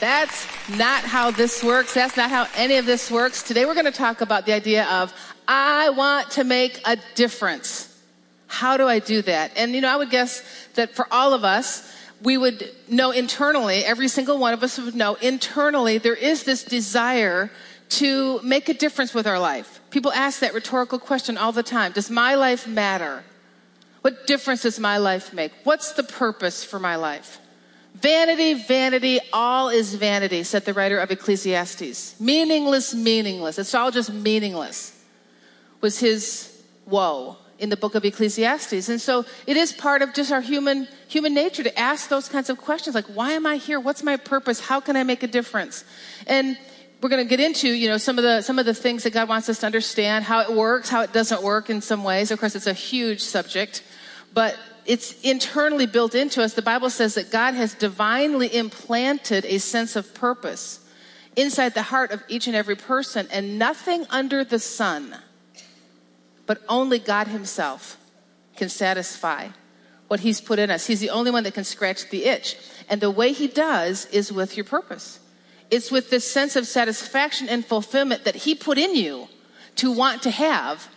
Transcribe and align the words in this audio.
That's 0.00 0.46
not 0.78 1.04
how 1.04 1.30
this 1.30 1.62
works. 1.62 1.92
That's 1.92 2.16
not 2.16 2.30
how 2.30 2.46
any 2.56 2.76
of 2.76 2.86
this 2.86 3.10
works. 3.10 3.42
Today 3.42 3.66
we're 3.66 3.74
going 3.74 3.84
to 3.84 3.92
talk 3.92 4.22
about 4.22 4.46
the 4.46 4.54
idea 4.54 4.86
of 4.86 5.12
I 5.46 5.90
want 5.90 6.30
to 6.32 6.44
make 6.44 6.80
a 6.86 6.96
difference. 7.14 7.86
How 8.46 8.78
do 8.78 8.88
I 8.88 8.98
do 8.98 9.20
that? 9.22 9.52
And 9.56 9.74
you 9.74 9.82
know, 9.82 9.92
I 9.92 9.96
would 9.96 10.08
guess 10.08 10.42
that 10.74 10.94
for 10.96 11.06
all 11.10 11.34
of 11.34 11.44
us, 11.44 11.94
we 12.22 12.38
would 12.38 12.70
know 12.88 13.10
internally, 13.10 13.84
every 13.84 14.08
single 14.08 14.38
one 14.38 14.54
of 14.54 14.62
us 14.62 14.78
would 14.78 14.94
know 14.94 15.16
internally, 15.16 15.98
there 15.98 16.14
is 16.14 16.44
this 16.44 16.64
desire 16.64 17.50
to 17.90 18.40
make 18.42 18.70
a 18.70 18.74
difference 18.74 19.12
with 19.12 19.26
our 19.26 19.38
life. 19.38 19.80
People 19.90 20.12
ask 20.12 20.40
that 20.40 20.54
rhetorical 20.54 20.98
question 20.98 21.36
all 21.36 21.52
the 21.52 21.62
time 21.62 21.92
Does 21.92 22.10
my 22.10 22.36
life 22.36 22.66
matter? 22.66 23.22
What 24.00 24.26
difference 24.26 24.62
does 24.62 24.80
my 24.80 24.96
life 24.96 25.34
make? 25.34 25.52
What's 25.64 25.92
the 25.92 26.04
purpose 26.04 26.64
for 26.64 26.78
my 26.78 26.96
life? 26.96 27.38
Vanity, 27.94 28.54
vanity, 28.54 29.20
all 29.32 29.68
is 29.68 29.94
vanity, 29.94 30.42
said 30.42 30.64
the 30.64 30.72
writer 30.72 30.98
of 30.98 31.10
Ecclesiastes. 31.10 32.18
Meaningless, 32.20 32.94
meaningless. 32.94 33.58
It's 33.58 33.74
all 33.74 33.90
just 33.90 34.12
meaningless, 34.12 34.98
was 35.80 35.98
his 35.98 36.62
woe 36.86 37.36
in 37.58 37.68
the 37.68 37.76
book 37.76 37.94
of 37.94 38.04
Ecclesiastes. 38.04 38.88
And 38.88 39.00
so 39.00 39.26
it 39.46 39.56
is 39.56 39.72
part 39.72 40.00
of 40.00 40.14
just 40.14 40.32
our 40.32 40.40
human, 40.40 40.88
human 41.08 41.34
nature 41.34 41.62
to 41.62 41.78
ask 41.78 42.08
those 42.08 42.26
kinds 42.28 42.48
of 42.48 42.56
questions 42.56 42.94
like, 42.94 43.04
why 43.06 43.32
am 43.32 43.44
I 43.44 43.56
here? 43.56 43.78
What's 43.78 44.02
my 44.02 44.16
purpose? 44.16 44.60
How 44.60 44.80
can 44.80 44.96
I 44.96 45.02
make 45.02 45.22
a 45.22 45.26
difference? 45.26 45.84
And 46.26 46.56
we're 47.02 47.10
going 47.10 47.22
to 47.22 47.28
get 47.28 47.40
into, 47.40 47.68
you 47.68 47.88
know, 47.88 47.98
some 47.98 48.18
of 48.18 48.24
the, 48.24 48.40
some 48.40 48.58
of 48.58 48.64
the 48.66 48.74
things 48.74 49.02
that 49.02 49.12
God 49.12 49.28
wants 49.28 49.48
us 49.48 49.60
to 49.60 49.66
understand, 49.66 50.24
how 50.24 50.40
it 50.40 50.52
works, 50.52 50.88
how 50.88 51.02
it 51.02 51.12
doesn't 51.12 51.42
work 51.42 51.68
in 51.68 51.82
some 51.82 52.02
ways. 52.02 52.30
Of 52.30 52.40
course, 52.40 52.54
it's 52.54 52.66
a 52.66 52.72
huge 52.72 53.20
subject, 53.20 53.82
but 54.32 54.56
it's 54.90 55.12
internally 55.20 55.86
built 55.86 56.16
into 56.16 56.42
us. 56.42 56.54
The 56.54 56.62
Bible 56.62 56.90
says 56.90 57.14
that 57.14 57.30
God 57.30 57.54
has 57.54 57.74
divinely 57.74 58.52
implanted 58.52 59.44
a 59.44 59.58
sense 59.58 59.94
of 59.94 60.12
purpose 60.14 60.80
inside 61.36 61.74
the 61.74 61.82
heart 61.82 62.10
of 62.10 62.24
each 62.26 62.48
and 62.48 62.56
every 62.56 62.74
person, 62.74 63.28
and 63.30 63.56
nothing 63.56 64.04
under 64.10 64.42
the 64.42 64.58
sun, 64.58 65.14
but 66.44 66.60
only 66.68 66.98
God 66.98 67.28
Himself 67.28 67.98
can 68.56 68.68
satisfy 68.68 69.50
what 70.08 70.18
He's 70.18 70.40
put 70.40 70.58
in 70.58 70.72
us. 70.72 70.88
He's 70.88 70.98
the 70.98 71.10
only 71.10 71.30
one 71.30 71.44
that 71.44 71.54
can 71.54 71.62
scratch 71.62 72.10
the 72.10 72.24
itch. 72.24 72.56
And 72.88 73.00
the 73.00 73.12
way 73.12 73.32
He 73.32 73.46
does 73.46 74.06
is 74.06 74.32
with 74.32 74.56
your 74.56 74.64
purpose. 74.64 75.20
It's 75.70 75.92
with 75.92 76.10
this 76.10 76.28
sense 76.28 76.56
of 76.56 76.66
satisfaction 76.66 77.48
and 77.48 77.64
fulfillment 77.64 78.24
that 78.24 78.34
He 78.34 78.56
put 78.56 78.76
in 78.76 78.96
you 78.96 79.28
to 79.76 79.92
want 79.92 80.22
to 80.24 80.32
have 80.32 80.88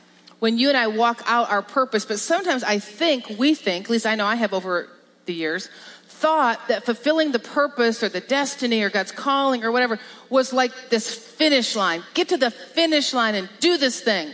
when 0.43 0.57
you 0.57 0.67
and 0.67 0.77
I 0.77 0.87
walk 0.87 1.23
out 1.25 1.49
our 1.49 1.61
purpose. 1.61 2.03
But 2.03 2.19
sometimes 2.19 2.65
I 2.65 2.77
think, 2.77 3.29
we 3.37 3.55
think, 3.55 3.85
at 3.85 3.89
least 3.89 4.05
I 4.05 4.15
know 4.15 4.25
I 4.25 4.35
have 4.35 4.51
over 4.51 4.89
the 5.25 5.33
years, 5.33 5.69
thought 6.05 6.67
that 6.67 6.83
fulfilling 6.83 7.31
the 7.31 7.39
purpose 7.39 8.03
or 8.03 8.09
the 8.09 8.19
destiny 8.19 8.81
or 8.81 8.89
God's 8.89 9.13
calling 9.13 9.63
or 9.63 9.71
whatever 9.71 10.01
was 10.29 10.51
like 10.51 10.73
this 10.89 11.15
finish 11.15 11.77
line. 11.77 12.03
Get 12.13 12.27
to 12.27 12.35
the 12.35 12.51
finish 12.51 13.13
line 13.13 13.35
and 13.35 13.47
do 13.61 13.77
this 13.77 14.01
thing. 14.01 14.33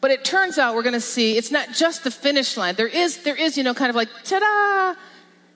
But 0.00 0.12
it 0.12 0.24
turns 0.24 0.58
out 0.58 0.76
we're 0.76 0.84
going 0.84 0.92
to 0.92 1.00
see 1.00 1.36
it's 1.36 1.50
not 1.50 1.72
just 1.72 2.04
the 2.04 2.12
finish 2.12 2.56
line. 2.56 2.76
There 2.76 2.86
is, 2.86 3.24
there 3.24 3.34
is, 3.34 3.58
you 3.58 3.64
know, 3.64 3.74
kind 3.74 3.90
of 3.90 3.96
like, 3.96 4.10
ta-da! 4.22 4.94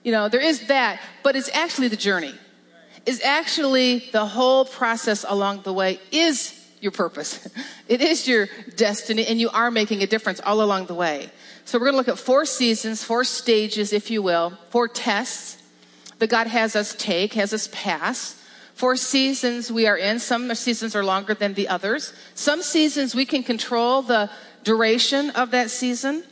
You 0.03 0.11
know, 0.11 0.27
there 0.27 0.41
is 0.41 0.67
that, 0.67 0.99
but 1.23 1.37
it's 1.37 1.49
actually 1.53 1.87
the 1.87 1.95
journey 1.95 2.33
is 3.05 3.21
actually 3.21 3.99
the 4.11 4.25
whole 4.25 4.65
process 4.65 5.23
along 5.25 5.61
the 5.61 5.71
way 5.71 6.01
is 6.11 6.62
your 6.83 6.91
purpose. 6.91 7.47
It 7.87 8.01
is 8.01 8.27
your 8.27 8.47
destiny, 8.77 9.25
and 9.27 9.39
you 9.39 9.49
are 9.49 9.69
making 9.69 10.03
a 10.03 10.07
difference 10.07 10.39
all 10.39 10.61
along 10.61 10.85
the 10.85 10.93
way. 10.93 11.29
So, 11.65 11.77
we're 11.77 11.85
going 11.85 11.93
to 11.93 11.97
look 11.97 12.07
at 12.07 12.17
four 12.17 12.45
seasons, 12.45 13.03
four 13.03 13.23
stages, 13.25 13.91
if 13.91 14.09
you 14.09 14.21
will, 14.21 14.57
four 14.69 14.87
tests 14.87 15.61
that 16.19 16.29
God 16.29 16.47
has 16.47 16.75
us 16.75 16.95
take, 16.95 17.33
has 17.33 17.53
us 17.53 17.67
pass. 17.73 18.39
Four 18.73 18.95
seasons 18.95 19.71
we 19.71 19.85
are 19.85 19.97
in. 19.97 20.19
Some 20.19 20.53
seasons 20.55 20.95
are 20.95 21.03
longer 21.03 21.33
than 21.33 21.53
the 21.53 21.67
others. 21.67 22.13
Some 22.35 22.61
seasons 22.61 23.13
we 23.13 23.25
can 23.25 23.43
control 23.43 24.01
the 24.01 24.29
duration 24.63 25.29
of 25.31 25.51
that 25.51 25.69
season 25.69 26.23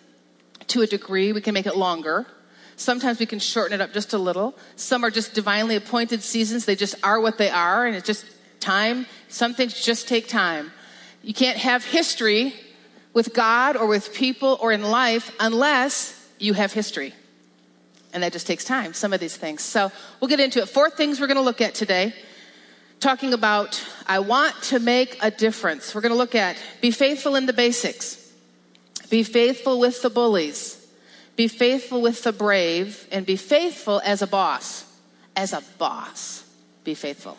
to 0.68 0.82
a 0.82 0.88
degree, 0.88 1.34
we 1.34 1.42
can 1.42 1.54
make 1.54 1.66
it 1.66 1.76
longer. 1.76 2.26
Sometimes 2.78 3.20
we 3.20 3.26
can 3.26 3.40
shorten 3.40 3.80
it 3.80 3.84
up 3.84 3.94
just 3.94 4.14
a 4.14 4.18
little. 4.18 4.56
Some 4.76 5.04
are 5.04 5.12
just 5.12 5.34
divinely 5.34 5.76
appointed 5.76 6.24
seasons. 6.24 6.66
They 6.66 6.76
just 6.76 6.96
are 7.04 7.20
what 7.20 7.38
they 7.38 7.50
are, 7.50 7.86
and 7.86 7.96
it's 7.96 8.08
just 8.08 8.26
time. 8.60 9.06
Some 9.32 9.54
things 9.54 9.82
just 9.82 10.08
take 10.08 10.28
time. 10.28 10.72
You 11.24 11.34
can't 11.34 11.58
have 11.58 11.86
history 11.86 12.54
with 13.14 13.34
God 13.34 13.78
or 13.78 13.88
with 13.88 14.14
people 14.14 14.58
or 14.62 14.72
in 14.72 14.84
life 14.84 15.34
unless 15.40 16.30
you 16.38 16.54
have 16.54 16.74
history. 16.74 17.14
And 18.14 18.24
that 18.24 18.34
just 18.34 18.46
takes 18.46 18.66
time, 18.66 18.94
some 18.94 19.14
of 19.14 19.20
these 19.20 19.38
things. 19.38 19.62
So 19.62 19.92
we'll 20.20 20.28
get 20.28 20.42
into 20.42 20.62
it. 20.62 20.68
Four 20.68 20.90
things 20.90 21.20
we're 21.22 21.28
going 21.28 21.38
to 21.38 21.44
look 21.44 21.62
at 21.62 21.74
today. 21.74 22.14
Talking 23.00 23.34
about, 23.34 23.84
I 24.06 24.20
want 24.20 24.62
to 24.64 24.80
make 24.80 25.18
a 25.22 25.32
difference. 25.32 25.96
We're 25.96 26.02
going 26.02 26.12
to 26.12 26.18
look 26.18 26.36
at 26.36 26.58
be 26.82 26.92
faithful 26.92 27.36
in 27.36 27.46
the 27.46 27.54
basics, 27.54 28.32
be 29.10 29.24
faithful 29.24 29.80
with 29.80 30.02
the 30.02 30.10
bullies, 30.10 30.86
be 31.36 31.48
faithful 31.48 32.02
with 32.02 32.22
the 32.24 32.34
brave 32.34 33.08
and 33.12 33.26
be 33.26 33.38
faithful 33.38 34.02
as 34.04 34.22
a 34.22 34.28
boss. 34.28 34.86
As 35.36 35.54
a 35.54 35.64
boss, 35.78 36.44
be 36.84 36.94
faithful. 36.94 37.38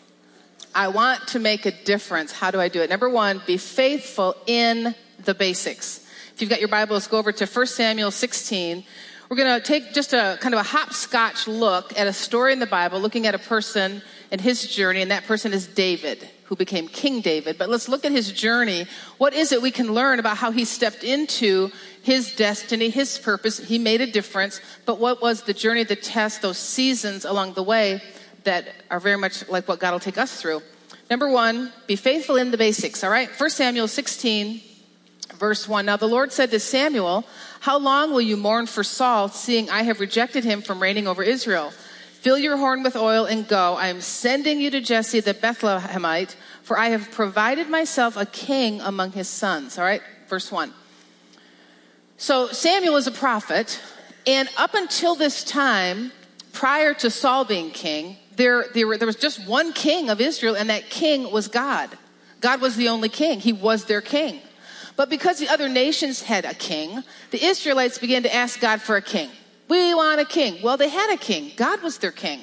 I 0.75 0.89
want 0.89 1.29
to 1.29 1.39
make 1.39 1.67
a 1.67 1.71
difference. 1.71 2.33
How 2.33 2.51
do 2.51 2.61
I 2.61 2.69
do 2.69 2.81
it? 2.81 2.89
Number 2.89 3.09
one, 3.09 3.43
be 3.47 3.59
faithful 3.59 4.37
in 4.47 4.95
the 5.25 5.35
basics. 5.35 6.07
If 6.35 6.41
you've 6.41 6.49
got 6.49 6.61
your 6.61 6.69
Bibles, 6.69 7.07
go 7.07 7.19
over 7.19 7.31
to 7.33 7.47
1 7.47 7.67
Samuel 7.67 8.11
16. 8.11 8.83
We're 9.29 9.37
going 9.37 9.61
to 9.61 9.67
take 9.67 9.93
just 9.93 10.15
a 10.15 10.39
kind 10.41 10.55
of 10.55 10.61
a 10.61 10.65
hopscotch 10.65 11.47
look 11.47 11.99
at 11.99 12.07
a 12.07 12.13
story 12.13 12.55
in 12.55 12.59
the 12.59 12.67
Bible, 12.67 13.01
looking 13.01 13.27
at 13.27 13.35
a 13.35 13.39
person 13.39 14.03
and 14.31 14.41
his 14.41 14.67
journey, 14.67 15.03
and 15.03 15.11
that 15.11 15.25
person 15.27 15.53
is 15.53 15.67
David, 15.67 16.27
who 16.45 16.57
became 16.57 16.89
King 16.89 17.21
David. 17.21 17.59
But 17.59 17.69
let's 17.69 17.89
look 17.89 18.07
at 18.07 18.13
his 18.13 18.33
journey. 18.33 18.87
What 19.19 19.35
is 19.35 19.53
it 19.53 19.61
we 19.61 19.71
can 19.71 19.93
learn 19.93 20.19
about 20.19 20.39
how 20.39 20.53
he 20.53 20.65
stepped 20.65 21.05
into 21.05 21.71
his 22.03 22.35
destiny, 22.35 22.91
his 22.91 23.19
purpose. 23.19 23.59
He 23.59 23.79
made 23.79 24.01
a 24.01 24.11
difference. 24.11 24.61
But 24.85 24.99
what 24.99 25.23
was 25.23 25.43
the 25.43 25.55
journey, 25.55 25.85
the 25.85 25.97
test, 25.97 26.43
those 26.43 26.59
seasons 26.59 27.25
along 27.25 27.55
the 27.55 27.63
way 27.63 28.03
that 28.45 28.67
are 28.91 29.01
very 29.01 29.17
much 29.17 29.49
like 29.49 29.69
what 29.69 29.79
God 29.79 29.93
will 29.93 30.01
take 30.01 30.19
us 30.19 30.41
through? 30.41 30.63
Number 31.11 31.29
one, 31.29 31.73
be 31.87 31.97
faithful 31.97 32.37
in 32.37 32.51
the 32.51 32.57
basics, 32.57 33.05
all 33.05 33.11
right? 33.11 33.29
1 33.29 33.51
Samuel 33.51 33.89
16, 33.89 34.61
verse 35.35 35.69
1. 35.69 35.85
Now 35.85 35.97
the 35.97 36.09
Lord 36.09 36.33
said 36.33 36.51
to 36.51 36.61
Samuel, 36.61 37.25
How 37.61 37.79
long 37.79 38.13
will 38.13 38.21
you 38.21 38.37
mourn 38.37 38.67
for 38.67 38.83
Saul, 38.83 39.29
seeing 39.29 39.69
I 39.69 39.83
have 39.83 40.01
rejected 40.01 40.45
him 40.45 40.63
from 40.63 40.81
reigning 40.81 41.07
over 41.07 41.23
Israel? 41.23 41.71
Fill 42.23 42.39
your 42.39 42.57
horn 42.57 42.83
with 42.85 42.95
oil 42.95 43.25
and 43.25 43.49
go. 43.49 43.75
I 43.75 43.89
am 43.89 44.01
sending 44.01 44.61
you 44.61 44.71
to 44.71 44.81
Jesse 44.81 45.21
the 45.21 45.35
Bethlehemite, 45.35 46.37
for 46.63 46.79
I 46.79 46.91
have 46.91 47.11
provided 47.11 47.69
myself 47.69 48.17
a 48.17 48.27
king 48.27 48.81
among 48.81 49.13
his 49.13 49.29
sons. 49.29 49.77
All 49.77 49.85
right, 49.85 50.03
verse 50.29 50.53
1. 50.53 50.73
So 52.17 52.47
Samuel 52.47 52.95
is 52.95 53.09
a 53.09 53.13
prophet, 53.13 53.81
and 54.27 54.49
up 54.57 54.75
until 54.75 55.17
this 55.17 55.43
time, 55.43 56.13
prior 56.53 56.95
to 56.95 57.11
Saul 57.11 57.45
being 57.45 57.71
king, 57.71 58.17
there, 58.37 58.67
there, 58.75 58.97
there 58.97 59.07
was 59.07 59.17
just 59.17 59.47
one 59.47 59.73
king 59.73 60.11
of 60.11 60.21
Israel, 60.21 60.55
and 60.55 60.71
that 60.71 60.91
king 60.91 61.31
was 61.31 61.49
God. 61.49 61.91
God 62.41 62.61
was 62.61 62.77
the 62.77 62.89
only 62.89 63.09
king, 63.09 63.41
he 63.41 63.53
was 63.53 63.85
their 63.85 64.01
king. 64.01 64.41
But 64.97 65.09
because 65.09 65.39
the 65.39 65.49
other 65.49 65.69
nations 65.69 66.23
had 66.23 66.45
a 66.45 66.55
king, 66.55 67.03
the 67.31 67.45
Israelites 67.45 67.99
began 67.99 68.23
to 68.25 68.35
ask 68.35 68.61
God 68.61 68.83
for 68.83 68.97
a 68.97 69.03
king. 69.03 69.31
We 69.69 69.95
want 69.95 70.21
a 70.21 70.25
king. 70.25 70.63
Well, 70.63 70.77
they 70.77 70.89
had 70.89 71.15
a 71.15 71.17
king, 71.17 71.53
God 71.57 71.83
was 71.83 71.99
their 71.99 72.13
king. 72.13 72.41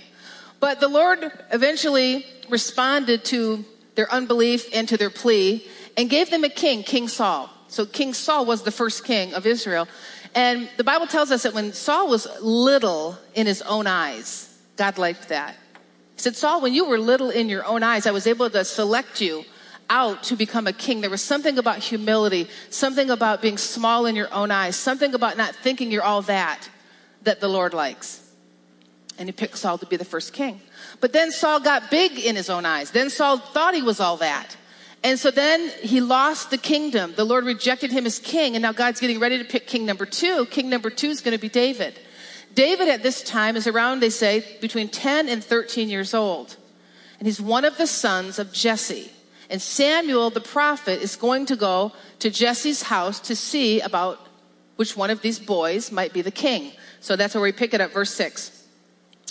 But 0.60 0.80
the 0.80 0.88
Lord 0.88 1.32
eventually 1.52 2.26
responded 2.50 3.24
to 3.26 3.64
their 3.96 4.12
unbelief 4.12 4.68
and 4.74 4.88
to 4.90 4.98
their 4.98 5.10
plea 5.10 5.66
and 5.96 6.10
gave 6.10 6.30
them 6.30 6.44
a 6.44 6.50
king, 6.50 6.84
King 6.84 7.08
Saul. 7.08 7.50
So 7.68 7.86
King 7.86 8.14
Saul 8.14 8.46
was 8.46 8.64
the 8.64 8.72
first 8.72 9.06
king 9.06 9.34
of 9.34 9.46
Israel. 9.46 9.88
And 10.34 10.70
the 10.78 10.84
Bible 10.84 11.08
tells 11.08 11.32
us 11.32 11.44
that 11.44 11.54
when 11.54 11.74
Saul 11.74 12.10
was 12.10 12.28
little 12.42 13.18
in 13.36 13.46
his 13.46 13.62
own 13.62 13.88
eyes, 13.88 14.58
God 14.76 14.98
liked 14.98 15.30
that. 15.30 15.56
He 16.20 16.24
said, 16.24 16.36
Saul, 16.36 16.60
when 16.60 16.74
you 16.74 16.84
were 16.84 17.00
little 17.00 17.30
in 17.30 17.48
your 17.48 17.64
own 17.64 17.82
eyes, 17.82 18.06
I 18.06 18.12
was 18.12 18.28
able 18.28 18.50
to 18.50 18.66
select 18.66 19.22
you 19.22 19.46
out 19.90 20.22
to 20.24 20.36
become 20.36 20.68
a 20.68 20.74
king. 20.74 21.00
There 21.00 21.10
was 21.10 21.24
something 21.24 21.58
about 21.58 21.78
humility, 21.78 22.50
something 22.70 23.10
about 23.10 23.42
being 23.42 23.58
small 23.58 24.06
in 24.06 24.18
your 24.18 24.28
own 24.34 24.52
eyes, 24.52 24.76
something 24.76 25.14
about 25.14 25.38
not 25.38 25.56
thinking 25.56 25.92
you're 25.92 26.04
all 26.04 26.22
that 26.24 26.70
that 27.24 27.40
the 27.40 27.48
Lord 27.48 27.74
likes. 27.74 28.30
And 29.18 29.30
he 29.30 29.32
picked 29.32 29.58
Saul 29.58 29.78
to 29.78 29.86
be 29.86 29.96
the 29.96 30.04
first 30.04 30.34
king. 30.34 30.60
But 31.00 31.14
then 31.14 31.32
Saul 31.32 31.62
got 31.62 31.90
big 31.90 32.20
in 32.20 32.36
his 32.36 32.50
own 32.50 32.66
eyes. 32.66 32.92
Then 32.92 33.10
Saul 33.10 33.38
thought 33.38 33.74
he 33.74 33.82
was 33.82 34.02
all 34.02 34.18
that. 34.18 34.58
And 35.06 35.18
so 35.18 35.32
then 35.32 35.70
he 35.82 36.02
lost 36.02 36.50
the 36.50 36.58
kingdom. 36.58 37.14
The 37.16 37.24
Lord 37.24 37.46
rejected 37.46 37.94
him 37.94 38.06
as 38.06 38.20
king, 38.20 38.58
and 38.58 38.62
now 38.62 38.74
God's 38.74 39.00
getting 39.00 39.22
ready 39.22 39.38
to 39.38 39.46
pick 39.46 39.68
king 39.68 39.86
number 39.86 40.06
two. 40.06 40.48
King 40.48 40.70
number 40.70 40.90
two 40.90 41.12
is 41.12 41.22
going 41.22 41.38
to 41.38 41.42
be 41.42 41.48
David. 41.48 41.98
David 42.56 42.90
at 42.90 43.04
this 43.04 43.22
time 43.22 43.56
is 43.56 43.68
around, 43.68 44.00
they 44.00 44.10
say, 44.10 44.44
between 44.62 44.90
10 44.90 45.30
and 45.30 45.44
13 45.44 45.90
years 45.90 46.14
old. 46.14 46.58
And 47.20 47.28
he's 47.28 47.42
one 47.42 47.66
of 47.66 47.78
the 47.78 47.88
sons 47.88 48.40
of 48.40 48.52
Jesse. 48.52 49.12
And 49.50 49.62
Samuel, 49.62 50.30
the 50.30 50.42
prophet, 50.42 51.02
is 51.02 51.16
going 51.16 51.46
to 51.48 51.56
go 51.56 51.92
to 52.20 52.30
Jesse's 52.30 52.84
house 52.84 53.20
to 53.22 53.36
see 53.36 53.82
about 53.82 54.28
which 54.76 54.96
one 54.96 55.10
of 55.10 55.22
these 55.22 55.40
boys 55.40 55.92
might 55.92 56.14
be 56.14 56.22
the 56.22 56.32
king. 56.32 56.72
So 57.02 57.16
that's 57.16 57.34
where 57.34 57.42
we 57.42 57.52
pick 57.52 57.74
it 57.74 57.82
up, 57.82 57.92
verse 57.92 58.14
6. 58.14 58.64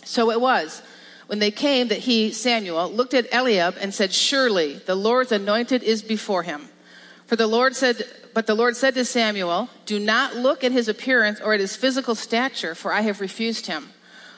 So 0.04 0.30
it 0.30 0.40
was 0.40 0.82
when 1.26 1.38
they 1.38 1.50
came 1.50 1.88
that 1.88 1.98
he, 1.98 2.32
Samuel, 2.32 2.90
looked 2.90 3.14
at 3.14 3.32
Eliab 3.32 3.76
and 3.80 3.94
said, 3.94 4.12
Surely 4.12 4.74
the 4.74 4.94
Lord's 4.94 5.32
anointed 5.32 5.82
is 5.82 6.02
before 6.02 6.42
him. 6.42 6.68
For 7.26 7.36
the 7.36 7.46
Lord 7.46 7.76
said, 7.76 8.02
but 8.38 8.46
the 8.46 8.54
Lord 8.54 8.76
said 8.76 8.94
to 8.94 9.04
Samuel, 9.04 9.68
Do 9.84 9.98
not 9.98 10.36
look 10.36 10.62
at 10.62 10.70
his 10.70 10.86
appearance 10.86 11.40
or 11.40 11.54
at 11.54 11.58
his 11.58 11.74
physical 11.74 12.14
stature, 12.14 12.76
for 12.76 12.92
I 12.92 13.00
have 13.00 13.20
refused 13.20 13.66
him. 13.66 13.88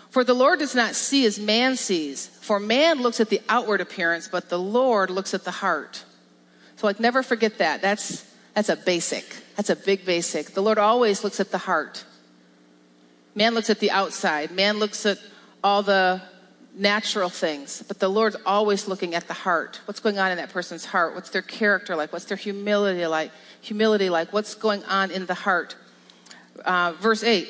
For 0.09 0.25
the 0.25 0.33
Lord 0.33 0.61
does 0.61 0.75
not 0.75 0.95
see 0.95 1.27
as 1.27 1.39
man 1.39 1.77
sees. 1.77 2.27
For 2.41 2.59
man 2.59 3.03
looks 3.03 3.21
at 3.21 3.29
the 3.29 3.43
outward 3.47 3.83
appearance, 3.83 4.27
but 4.27 4.49
the 4.49 4.59
Lord 4.59 5.11
looks 5.11 5.35
at 5.35 5.45
the 5.45 5.51
heart. 5.51 6.03
So 6.77 6.87
like 6.87 6.99
never 6.99 7.23
forget 7.23 7.59
that. 7.59 7.83
That's 7.83 8.25
that's 8.55 8.71
a 8.71 8.77
basic. 8.77 9.37
That's 9.57 9.69
a 9.69 9.77
big 9.77 10.07
basic. 10.07 10.55
The 10.55 10.63
Lord 10.63 10.79
always 10.79 11.23
looks 11.23 11.39
at 11.39 11.51
the 11.51 11.59
heart. 11.59 12.03
Man 13.35 13.53
looks 13.53 13.69
at 13.69 13.81
the 13.81 13.91
outside. 13.91 14.51
Man 14.51 14.79
looks 14.79 15.05
at 15.05 15.19
all 15.63 15.83
the 15.83 16.23
natural 16.75 17.29
things, 17.29 17.83
but 17.87 17.99
the 17.99 18.09
Lord's 18.09 18.37
always 18.47 18.89
looking 18.89 19.15
at 19.15 19.27
the 19.27 19.35
heart. 19.35 19.81
What's 19.85 20.01
going 20.01 20.19
on 20.19 20.31
in 20.31 20.39
that 20.39 20.49
person's 20.51 20.87
heart? 20.87 21.15
What's 21.15 21.29
their 21.29 21.43
character 21.43 21.97
like? 21.97 22.15
What's 22.15 22.25
their 22.25 22.39
humility 22.39 23.07
like? 23.07 23.31
Humility 23.63 24.11
like? 24.11 24.33
What's 24.33 24.55
going 24.55 24.85
on 24.85 25.11
in 25.11 25.27
the 25.27 25.35
heart? 25.35 25.77
Uh, 26.65 26.93
verse 26.99 27.23
8. 27.23 27.49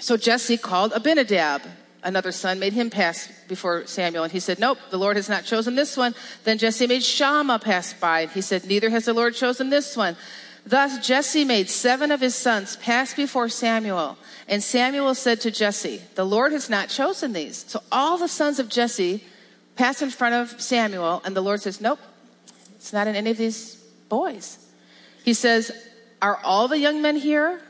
So 0.00 0.16
Jesse 0.16 0.56
called 0.56 0.92
Abinadab, 0.92 1.62
another 2.02 2.32
son, 2.32 2.58
made 2.58 2.72
him 2.72 2.88
pass 2.88 3.30
before 3.48 3.86
Samuel. 3.86 4.24
And 4.24 4.32
he 4.32 4.40
said, 4.40 4.58
Nope, 4.58 4.78
the 4.90 4.98
Lord 4.98 5.16
has 5.16 5.28
not 5.28 5.44
chosen 5.44 5.74
this 5.74 5.96
one. 5.96 6.14
Then 6.44 6.58
Jesse 6.58 6.86
made 6.86 7.02
Shammah 7.02 7.58
pass 7.58 7.92
by. 7.92 8.20
And 8.20 8.30
he 8.30 8.40
said, 8.40 8.64
Neither 8.64 8.90
has 8.90 9.06
the 9.06 9.12
Lord 9.12 9.34
chosen 9.34 9.70
this 9.70 9.96
one. 9.96 10.16
Thus 10.64 11.06
Jesse 11.06 11.44
made 11.44 11.68
seven 11.68 12.10
of 12.10 12.20
his 12.20 12.34
sons 12.34 12.76
pass 12.76 13.14
before 13.14 13.48
Samuel. 13.48 14.18
And 14.46 14.62
Samuel 14.62 15.14
said 15.14 15.40
to 15.40 15.50
Jesse, 15.50 16.02
The 16.14 16.26
Lord 16.26 16.52
has 16.52 16.68
not 16.68 16.88
chosen 16.88 17.32
these. 17.32 17.64
So 17.66 17.82
all 17.90 18.18
the 18.18 18.28
sons 18.28 18.58
of 18.58 18.68
Jesse 18.68 19.24
pass 19.76 20.02
in 20.02 20.10
front 20.10 20.34
of 20.34 20.60
Samuel, 20.60 21.22
and 21.24 21.34
the 21.34 21.40
Lord 21.40 21.62
says, 21.62 21.80
Nope, 21.80 22.00
it's 22.76 22.92
not 22.92 23.06
in 23.06 23.16
any 23.16 23.30
of 23.30 23.38
these 23.38 23.76
boys. 24.08 24.58
He 25.28 25.34
says, 25.34 25.70
Are 26.22 26.40
all 26.42 26.68
the 26.68 26.78
young 26.78 27.02
men 27.02 27.14
here? 27.16 27.60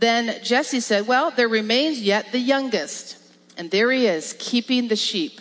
Then 0.00 0.42
Jesse 0.42 0.80
said, 0.80 1.06
Well, 1.06 1.30
there 1.30 1.48
remains 1.48 2.00
yet 2.00 2.32
the 2.32 2.40
youngest. 2.40 3.18
And 3.56 3.70
there 3.70 3.92
he 3.92 4.08
is, 4.08 4.34
keeping 4.40 4.88
the 4.88 4.96
sheep. 4.96 5.40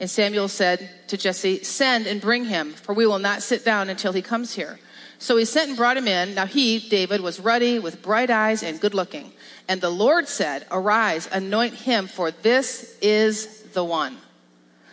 And 0.00 0.08
Samuel 0.08 0.48
said 0.48 0.88
to 1.08 1.18
Jesse, 1.18 1.62
Send 1.62 2.06
and 2.06 2.22
bring 2.22 2.46
him, 2.46 2.72
for 2.72 2.94
we 2.94 3.06
will 3.06 3.18
not 3.18 3.42
sit 3.42 3.66
down 3.66 3.90
until 3.90 4.14
he 4.14 4.22
comes 4.22 4.54
here. 4.54 4.80
So 5.18 5.36
he 5.36 5.44
sent 5.44 5.68
and 5.68 5.76
brought 5.76 5.98
him 5.98 6.08
in. 6.08 6.34
Now 6.34 6.46
he, 6.46 6.88
David, 6.88 7.20
was 7.20 7.38
ruddy 7.38 7.78
with 7.78 8.00
bright 8.00 8.30
eyes 8.30 8.62
and 8.62 8.80
good 8.80 8.94
looking. 8.94 9.32
And 9.68 9.82
the 9.82 9.90
Lord 9.90 10.26
said, 10.26 10.66
Arise, 10.70 11.28
anoint 11.30 11.74
him, 11.74 12.06
for 12.06 12.30
this 12.30 12.96
is 13.02 13.60
the 13.74 13.84
one. 13.84 14.16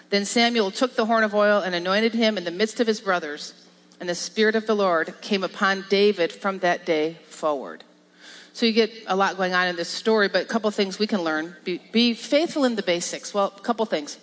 Then 0.10 0.26
Samuel 0.26 0.72
took 0.72 0.98
the 0.98 1.06
horn 1.06 1.24
of 1.24 1.34
oil 1.34 1.62
and 1.62 1.74
anointed 1.74 2.14
him 2.14 2.38
in 2.38 2.44
the 2.44 2.52
midst 2.52 2.82
of 2.82 2.88
his 2.88 3.00
brothers. 3.00 3.54
And 4.00 4.08
the 4.08 4.16
Spirit 4.16 4.56
of 4.56 4.68
the 4.68 4.76
Lord 4.76 5.14
came 5.22 5.44
upon 5.44 5.86
David 5.90 6.32
from 6.32 6.60
that 6.60 6.86
day 6.86 7.18
forward. 7.30 7.84
So 8.54 8.66
you 8.66 8.74
get 8.74 8.92
a 9.06 9.16
lot 9.16 9.38
going 9.38 9.54
on 9.54 9.68
in 9.68 9.76
this 9.76 9.90
story, 9.90 10.28
but 10.28 10.44
a 10.44 10.46
couple 10.46 10.70
things 10.72 10.98
we 10.98 11.08
can 11.08 11.22
learn. 11.22 11.56
Be, 11.64 11.80
be 11.92 12.14
faithful 12.14 12.64
in 12.64 12.76
the 12.76 12.84
basics. 12.84 13.34
Well, 13.34 13.54
a 13.56 13.60
couple 13.62 13.86
things. 13.86 14.18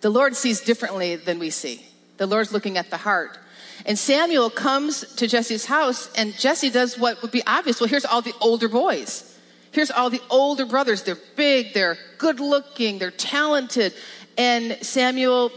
The 0.00 0.10
Lord 0.10 0.34
sees 0.34 0.60
differently 0.60 1.16
than 1.16 1.38
we 1.38 1.50
see. 1.50 1.84
The 2.16 2.26
Lord's 2.26 2.52
looking 2.52 2.78
at 2.78 2.90
the 2.90 2.96
heart. 2.96 3.38
And 3.86 3.98
Samuel 3.98 4.50
comes 4.50 5.04
to 5.16 5.26
Jesse's 5.26 5.66
house, 5.66 6.10
and 6.14 6.34
Jesse 6.38 6.70
does 6.70 6.98
what 6.98 7.22
would 7.22 7.30
be 7.30 7.42
obvious. 7.46 7.80
Well, 7.80 7.88
here's 7.88 8.04
all 8.04 8.22
the 8.22 8.34
older 8.40 8.68
boys. 8.68 9.38
Here's 9.72 9.90
all 9.90 10.10
the 10.10 10.22
older 10.30 10.66
brothers. 10.66 11.02
They're 11.02 11.18
big, 11.36 11.74
they're 11.74 11.96
good 12.18 12.40
looking, 12.40 12.98
they're 12.98 13.10
talented. 13.10 13.94
And 14.36 14.78
Samuel 14.82 15.52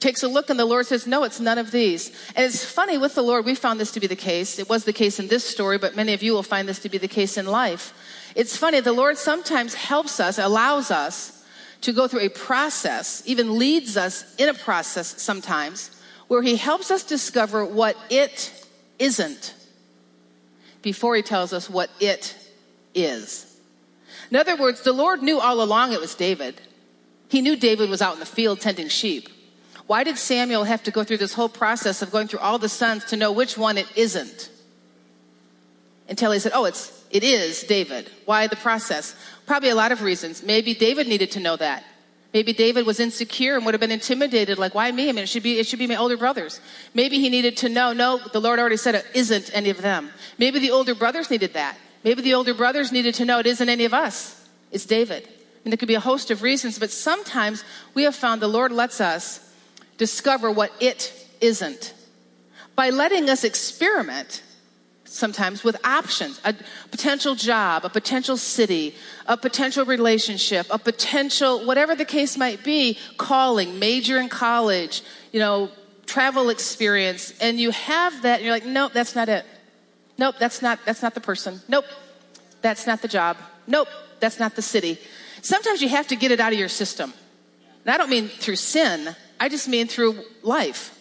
takes 0.00 0.22
a 0.22 0.28
look, 0.28 0.50
and 0.50 0.58
the 0.58 0.64
Lord 0.64 0.86
says, 0.86 1.06
No, 1.06 1.24
it's 1.24 1.40
none 1.40 1.58
of 1.58 1.70
these. 1.70 2.08
And 2.36 2.44
it's 2.44 2.64
funny 2.64 2.98
with 2.98 3.14
the 3.14 3.22
Lord, 3.22 3.44
we 3.44 3.54
found 3.54 3.80
this 3.80 3.92
to 3.92 4.00
be 4.00 4.06
the 4.06 4.16
case. 4.16 4.58
It 4.58 4.68
was 4.68 4.84
the 4.84 4.92
case 4.92 5.18
in 5.18 5.28
this 5.28 5.44
story, 5.44 5.78
but 5.78 5.96
many 5.96 6.12
of 6.14 6.22
you 6.22 6.32
will 6.32 6.42
find 6.42 6.68
this 6.68 6.78
to 6.80 6.88
be 6.88 6.98
the 6.98 7.08
case 7.08 7.36
in 7.36 7.46
life. 7.46 7.92
It's 8.34 8.56
funny, 8.56 8.80
the 8.80 8.92
Lord 8.92 9.18
sometimes 9.18 9.74
helps 9.74 10.20
us, 10.20 10.38
allows 10.38 10.90
us 10.90 11.44
to 11.80 11.92
go 11.92 12.08
through 12.08 12.20
a 12.20 12.28
process, 12.28 13.22
even 13.26 13.58
leads 13.58 13.96
us 13.96 14.34
in 14.36 14.48
a 14.48 14.54
process 14.54 15.20
sometimes 15.20 15.90
where 16.28 16.42
he 16.42 16.56
helps 16.56 16.90
us 16.90 17.02
discover 17.04 17.64
what 17.64 17.96
it 18.10 18.52
isn't 18.98 19.54
before 20.82 21.16
he 21.16 21.22
tells 21.22 21.52
us 21.52 21.68
what 21.68 21.90
it 22.00 22.36
is. 22.94 23.58
In 24.30 24.36
other 24.36 24.56
words, 24.56 24.82
the 24.82 24.92
Lord 24.92 25.22
knew 25.22 25.40
all 25.40 25.62
along 25.62 25.92
it 25.92 26.00
was 26.00 26.14
David. 26.14 26.60
He 27.28 27.40
knew 27.40 27.56
David 27.56 27.88
was 27.88 28.02
out 28.02 28.14
in 28.14 28.20
the 28.20 28.26
field 28.26 28.60
tending 28.60 28.88
sheep. 28.88 29.28
Why 29.88 30.04
did 30.04 30.18
Samuel 30.18 30.64
have 30.64 30.82
to 30.82 30.90
go 30.90 31.02
through 31.02 31.16
this 31.16 31.32
whole 31.32 31.48
process 31.48 32.02
of 32.02 32.10
going 32.10 32.28
through 32.28 32.40
all 32.40 32.58
the 32.58 32.68
sons 32.68 33.06
to 33.06 33.16
know 33.16 33.32
which 33.32 33.56
one 33.56 33.78
it 33.78 33.90
isn't? 33.96 34.50
Until 36.10 36.30
he 36.30 36.38
said, 36.38 36.52
Oh, 36.54 36.66
it's, 36.66 36.92
it 37.10 37.24
is 37.24 37.62
David. 37.62 38.10
Why 38.26 38.48
the 38.48 38.56
process? 38.56 39.16
Probably 39.46 39.70
a 39.70 39.74
lot 39.74 39.90
of 39.90 40.02
reasons. 40.02 40.42
Maybe 40.42 40.74
David 40.74 41.08
needed 41.08 41.30
to 41.32 41.40
know 41.40 41.56
that. 41.56 41.84
Maybe 42.34 42.52
David 42.52 42.84
was 42.84 43.00
insecure 43.00 43.56
and 43.56 43.64
would 43.64 43.72
have 43.72 43.80
been 43.80 43.90
intimidated, 43.90 44.58
like, 44.58 44.74
why 44.74 44.92
me? 44.92 45.08
I 45.08 45.12
mean, 45.12 45.24
it 45.24 45.30
should 45.30 45.42
be, 45.42 45.58
it 45.58 45.66
should 45.66 45.78
be 45.78 45.86
my 45.86 45.96
older 45.96 46.18
brothers. 46.18 46.60
Maybe 46.92 47.18
he 47.18 47.30
needed 47.30 47.56
to 47.58 47.70
know, 47.70 47.94
no, 47.94 48.18
the 48.18 48.42
Lord 48.42 48.58
already 48.58 48.76
said 48.76 48.94
it 48.94 49.06
isn't 49.14 49.50
any 49.54 49.70
of 49.70 49.80
them. 49.80 50.10
Maybe 50.36 50.58
the 50.58 50.70
older 50.70 50.94
brothers 50.94 51.30
needed 51.30 51.54
that. 51.54 51.78
Maybe 52.04 52.20
the 52.20 52.34
older 52.34 52.52
brothers 52.52 52.92
needed 52.92 53.14
to 53.14 53.24
know 53.24 53.38
it 53.38 53.46
isn't 53.46 53.68
any 53.70 53.86
of 53.86 53.94
us. 53.94 54.46
It's 54.70 54.84
David. 54.84 55.26
And 55.64 55.72
there 55.72 55.78
could 55.78 55.88
be 55.88 55.94
a 55.94 56.00
host 56.00 56.30
of 56.30 56.42
reasons, 56.42 56.78
but 56.78 56.90
sometimes 56.90 57.64
we 57.94 58.02
have 58.02 58.14
found 58.14 58.42
the 58.42 58.48
Lord 58.48 58.70
lets 58.70 59.00
us 59.00 59.47
discover 59.98 60.50
what 60.50 60.72
it 60.80 61.12
isn't. 61.40 61.92
By 62.74 62.90
letting 62.90 63.28
us 63.28 63.44
experiment 63.44 64.42
sometimes 65.04 65.64
with 65.64 65.76
options 65.84 66.40
a 66.44 66.54
potential 66.90 67.34
job, 67.34 67.84
a 67.84 67.88
potential 67.88 68.36
city, 68.36 68.94
a 69.26 69.36
potential 69.36 69.84
relationship, 69.84 70.66
a 70.70 70.78
potential, 70.78 71.66
whatever 71.66 71.94
the 71.94 72.04
case 72.04 72.36
might 72.36 72.62
be, 72.62 72.96
calling, 73.16 73.78
major 73.78 74.18
in 74.18 74.28
college, 74.28 75.02
you 75.32 75.40
know, 75.40 75.70
travel 76.06 76.48
experience, 76.50 77.34
and 77.40 77.58
you 77.58 77.70
have 77.70 78.22
that, 78.22 78.36
and 78.36 78.44
you're 78.44 78.54
like, 78.54 78.64
nope, 78.64 78.92
that's 78.92 79.14
not 79.14 79.28
it. 79.28 79.44
Nope, 80.16 80.36
that's 80.38 80.62
not, 80.62 80.78
that's 80.84 81.02
not 81.02 81.14
the 81.14 81.20
person. 81.20 81.60
Nope, 81.68 81.84
that's 82.62 82.86
not 82.86 83.02
the 83.02 83.08
job. 83.08 83.36
Nope, 83.66 83.88
that's 84.20 84.38
not 84.38 84.56
the 84.56 84.62
city. 84.62 84.98
Sometimes 85.42 85.82
you 85.82 85.88
have 85.88 86.08
to 86.08 86.16
get 86.16 86.32
it 86.32 86.40
out 86.40 86.52
of 86.52 86.58
your 86.58 86.68
system. 86.68 87.12
And 87.84 87.94
I 87.94 87.98
don't 87.98 88.10
mean 88.10 88.28
through 88.28 88.56
sin, 88.56 89.14
I 89.40 89.48
just 89.48 89.68
mean 89.68 89.86
through 89.86 90.22
life. 90.42 90.94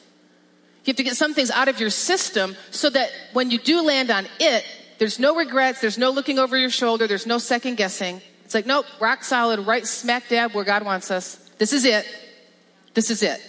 You 0.83 0.91
have 0.91 0.97
to 0.97 1.03
get 1.03 1.17
some 1.17 1.33
things 1.33 1.51
out 1.51 1.67
of 1.67 1.79
your 1.79 1.89
system 1.89 2.55
so 2.71 2.89
that 2.89 3.11
when 3.33 3.51
you 3.51 3.59
do 3.59 3.81
land 3.81 4.09
on 4.09 4.25
it, 4.39 4.63
there's 4.99 5.19
no 5.19 5.35
regrets, 5.35 5.81
there's 5.81 5.97
no 5.97 6.11
looking 6.11 6.39
over 6.39 6.57
your 6.57 6.69
shoulder, 6.69 7.07
there's 7.07 7.27
no 7.27 7.37
second 7.37 7.75
guessing. 7.75 8.21
It's 8.45 8.53
like, 8.53 8.65
nope, 8.65 8.85
rock 8.99 9.23
solid, 9.25 9.59
right 9.67 9.85
smack 9.85 10.29
dab 10.29 10.53
where 10.53 10.63
God 10.63 10.85
wants 10.85 11.11
us. 11.11 11.35
This 11.57 11.73
is 11.73 11.83
it. 11.83 12.05
This 12.93 13.11
is 13.11 13.21
it. 13.21 13.41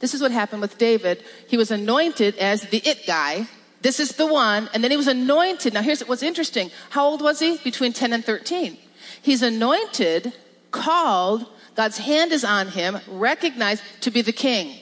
This 0.00 0.12
is 0.12 0.20
what 0.20 0.30
happened 0.30 0.60
with 0.60 0.76
David. 0.76 1.24
He 1.48 1.56
was 1.56 1.70
anointed 1.70 2.36
as 2.36 2.62
the 2.62 2.78
it 2.78 3.06
guy. 3.06 3.48
This 3.80 3.98
is 3.98 4.10
the 4.16 4.26
one. 4.26 4.68
And 4.74 4.84
then 4.84 4.90
he 4.90 4.96
was 4.96 5.08
anointed. 5.08 5.72
Now 5.72 5.82
here's 5.82 6.00
what's 6.06 6.22
interesting. 6.22 6.70
How 6.90 7.06
old 7.06 7.22
was 7.22 7.40
he? 7.40 7.56
Between 7.64 7.92
10 7.92 8.12
and 8.12 8.24
13. 8.24 8.76
He's 9.22 9.42
anointed, 9.42 10.34
called, 10.70 11.46
God's 11.76 11.98
hand 11.98 12.32
is 12.32 12.44
on 12.44 12.68
him, 12.68 12.98
recognized 13.06 13.82
to 14.00 14.10
be 14.10 14.22
the 14.22 14.32
king. 14.32 14.78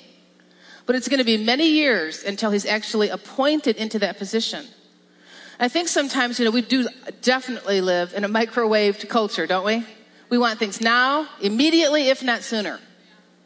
But 0.87 0.97
it's 0.97 1.09
going 1.09 1.19
to 1.19 1.25
be 1.25 1.37
many 1.37 1.69
years 1.69 2.23
until 2.23 2.51
he's 2.51 2.67
actually 2.67 3.09
appointed 3.09 3.77
into 3.77 3.99
that 3.99 4.19
position. 4.19 4.67
I 5.59 5.69
think 5.69 5.89
sometimes, 5.89 6.39
you 6.39 6.45
know, 6.45 6.51
we 6.51 6.63
do 6.63 6.89
definitely 7.23 7.81
live 7.81 8.13
in 8.15 8.25
a 8.25 8.29
microwaved 8.29 9.09
culture, 9.09 9.47
don't 9.47 9.65
we? 9.65 9.85
We 10.29 10.39
want 10.39 10.59
things 10.59 10.81
now, 10.81 11.29
immediately, 11.41 12.09
if 12.09 12.23
not 12.23 12.43
sooner. 12.43 12.81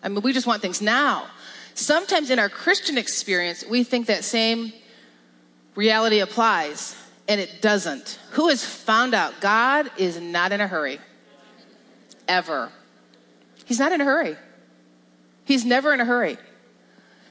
I 0.03 0.09
mean, 0.09 0.23
we 0.23 0.33
just 0.33 0.47
want 0.47 0.63
things 0.63 0.81
now. 0.81 1.27
Sometimes 1.75 2.31
in 2.31 2.39
our 2.39 2.49
Christian 2.49 2.99
experience, 2.99 3.65
we 3.69 3.85
think 3.85 4.07
that 4.07 4.25
same 4.25 4.73
reality 5.75 6.21
applies, 6.21 6.97
and 7.29 7.41
it 7.41 7.63
doesn't. 7.63 8.19
Who 8.33 8.49
has 8.49 8.65
found 8.65 9.15
out 9.15 9.41
God 9.41 9.91
is 9.97 10.21
not 10.21 10.53
in 10.53 10.61
a 10.61 10.67
hurry? 10.67 10.99
Ever. 12.27 12.71
He's 13.69 13.79
not 13.79 13.93
in 13.93 14.01
a 14.01 14.05
hurry. 14.05 14.35
He's 15.45 15.67
never 15.67 15.93
in 15.93 16.01
a 16.01 16.05
hurry. 16.07 16.39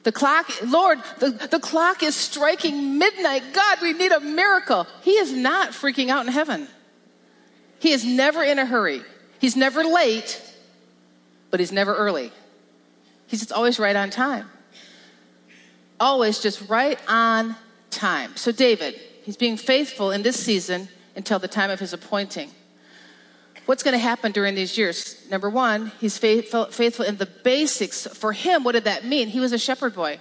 The 0.03 0.11
clock, 0.11 0.47
Lord, 0.63 0.99
the, 1.17 1.31
the 1.31 1.59
clock 1.59 2.03
is 2.03 2.15
striking 2.15 2.99
midnight. 2.99 3.41
God, 3.53 3.79
we 3.81 3.93
need 3.93 4.11
a 4.11 4.19
miracle. 4.19 4.85
He 5.01 5.13
is 5.13 5.33
not 5.33 5.71
freaking 5.71 6.09
out 6.09 6.27
in 6.27 6.31
heaven. 6.31 6.67
He 7.79 7.91
is 7.91 8.05
never 8.05 8.43
in 8.43 8.59
a 8.59 8.67
hurry. 8.67 9.01
He's 9.39 9.55
never 9.55 9.83
late, 9.83 10.39
but 11.49 11.59
he's 11.59 11.71
never 11.71 11.95
early. 11.95 12.31
He's 13.25 13.39
just 13.39 13.51
always 13.51 13.79
right 13.79 13.95
on 13.95 14.11
time. 14.11 14.47
Always 15.99 16.39
just 16.39 16.69
right 16.69 16.99
on 17.07 17.55
time. 17.89 18.35
So, 18.35 18.51
David, 18.51 18.93
he's 19.23 19.37
being 19.37 19.57
faithful 19.57 20.11
in 20.11 20.21
this 20.21 20.39
season 20.39 20.87
until 21.15 21.39
the 21.39 21.47
time 21.47 21.71
of 21.71 21.79
his 21.79 21.93
appointing. 21.93 22.51
What's 23.67 23.83
going 23.83 23.93
to 23.93 23.99
happen 23.99 24.31
during 24.31 24.55
these 24.55 24.77
years? 24.77 25.23
Number 25.29 25.49
one, 25.49 25.91
he's 25.99 26.17
faithful, 26.17 26.65
faithful 26.65 27.05
in 27.05 27.17
the 27.17 27.27
basics. 27.27 28.07
For 28.07 28.31
him, 28.31 28.63
what 28.63 28.71
did 28.71 28.85
that 28.85 29.05
mean? 29.05 29.27
He 29.27 29.39
was 29.39 29.51
a 29.51 29.59
shepherd 29.59 29.93
boy. 29.93 30.19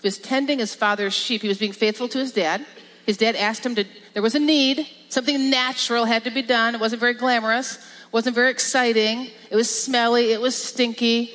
He 0.00 0.06
was 0.06 0.18
tending 0.18 0.60
his 0.60 0.74
father's 0.74 1.14
sheep. 1.14 1.42
He 1.42 1.48
was 1.48 1.58
being 1.58 1.72
faithful 1.72 2.08
to 2.08 2.18
his 2.18 2.32
dad. 2.32 2.64
His 3.06 3.16
dad 3.18 3.36
asked 3.36 3.66
him 3.66 3.74
to, 3.74 3.84
there 4.14 4.22
was 4.22 4.34
a 4.34 4.38
need. 4.38 4.86
Something 5.08 5.50
natural 5.50 6.04
had 6.06 6.24
to 6.24 6.30
be 6.30 6.42
done. 6.42 6.74
It 6.74 6.80
wasn't 6.80 7.00
very 7.00 7.14
glamorous, 7.14 7.78
wasn't 8.12 8.34
very 8.34 8.50
exciting. 8.50 9.30
It 9.50 9.56
was 9.56 9.68
smelly, 9.68 10.32
it 10.32 10.40
was 10.40 10.56
stinky. 10.56 11.34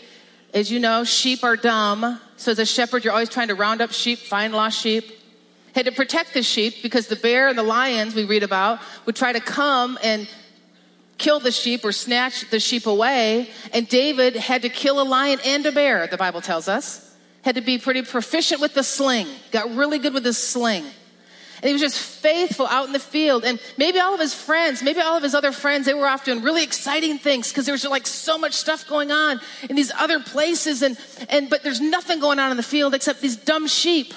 As 0.53 0.71
you 0.71 0.79
know, 0.79 1.03
sheep 1.03 1.43
are 1.43 1.55
dumb. 1.55 2.19
So 2.37 2.51
as 2.51 2.59
a 2.59 2.65
shepherd, 2.65 3.03
you're 3.03 3.13
always 3.13 3.29
trying 3.29 3.49
to 3.49 3.55
round 3.55 3.81
up 3.81 3.91
sheep, 3.91 4.19
find 4.19 4.53
lost 4.53 4.79
sheep. 4.79 5.03
Had 5.75 5.85
to 5.85 5.91
protect 5.91 6.33
the 6.33 6.41
sheep 6.41 6.81
because 6.81 7.07
the 7.07 7.15
bear 7.15 7.49
and 7.49 7.57
the 7.57 7.63
lions 7.63 8.15
we 8.15 8.25
read 8.25 8.41
about 8.41 8.79
would 9.05 9.15
try 9.15 9.31
to 9.31 9.39
come 9.39 9.99
and 10.01 10.27
kill 11.19 11.39
the 11.39 11.51
sheep 11.51 11.85
or 11.85 11.91
snatch 11.91 12.49
the 12.49 12.59
sheep 12.59 12.87
away. 12.87 13.49
And 13.73 13.87
David 13.87 14.35
had 14.35 14.63
to 14.63 14.69
kill 14.69 14.99
a 14.99 15.03
lion 15.03 15.39
and 15.45 15.65
a 15.65 15.71
bear, 15.71 16.07
the 16.07 16.17
Bible 16.17 16.41
tells 16.41 16.67
us. 16.67 17.05
Had 17.43 17.55
to 17.55 17.61
be 17.61 17.77
pretty 17.77 18.01
proficient 18.01 18.59
with 18.61 18.73
the 18.73 18.83
sling. 18.83 19.27
Got 19.51 19.75
really 19.75 19.99
good 19.99 20.13
with 20.13 20.23
the 20.23 20.33
sling. 20.33 20.85
And 21.61 21.67
he 21.67 21.73
was 21.73 21.81
just 21.81 21.99
faithful 21.99 22.67
out 22.67 22.87
in 22.87 22.93
the 22.93 22.99
field. 22.99 23.43
And 23.43 23.59
maybe 23.77 23.99
all 23.99 24.13
of 24.13 24.19
his 24.19 24.33
friends, 24.33 24.81
maybe 24.81 25.01
all 25.01 25.17
of 25.17 25.23
his 25.23 25.35
other 25.35 25.51
friends, 25.51 25.85
they 25.85 25.93
were 25.93 26.07
off 26.07 26.23
doing 26.23 26.41
really 26.41 26.63
exciting 26.63 27.17
things 27.17 27.49
because 27.49 27.65
there 27.65 27.73
was 27.73 27.83
like 27.85 28.07
so 28.07 28.37
much 28.37 28.53
stuff 28.53 28.87
going 28.87 29.11
on 29.11 29.41
in 29.69 29.75
these 29.75 29.91
other 29.97 30.21
places. 30.21 30.81
And, 30.81 30.97
and, 31.29 31.49
but 31.49 31.61
there's 31.63 31.81
nothing 31.81 32.19
going 32.21 32.39
on 32.39 32.51
in 32.51 32.57
the 32.57 32.63
field 32.63 32.93
except 32.93 33.21
these 33.21 33.35
dumb 33.35 33.67
sheep. 33.67 34.13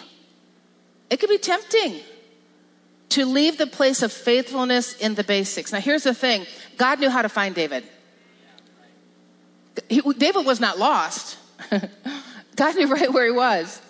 It 1.11 1.19
could 1.19 1.31
be 1.31 1.39
tempting 1.39 2.01
to 3.13 3.27
leave 3.27 3.59
the 3.59 3.67
place 3.67 4.03
of 4.03 4.13
faithfulness 4.13 4.95
in 4.97 5.15
the 5.15 5.25
basics. 5.25 5.73
Now, 5.73 5.81
here's 5.81 6.05
the 6.05 6.15
thing 6.15 6.47
God 6.77 7.01
knew 7.01 7.11
how 7.11 7.23
to 7.23 7.29
find 7.29 7.55
David. 7.55 7.85
He, 9.89 10.01
David 10.01 10.45
was 10.45 10.61
not 10.61 10.79
lost. 10.79 11.39
God 12.57 12.77
knew 12.77 12.87
right 12.87 13.13
where 13.13 13.25
he 13.25 13.31
was. 13.31 13.81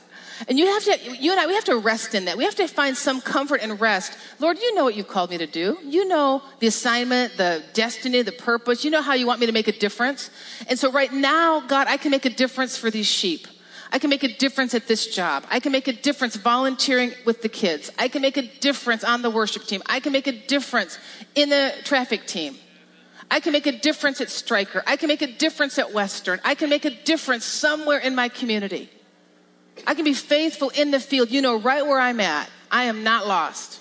And 0.48 0.58
you 0.58 0.66
have 0.66 0.84
to, 0.84 1.16
you 1.16 1.30
and 1.30 1.40
I, 1.40 1.46
we 1.46 1.54
have 1.54 1.64
to 1.64 1.76
rest 1.76 2.14
in 2.14 2.24
that. 2.24 2.36
We 2.36 2.44
have 2.44 2.56
to 2.56 2.66
find 2.66 2.96
some 2.96 3.20
comfort 3.20 3.60
and 3.62 3.80
rest. 3.80 4.16
Lord, 4.40 4.58
you 4.58 4.74
know 4.74 4.82
what 4.82 4.96
you've 4.96 5.08
called 5.08 5.30
me 5.30 5.38
to 5.38 5.46
do. 5.46 5.78
You 5.84 6.06
know 6.08 6.42
the 6.58 6.66
assignment, 6.66 7.36
the 7.36 7.62
destiny, 7.74 8.22
the 8.22 8.32
purpose. 8.32 8.84
You 8.84 8.90
know 8.90 9.02
how 9.02 9.14
you 9.14 9.26
want 9.26 9.40
me 9.40 9.46
to 9.46 9.52
make 9.52 9.68
a 9.68 9.72
difference. 9.72 10.30
And 10.68 10.78
so 10.78 10.90
right 10.90 11.12
now, 11.12 11.60
God, 11.60 11.86
I 11.86 11.96
can 11.96 12.10
make 12.10 12.24
a 12.24 12.30
difference 12.30 12.76
for 12.76 12.90
these 12.90 13.06
sheep. 13.06 13.46
I 13.92 13.98
can 13.98 14.08
make 14.08 14.24
a 14.24 14.34
difference 14.34 14.74
at 14.74 14.88
this 14.88 15.06
job. 15.06 15.44
I 15.50 15.60
can 15.60 15.70
make 15.70 15.86
a 15.86 15.92
difference 15.92 16.34
volunteering 16.36 17.12
with 17.26 17.42
the 17.42 17.50
kids. 17.50 17.90
I 17.98 18.08
can 18.08 18.22
make 18.22 18.38
a 18.38 18.42
difference 18.42 19.04
on 19.04 19.20
the 19.20 19.28
worship 19.28 19.64
team. 19.64 19.82
I 19.84 20.00
can 20.00 20.12
make 20.12 20.26
a 20.26 20.32
difference 20.32 20.98
in 21.34 21.50
the 21.50 21.74
traffic 21.84 22.26
team. 22.26 22.56
I 23.30 23.40
can 23.40 23.52
make 23.52 23.66
a 23.66 23.78
difference 23.78 24.22
at 24.22 24.30
Stryker. 24.30 24.82
I 24.86 24.96
can 24.96 25.08
make 25.08 25.20
a 25.20 25.26
difference 25.26 25.78
at 25.78 25.92
Western. 25.92 26.40
I 26.42 26.54
can 26.54 26.70
make 26.70 26.86
a 26.86 26.90
difference 26.90 27.44
somewhere 27.44 27.98
in 27.98 28.14
my 28.14 28.30
community. 28.30 28.88
I 29.86 29.94
can 29.94 30.04
be 30.04 30.14
faithful 30.14 30.70
in 30.70 30.90
the 30.90 31.00
field. 31.00 31.30
You 31.30 31.42
know 31.42 31.60
right 31.60 31.86
where 31.86 32.00
I'm 32.00 32.20
at. 32.20 32.48
I 32.70 32.84
am 32.84 33.04
not 33.04 33.26
lost. 33.26 33.78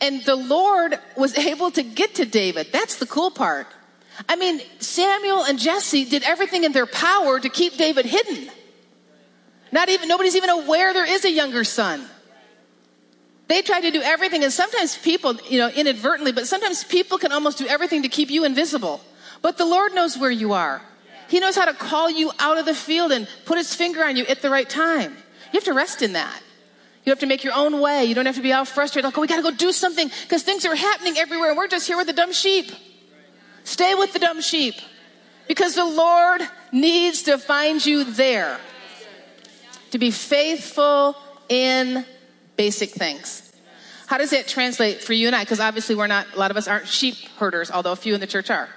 And 0.00 0.24
the 0.24 0.36
Lord 0.36 0.96
was 1.16 1.36
able 1.50 1.72
to 1.72 1.82
get 1.82 2.14
to 2.16 2.24
David. 2.24 2.68
That's 2.72 2.96
the 2.96 3.06
cool 3.06 3.32
part. 3.32 3.66
I 4.28 4.36
mean, 4.36 4.60
Samuel 4.78 5.44
and 5.44 5.58
Jesse 5.58 6.04
did 6.04 6.22
everything 6.22 6.62
in 6.62 6.70
their 6.70 6.86
power 6.86 7.40
to 7.40 7.48
keep 7.48 7.76
David 7.76 8.06
hidden. 8.06 8.50
Not 9.72 9.88
even, 9.88 10.08
nobody's 10.08 10.36
even 10.36 10.50
aware 10.50 10.92
there 10.92 11.08
is 11.08 11.24
a 11.24 11.30
younger 11.30 11.64
son. 11.64 12.04
They 13.48 13.62
try 13.62 13.80
to 13.80 13.90
do 13.90 14.00
everything, 14.00 14.44
and 14.44 14.52
sometimes 14.52 14.96
people, 14.96 15.34
you 15.48 15.58
know, 15.58 15.68
inadvertently, 15.68 16.32
but 16.32 16.46
sometimes 16.46 16.84
people 16.84 17.18
can 17.18 17.32
almost 17.32 17.58
do 17.58 17.66
everything 17.66 18.02
to 18.02 18.08
keep 18.08 18.30
you 18.30 18.44
invisible. 18.44 19.00
But 19.42 19.58
the 19.58 19.64
Lord 19.64 19.92
knows 19.92 20.16
where 20.16 20.30
you 20.30 20.52
are. 20.52 20.82
He 21.28 21.40
knows 21.40 21.56
how 21.56 21.64
to 21.64 21.74
call 21.74 22.10
you 22.10 22.32
out 22.38 22.58
of 22.58 22.64
the 22.64 22.74
field 22.74 23.12
and 23.12 23.28
put 23.44 23.58
his 23.58 23.74
finger 23.74 24.04
on 24.04 24.16
you 24.16 24.24
at 24.26 24.42
the 24.42 24.50
right 24.50 24.68
time. 24.68 25.12
You 25.12 25.58
have 25.58 25.64
to 25.64 25.72
rest 25.72 26.02
in 26.02 26.12
that. 26.12 26.42
You 27.04 27.10
have 27.10 27.20
to 27.20 27.26
make 27.26 27.42
your 27.42 27.54
own 27.54 27.80
way. 27.80 28.04
You 28.04 28.14
don't 28.14 28.26
have 28.26 28.36
to 28.36 28.42
be 28.42 28.52
all 28.52 28.64
frustrated, 28.64 29.04
like, 29.04 29.18
oh, 29.18 29.20
we 29.20 29.26
gotta 29.26 29.42
go 29.42 29.50
do 29.50 29.72
something 29.72 30.10
because 30.22 30.42
things 30.42 30.64
are 30.66 30.74
happening 30.74 31.16
everywhere 31.16 31.48
and 31.48 31.56
we're 31.56 31.68
just 31.68 31.86
here 31.86 31.96
with 31.96 32.06
the 32.06 32.12
dumb 32.12 32.32
sheep. 32.32 32.70
Stay 33.64 33.94
with 33.94 34.12
the 34.12 34.18
dumb 34.18 34.40
sheep 34.40 34.74
because 35.48 35.74
the 35.74 35.84
Lord 35.84 36.42
needs 36.72 37.22
to 37.24 37.38
find 37.38 37.84
you 37.84 38.04
there 38.04 38.58
to 39.90 39.98
be 39.98 40.10
faithful 40.10 41.16
in 41.48 42.04
basic 42.56 42.90
things. 42.90 43.52
How 44.06 44.18
does 44.18 44.30
that 44.30 44.48
translate 44.48 45.02
for 45.02 45.12
you 45.12 45.28
and 45.28 45.36
I? 45.36 45.44
Because 45.44 45.60
obviously 45.60 45.94
we're 45.94 46.08
not, 46.08 46.26
a 46.34 46.38
lot 46.38 46.50
of 46.50 46.56
us 46.56 46.66
aren't 46.66 46.88
sheep 46.88 47.14
herders, 47.38 47.70
although 47.70 47.92
a 47.92 47.96
few 47.96 48.14
in 48.14 48.20
the 48.20 48.26
church 48.26 48.50
are. 48.50 48.68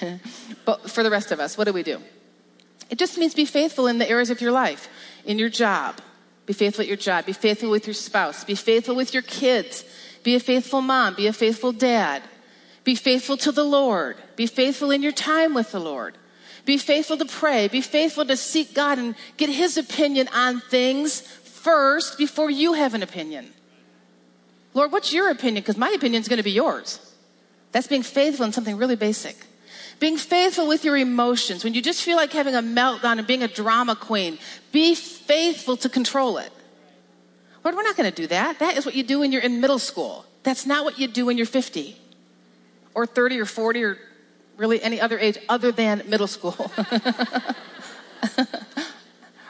but 0.64 0.90
for 0.90 1.02
the 1.02 1.10
rest 1.10 1.32
of 1.32 1.40
us, 1.40 1.56
what 1.56 1.64
do 1.64 1.72
we 1.72 1.82
do? 1.82 2.00
It 2.90 2.98
just 2.98 3.16
means 3.16 3.34
be 3.34 3.46
faithful 3.46 3.86
in 3.86 3.98
the 3.98 4.08
areas 4.08 4.28
of 4.28 4.40
your 4.40 4.52
life, 4.52 4.88
in 5.24 5.38
your 5.38 5.48
job. 5.48 5.98
Be 6.44 6.52
faithful 6.52 6.82
at 6.82 6.88
your 6.88 6.96
job. 6.96 7.24
Be 7.24 7.32
faithful 7.32 7.70
with 7.70 7.86
your 7.86 7.94
spouse. 7.94 8.44
Be 8.44 8.54
faithful 8.54 8.94
with 8.94 9.14
your 9.14 9.22
kids. 9.22 9.84
Be 10.22 10.34
a 10.34 10.40
faithful 10.40 10.82
mom. 10.82 11.14
Be 11.14 11.26
a 11.26 11.32
faithful 11.32 11.72
dad. 11.72 12.22
Be 12.84 12.94
faithful 12.94 13.36
to 13.38 13.52
the 13.52 13.64
Lord. 13.64 14.16
Be 14.36 14.46
faithful 14.46 14.90
in 14.90 15.02
your 15.02 15.12
time 15.12 15.54
with 15.54 15.72
the 15.72 15.80
Lord. 15.80 16.18
Be 16.64 16.78
faithful 16.78 17.16
to 17.16 17.24
pray. 17.24 17.68
Be 17.68 17.80
faithful 17.80 18.24
to 18.24 18.36
seek 18.36 18.74
God 18.74 18.98
and 18.98 19.14
get 19.36 19.48
His 19.48 19.76
opinion 19.76 20.28
on 20.32 20.60
things 20.60 21.20
first 21.20 22.18
before 22.18 22.50
you 22.50 22.74
have 22.74 22.94
an 22.94 23.02
opinion. 23.02 23.52
Lord, 24.74 24.92
what's 24.92 25.12
your 25.12 25.30
opinion? 25.30 25.62
Because 25.62 25.76
my 25.76 25.90
opinion 25.90 26.22
is 26.22 26.28
going 26.28 26.38
to 26.38 26.42
be 26.42 26.52
yours. 26.52 26.98
That's 27.72 27.86
being 27.86 28.02
faithful 28.02 28.46
in 28.46 28.52
something 28.52 28.76
really 28.76 28.96
basic. 28.96 29.36
Being 29.98 30.16
faithful 30.16 30.66
with 30.66 30.84
your 30.84 30.96
emotions. 30.96 31.64
When 31.64 31.74
you 31.74 31.82
just 31.82 32.02
feel 32.02 32.16
like 32.16 32.32
having 32.32 32.54
a 32.54 32.62
meltdown 32.62 33.18
and 33.18 33.26
being 33.26 33.42
a 33.42 33.48
drama 33.48 33.96
queen, 33.96 34.38
be 34.72 34.94
faithful 34.94 35.76
to 35.78 35.88
control 35.88 36.38
it. 36.38 36.52
Lord, 37.64 37.76
we're 37.76 37.82
not 37.82 37.96
going 37.96 38.10
to 38.10 38.16
do 38.16 38.26
that. 38.28 38.58
That 38.58 38.76
is 38.76 38.84
what 38.84 38.94
you 38.94 39.02
do 39.02 39.20
when 39.20 39.30
you're 39.30 39.42
in 39.42 39.60
middle 39.60 39.78
school. 39.78 40.26
That's 40.42 40.66
not 40.66 40.84
what 40.84 40.98
you 40.98 41.06
do 41.06 41.26
when 41.26 41.36
you're 41.36 41.46
50 41.46 41.96
or 42.94 43.06
30 43.06 43.40
or 43.40 43.46
40 43.46 43.82
or 43.84 43.98
really 44.56 44.82
any 44.82 45.00
other 45.00 45.18
age 45.18 45.38
other 45.48 45.72
than 45.72 46.02
middle 46.08 46.26
school. 46.26 46.70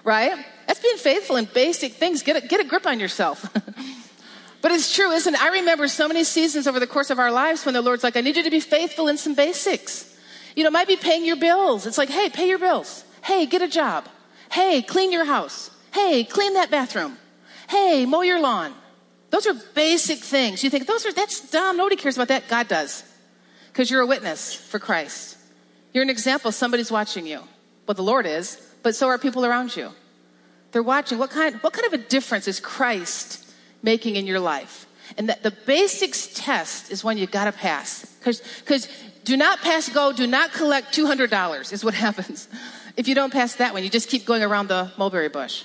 right? 0.05 0.45
That's 0.67 0.81
being 0.81 0.97
faithful 0.97 1.37
in 1.37 1.47
basic 1.47 1.93
things. 1.95 2.23
Get 2.23 2.45
a, 2.45 2.47
get 2.47 2.61
a 2.61 2.65
grip 2.65 2.87
on 2.87 3.01
yourself. 3.01 3.49
but 4.63 4.73
it's 4.73 4.95
true, 4.95 5.11
isn't 5.11 5.35
it? 5.35 5.43
I 5.43 5.49
remember 5.49 5.89
so 5.89 6.09
many 6.09 6.25
seasons 6.25 6.67
over 6.67 6.81
the 6.81 6.87
course 6.87 7.11
of 7.11 7.19
our 7.19 7.31
lives 7.31 7.65
when 7.65 7.75
the 7.75 7.83
Lord's 7.83 8.05
like, 8.05 8.17
I 8.17 8.21
need 8.21 8.37
you 8.37 8.43
to 8.43 8.51
be 8.51 8.61
faithful 8.61 9.09
in 9.09 9.17
some 9.17 9.35
basics. 9.35 10.09
You 10.57 10.65
know, 10.65 10.69
it 10.69 10.73
might 10.73 10.89
be 10.89 10.97
paying 10.97 11.25
your 11.25 11.37
bills. 11.37 11.87
It's 11.87 11.99
like, 11.99 12.11
hey, 12.11 12.29
pay 12.29 12.49
your 12.49 12.59
bills. 12.59 13.05
Hey, 13.23 13.47
get 13.47 13.63
a 13.63 13.69
job. 13.69 14.07
Hey, 14.51 14.83
clean 14.83 15.13
your 15.13 15.25
house. 15.25 15.71
Hey, 15.93 16.25
clean 16.25 16.55
that 16.55 16.71
bathroom. 16.71 17.17
Hey, 17.69 18.05
mow 18.07 18.23
your 18.23 18.41
lawn. 18.41 18.75
Those 19.31 19.47
are 19.47 19.55
basic 19.75 20.19
things. 20.19 20.63
You 20.63 20.69
think 20.69 20.87
those 20.87 21.07
are 21.07 21.13
that's 21.13 21.51
dumb. 21.51 21.79
Nobody 21.79 21.97
cares 21.97 22.17
about 22.17 22.29
that. 22.29 22.49
God 22.49 22.69
does. 22.69 23.03
Because 23.73 23.91
you're 23.91 24.03
a 24.03 24.07
witness 24.07 24.55
for 24.55 24.79
Christ. 24.79 25.39
You're 25.93 26.03
an 26.03 26.11
example. 26.11 26.53
Somebody's 26.53 26.91
watching 26.91 27.27
you. 27.27 27.41
Well, 27.87 27.95
the 27.95 28.03
Lord 28.03 28.27
is, 28.27 28.61
but 28.83 28.95
so 28.95 29.09
are 29.09 29.19
people 29.19 29.45
around 29.45 29.75
you. 29.77 29.91
They're 30.73 30.83
watching. 30.83 31.19
What 31.19 31.31
kind, 31.31 31.57
what 31.57 31.73
kind 31.73 31.87
of 31.87 31.93
a 31.93 32.03
difference 32.03 32.49
is 32.49 32.61
Christ 32.61 33.47
making 33.83 34.17
in 34.17 34.27
your 34.27 34.41
life? 34.41 34.87
And 35.19 35.29
that 35.29 35.43
the 35.43 35.51
basics 35.51 36.29
test 36.35 36.91
is 36.91 37.05
one 37.05 37.19
you 37.19 37.27
gotta 37.27 37.53
pass. 37.53 38.07
Because 38.19 38.89
do 39.25 39.37
not 39.37 39.61
pass 39.61 39.89
go, 39.89 40.13
do 40.13 40.27
not 40.27 40.53
collect 40.53 40.95
$200 40.97 41.73
is 41.73 41.85
what 41.85 41.95
happens. 42.07 42.49
If 42.97 43.09
you 43.09 43.15
don't 43.15 43.33
pass 43.33 43.57
that 43.57 43.73
one, 43.73 43.83
you 43.83 43.91
just 43.91 44.09
keep 44.09 44.25
going 44.25 44.43
around 44.43 44.69
the 44.69 44.91
mulberry 44.97 45.29
bush. 45.29 45.65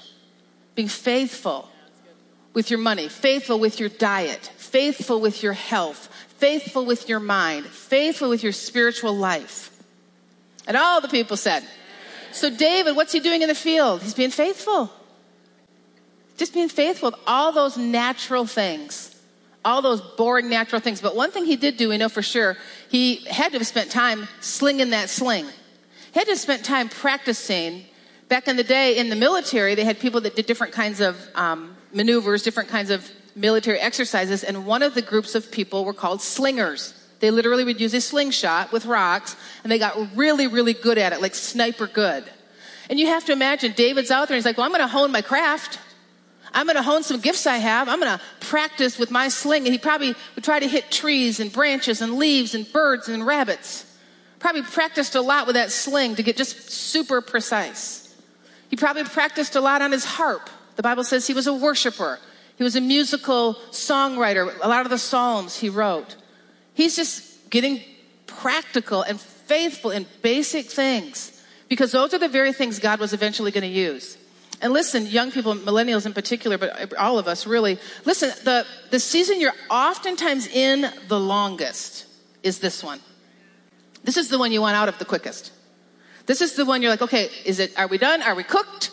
Being 0.75 0.87
faithful 0.87 1.69
with 2.53 2.69
your 2.69 2.79
money, 2.79 3.07
faithful 3.07 3.59
with 3.59 3.79
your 3.79 3.89
diet, 3.89 4.51
faithful 4.57 5.21
with 5.21 5.43
your 5.43 5.53
health, 5.53 6.09
faithful 6.37 6.85
with 6.85 7.09
your 7.09 7.19
mind, 7.19 7.65
faithful 7.65 8.29
with 8.29 8.43
your 8.43 8.51
spiritual 8.51 9.15
life. 9.15 9.71
And 10.67 10.77
all 10.77 11.01
the 11.01 11.07
people 11.07 11.37
said, 11.37 11.63
so 12.31 12.49
David, 12.49 12.95
what's 12.95 13.11
he 13.11 13.19
doing 13.19 13.41
in 13.41 13.47
the 13.47 13.55
field? 13.55 14.01
He's 14.01 14.13
being 14.13 14.31
faithful. 14.31 14.91
Just 16.37 16.53
being 16.53 16.69
faithful 16.69 17.11
with 17.11 17.19
all 17.25 17.51
those 17.51 17.77
natural 17.77 18.45
things 18.45 19.17
all 19.67 19.81
those 19.81 19.99
boring 19.99 20.49
natural 20.49 20.79
things. 20.79 21.01
But 21.01 21.13
one 21.13 21.29
thing 21.29 21.45
he 21.45 21.57
did 21.57 21.75
do, 21.75 21.89
we 21.89 21.97
know 21.97 22.07
for 22.07 22.21
sure, 22.21 22.55
he 22.89 23.17
had 23.25 23.51
to 23.51 23.57
have 23.57 23.67
spent 23.67 23.91
time 23.91 24.29
slinging 24.39 24.91
that 24.91 25.09
sling. 25.09 25.45
He 25.45 26.19
had 26.19 26.23
to 26.25 26.31
have 26.31 26.39
spent 26.39 26.63
time 26.63 26.87
practicing. 26.87 27.83
Back 28.29 28.47
in 28.47 28.55
the 28.55 28.63
day 28.63 28.97
in 28.97 29.09
the 29.09 29.15
military, 29.15 29.75
they 29.75 29.83
had 29.83 29.99
people 29.99 30.21
that 30.21 30.35
did 30.35 30.45
different 30.45 30.73
kinds 30.73 31.01
of 31.01 31.17
um, 31.35 31.75
maneuvers, 31.93 32.43
different 32.43 32.69
kinds 32.69 32.89
of 32.89 33.09
military 33.37 33.79
exercises, 33.79 34.43
and 34.43 34.65
one 34.65 34.83
of 34.83 34.93
the 34.93 35.01
groups 35.01 35.35
of 35.35 35.51
people 35.51 35.85
were 35.85 35.93
called 35.93 36.21
slingers. 36.21 36.93
They 37.19 37.31
literally 37.31 37.63
would 37.63 37.79
use 37.79 37.93
a 37.93 38.01
slingshot 38.01 38.71
with 38.71 38.85
rocks, 38.85 39.35
and 39.63 39.71
they 39.71 39.79
got 39.79 39.97
really, 40.15 40.47
really 40.47 40.73
good 40.73 40.97
at 40.97 41.13
it, 41.13 41.21
like 41.21 41.35
sniper 41.35 41.87
good. 41.87 42.23
And 42.89 42.99
you 42.99 43.07
have 43.07 43.25
to 43.25 43.31
imagine 43.31 43.73
David's 43.73 44.11
out 44.11 44.27
there, 44.27 44.35
and 44.35 44.39
he's 44.39 44.45
like, 44.45 44.57
Well, 44.57 44.65
I'm 44.65 44.71
going 44.71 44.81
to 44.81 44.87
hone 44.87 45.11
my 45.11 45.21
craft. 45.21 45.79
I'm 46.53 46.65
going 46.65 46.77
to 46.77 46.83
hone 46.83 47.03
some 47.03 47.19
gifts 47.19 47.45
I 47.45 47.57
have. 47.57 47.89
I'm 47.89 47.99
going 47.99 48.17
to 48.17 48.23
practice 48.39 48.97
with 48.97 49.11
my 49.11 49.27
sling. 49.27 49.65
And 49.65 49.73
he 49.73 49.77
probably 49.77 50.15
would 50.35 50.43
try 50.43 50.59
to 50.59 50.67
hit 50.67 50.89
trees 50.89 51.39
and 51.39 51.51
branches 51.51 52.01
and 52.01 52.15
leaves 52.15 52.55
and 52.55 52.71
birds 52.71 53.09
and 53.09 53.25
rabbits. 53.25 53.85
Probably 54.39 54.61
practiced 54.61 55.15
a 55.15 55.21
lot 55.21 55.45
with 55.45 55.55
that 55.55 55.71
sling 55.71 56.15
to 56.15 56.23
get 56.23 56.37
just 56.37 56.71
super 56.71 57.21
precise. 57.21 58.15
He 58.69 58.75
probably 58.75 59.03
practiced 59.03 59.55
a 59.55 59.61
lot 59.61 59.81
on 59.81 59.91
his 59.91 60.05
harp. 60.05 60.49
The 60.77 60.83
Bible 60.83 61.03
says 61.03 61.27
he 61.27 61.33
was 61.33 61.47
a 61.47 61.53
worshiper. 61.53 62.19
He 62.57 62.63
was 62.63 62.75
a 62.75 62.81
musical 62.81 63.55
songwriter. 63.71 64.51
A 64.61 64.67
lot 64.67 64.85
of 64.85 64.89
the 64.89 64.97
Psalms 64.97 65.59
he 65.59 65.69
wrote. 65.69 66.15
He's 66.73 66.95
just 66.95 67.49
getting 67.49 67.81
practical 68.25 69.03
and 69.03 69.19
faithful 69.19 69.91
in 69.91 70.05
basic 70.21 70.65
things 70.65 71.43
because 71.69 71.91
those 71.91 72.13
are 72.13 72.19
the 72.19 72.27
very 72.27 72.53
things 72.53 72.79
God 72.79 72.99
was 72.99 73.13
eventually 73.13 73.51
going 73.51 73.63
to 73.63 73.67
use. 73.67 74.17
And 74.61 74.73
listen, 74.73 75.05
young 75.05 75.31
people, 75.31 75.53
millennials 75.55 76.05
in 76.07 76.13
particular, 76.13 76.57
but 76.57 76.95
all 76.95 77.19
of 77.19 77.27
us 77.27 77.45
really, 77.45 77.77
listen, 78.05 78.31
the, 78.43 78.65
the 78.89 78.99
season 78.99 79.39
you're 79.39 79.53
oftentimes 79.69 80.47
in 80.47 80.91
the 81.07 81.19
longest 81.19 82.07
is 82.41 82.57
this 82.57 82.83
one. 82.83 82.99
This 84.03 84.17
is 84.17 84.29
the 84.29 84.39
one 84.39 84.51
you 84.51 84.61
want 84.61 84.75
out 84.75 84.89
of 84.89 84.97
the 84.97 85.05
quickest. 85.05 85.51
This 86.25 86.41
is 86.41 86.53
the 86.53 86.65
one 86.65 86.81
you're 86.81 86.89
like, 86.89 87.03
okay, 87.03 87.29
is 87.45 87.59
it, 87.59 87.77
are 87.77 87.87
we 87.87 87.97
done? 87.99 88.23
Are 88.23 88.33
we 88.33 88.43
cooked? 88.43 88.91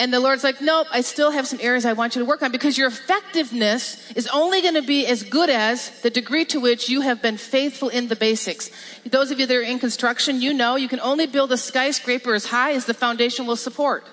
And 0.00 0.14
the 0.14 0.18
Lord's 0.18 0.42
like, 0.42 0.62
nope, 0.62 0.86
I 0.90 1.02
still 1.02 1.30
have 1.30 1.46
some 1.46 1.58
areas 1.60 1.84
I 1.84 1.92
want 1.92 2.16
you 2.16 2.20
to 2.20 2.24
work 2.24 2.40
on 2.40 2.50
because 2.50 2.78
your 2.78 2.88
effectiveness 2.88 4.10
is 4.12 4.26
only 4.28 4.62
going 4.62 4.72
to 4.72 4.82
be 4.82 5.06
as 5.06 5.22
good 5.22 5.50
as 5.50 5.90
the 6.00 6.08
degree 6.08 6.46
to 6.46 6.58
which 6.58 6.88
you 6.88 7.02
have 7.02 7.20
been 7.20 7.36
faithful 7.36 7.90
in 7.90 8.08
the 8.08 8.16
basics. 8.16 8.70
Those 9.04 9.30
of 9.30 9.38
you 9.38 9.44
that 9.44 9.54
are 9.54 9.60
in 9.60 9.78
construction, 9.78 10.40
you 10.40 10.54
know 10.54 10.76
you 10.76 10.88
can 10.88 11.00
only 11.00 11.26
build 11.26 11.52
a 11.52 11.58
skyscraper 11.58 12.32
as 12.32 12.46
high 12.46 12.72
as 12.72 12.86
the 12.86 12.94
foundation 12.94 13.46
will 13.46 13.56
support. 13.56 14.06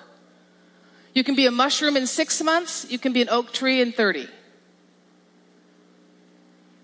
You 1.14 1.24
can 1.24 1.34
be 1.34 1.46
a 1.46 1.50
mushroom 1.50 1.96
in 1.96 2.06
six 2.06 2.42
months, 2.42 2.86
you 2.90 2.98
can 2.98 3.14
be 3.14 3.22
an 3.22 3.30
oak 3.30 3.54
tree 3.54 3.80
in 3.80 3.92
30. 3.92 4.24
It 4.24 4.28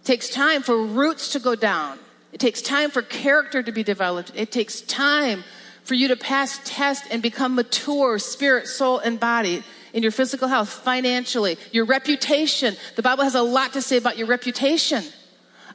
takes 0.03 0.31
time 0.31 0.63
for 0.63 0.83
roots 0.83 1.33
to 1.33 1.39
go 1.41 1.55
down. 1.55 1.99
It 2.33 2.41
takes 2.41 2.63
time 2.63 2.91
for 2.91 3.03
character 3.03 3.63
to 3.63 3.71
be 3.71 3.83
developed. 3.83 4.33
It 4.35 4.51
takes 4.51 4.81
time 4.81 5.45
for 5.85 5.95
you 5.95 6.09
to 6.09 6.17
pass 6.17 6.61
tests 6.65 7.07
and 7.11 7.23
become 7.23 7.55
mature, 7.55 8.19
spirit, 8.19 8.67
soul, 8.67 8.99
and 8.99 9.21
body 9.21 9.63
in 9.93 10.03
your 10.03 10.13
physical 10.13 10.49
health, 10.49 10.69
financially, 10.69 11.57
your 11.71 11.85
reputation. 11.85 12.77
The 12.97 13.03
Bible 13.03 13.23
has 13.23 13.35
a 13.35 13.43
lot 13.43 13.75
to 13.75 13.83
say 13.83 13.97
about 13.97 14.19
your 14.19 14.27
reputation 14.27 15.05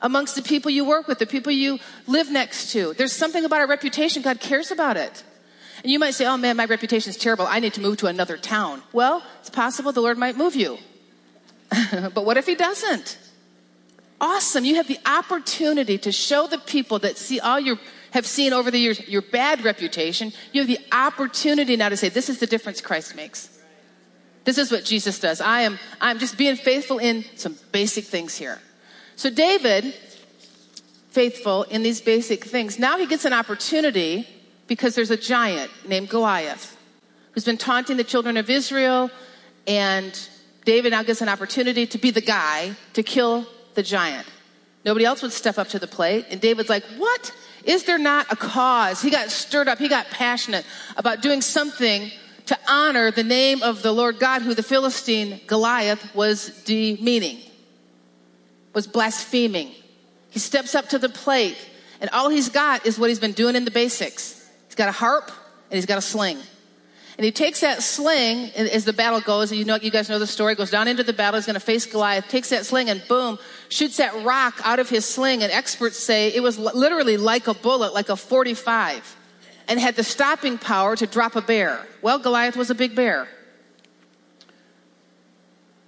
amongst 0.01 0.35
the 0.35 0.41
people 0.41 0.71
you 0.71 0.85
work 0.85 1.07
with, 1.07 1.19
the 1.19 1.25
people 1.25 1.51
you 1.51 1.79
live 2.07 2.31
next 2.31 2.71
to. 2.71 2.93
There's 2.93 3.13
something 3.13 3.45
about 3.45 3.61
our 3.61 3.67
reputation. 3.67 4.21
God 4.21 4.39
cares 4.39 4.71
about 4.71 4.97
it. 4.97 5.23
And 5.83 5.91
you 5.91 5.99
might 5.99 6.11
say, 6.11 6.25
oh 6.25 6.37
man, 6.37 6.57
my 6.57 6.65
reputation 6.65 7.09
is 7.09 7.17
terrible. 7.17 7.47
I 7.47 7.59
need 7.59 7.73
to 7.75 7.81
move 7.81 7.97
to 7.97 8.07
another 8.07 8.37
town. 8.37 8.81
Well, 8.91 9.23
it's 9.39 9.49
possible 9.49 9.91
the 9.91 10.01
Lord 10.01 10.17
might 10.17 10.35
move 10.35 10.55
you. 10.55 10.77
but 11.91 12.25
what 12.25 12.37
if 12.37 12.45
He 12.45 12.55
doesn't? 12.55 13.17
Awesome. 14.19 14.65
You 14.65 14.75
have 14.75 14.87
the 14.87 14.99
opportunity 15.05 15.97
to 15.99 16.11
show 16.11 16.47
the 16.47 16.57
people 16.57 16.99
that 16.99 17.17
see 17.17 17.39
all 17.39 17.59
your 17.59 17.79
have 18.11 18.25
seen 18.25 18.53
over 18.53 18.71
the 18.71 18.79
years 18.79 19.07
your 19.07 19.21
bad 19.21 19.63
reputation, 19.63 20.33
you 20.51 20.61
have 20.61 20.67
the 20.67 20.79
opportunity 20.91 21.75
now 21.75 21.89
to 21.89 21.97
say, 21.97 22.09
this 22.09 22.29
is 22.29 22.39
the 22.39 22.47
difference 22.47 22.81
Christ 22.81 23.15
makes. 23.15 23.49
This 24.45 24.57
is 24.57 24.71
what 24.71 24.83
Jesus 24.83 25.19
does. 25.19 25.41
I 25.41 25.61
am, 25.61 25.77
I'm 26.01 26.17
just 26.17 26.37
being 26.37 26.55
faithful 26.55 26.97
in 26.97 27.23
some 27.35 27.55
basic 27.71 28.05
things 28.05 28.35
here. 28.35 28.59
So 29.15 29.29
David, 29.29 29.93
faithful 31.09 31.63
in 31.63 31.83
these 31.83 32.01
basic 32.01 32.45
things, 32.45 32.79
now 32.79 32.97
he 32.97 33.05
gets 33.05 33.25
an 33.25 33.33
opportunity 33.33 34.27
because 34.67 34.95
there's 34.95 35.11
a 35.11 35.17
giant 35.17 35.71
named 35.87 36.09
Goliath 36.09 36.77
who's 37.33 37.45
been 37.45 37.57
taunting 37.57 37.97
the 37.97 38.03
children 38.03 38.37
of 38.37 38.49
Israel 38.49 39.11
and 39.67 40.17
David 40.65 40.91
now 40.91 41.03
gets 41.03 41.21
an 41.21 41.29
opportunity 41.29 41.85
to 41.87 41.97
be 41.97 42.11
the 42.11 42.21
guy 42.21 42.75
to 42.93 43.03
kill 43.03 43.45
the 43.75 43.83
giant. 43.83 44.27
Nobody 44.85 45.05
else 45.05 45.21
would 45.21 45.31
step 45.31 45.57
up 45.57 45.67
to 45.69 45.79
the 45.79 45.87
plate. 45.87 46.27
And 46.29 46.39
David's 46.39 46.69
like, 46.69 46.83
What? 46.97 47.33
Is 47.63 47.83
there 47.83 47.97
not 47.97 48.31
a 48.31 48.35
cause? 48.35 49.01
He 49.01 49.09
got 49.09 49.29
stirred 49.29 49.67
up, 49.67 49.79
he 49.79 49.87
got 49.87 50.07
passionate 50.07 50.65
about 50.97 51.21
doing 51.21 51.41
something 51.41 52.11
to 52.47 52.57
honor 52.67 53.11
the 53.11 53.23
name 53.23 53.61
of 53.61 53.83
the 53.83 53.91
Lord 53.91 54.19
God, 54.19 54.41
who 54.41 54.55
the 54.55 54.63
Philistine 54.63 55.39
Goliath 55.45 56.15
was 56.15 56.50
demeaning, 56.63 57.37
was 58.74 58.87
blaspheming. 58.87 59.72
He 60.31 60.39
steps 60.39 60.74
up 60.74 60.89
to 60.89 61.00
the 61.00 61.09
plate, 61.09 61.57
and 62.01 62.09
all 62.11 62.29
he's 62.29 62.50
got 62.50 62.85
is 62.85 62.98
what 62.98 63.09
he's 63.09 63.19
been 63.19 63.33
doing 63.33 63.55
in 63.55 63.65
the 63.65 63.72
basics. 63.72 64.48
He's 64.65 64.75
got 64.75 64.89
a 64.89 64.93
harp 64.93 65.31
and 65.69 65.75
he's 65.75 65.85
got 65.85 65.98
a 65.98 66.01
sling. 66.01 66.39
And 67.17 67.25
he 67.25 67.31
takes 67.33 67.59
that 67.59 67.83
sling 67.83 68.50
as 68.55 68.85
the 68.85 68.93
battle 68.93 69.19
goes. 69.19 69.51
You 69.51 69.65
know, 69.65 69.75
you 69.75 69.91
guys 69.91 70.07
know 70.07 70.19
the 70.19 70.25
story. 70.25 70.55
Goes 70.55 70.72
down 70.72 70.87
into 70.87 71.03
the 71.03 71.11
battle. 71.11 71.37
He's 71.37 71.45
going 71.45 71.55
to 71.55 71.59
face 71.59 71.85
Goliath. 71.85 72.29
Takes 72.29 72.50
that 72.51 72.65
sling 72.65 72.89
and 72.89 73.05
boom, 73.09 73.37
shoots 73.70 73.98
that 73.98 74.24
rock 74.25 74.60
out 74.64 74.79
of 74.79 74.90
his 74.90 75.05
sling. 75.05 75.44
And 75.44 75.51
experts 75.51 75.98
say 75.98 76.27
it 76.29 76.42
was 76.42 76.60
literally 76.60 77.18
like 77.18 77.48
a 77.48 77.53
bullet, 77.53 77.94
like 77.94 78.10
a 78.10 78.16
45, 78.16 79.16
and 79.68 79.79
had 79.79 79.96
the 79.96 80.03
stopping 80.03 80.58
power 80.58 80.96
to 80.96 81.08
drop 81.08 81.36
a 81.36 81.42
bear. 81.42 81.88
Well, 82.01 82.20
Goliath 82.20 82.58
was 82.58 82.70
a 82.70 82.75
big 82.75 82.96
bear. 82.96 83.27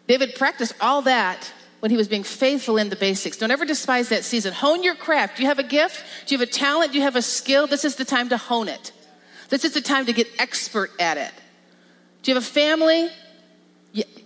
David 0.08 0.36
practiced 0.36 0.74
all 0.82 1.04
that 1.04 1.52
when 1.80 1.90
he 1.90 1.98
was 1.98 2.08
being 2.08 2.24
faithful 2.24 2.78
in 2.78 2.90
the 2.90 2.96
basics. 2.96 3.38
Don't 3.38 3.50
ever 3.50 3.66
despise 3.66 4.10
that 4.10 4.24
season. 4.24 4.54
Hone 4.54 4.84
your 4.84 4.96
craft. 4.96 5.38
Do 5.38 5.44
you 5.44 5.48
have 5.48 5.60
a 5.60 5.64
gift? 5.64 6.04
Do 6.26 6.36
you 6.36 6.40
have 6.40 6.48
a 6.48 6.52
talent? 6.52 6.92
Do 6.92 6.98
you 6.98 7.04
have 7.04 7.16
a 7.16 7.22
skill? 7.22 7.66
This 7.66 7.86
is 7.86 7.96
the 7.96 8.06
time 8.06 8.30
to 8.30 8.38
hone 8.38 8.68
it. 8.68 8.92
This 9.50 9.66
is 9.66 9.74
the 9.74 9.82
time 9.82 10.06
to 10.06 10.14
get 10.14 10.28
expert 10.38 10.92
at 11.00 11.18
it. 11.18 11.32
Do 12.22 12.32
you 12.32 12.36
have 12.36 12.44
a 12.44 12.46
family? 12.46 13.10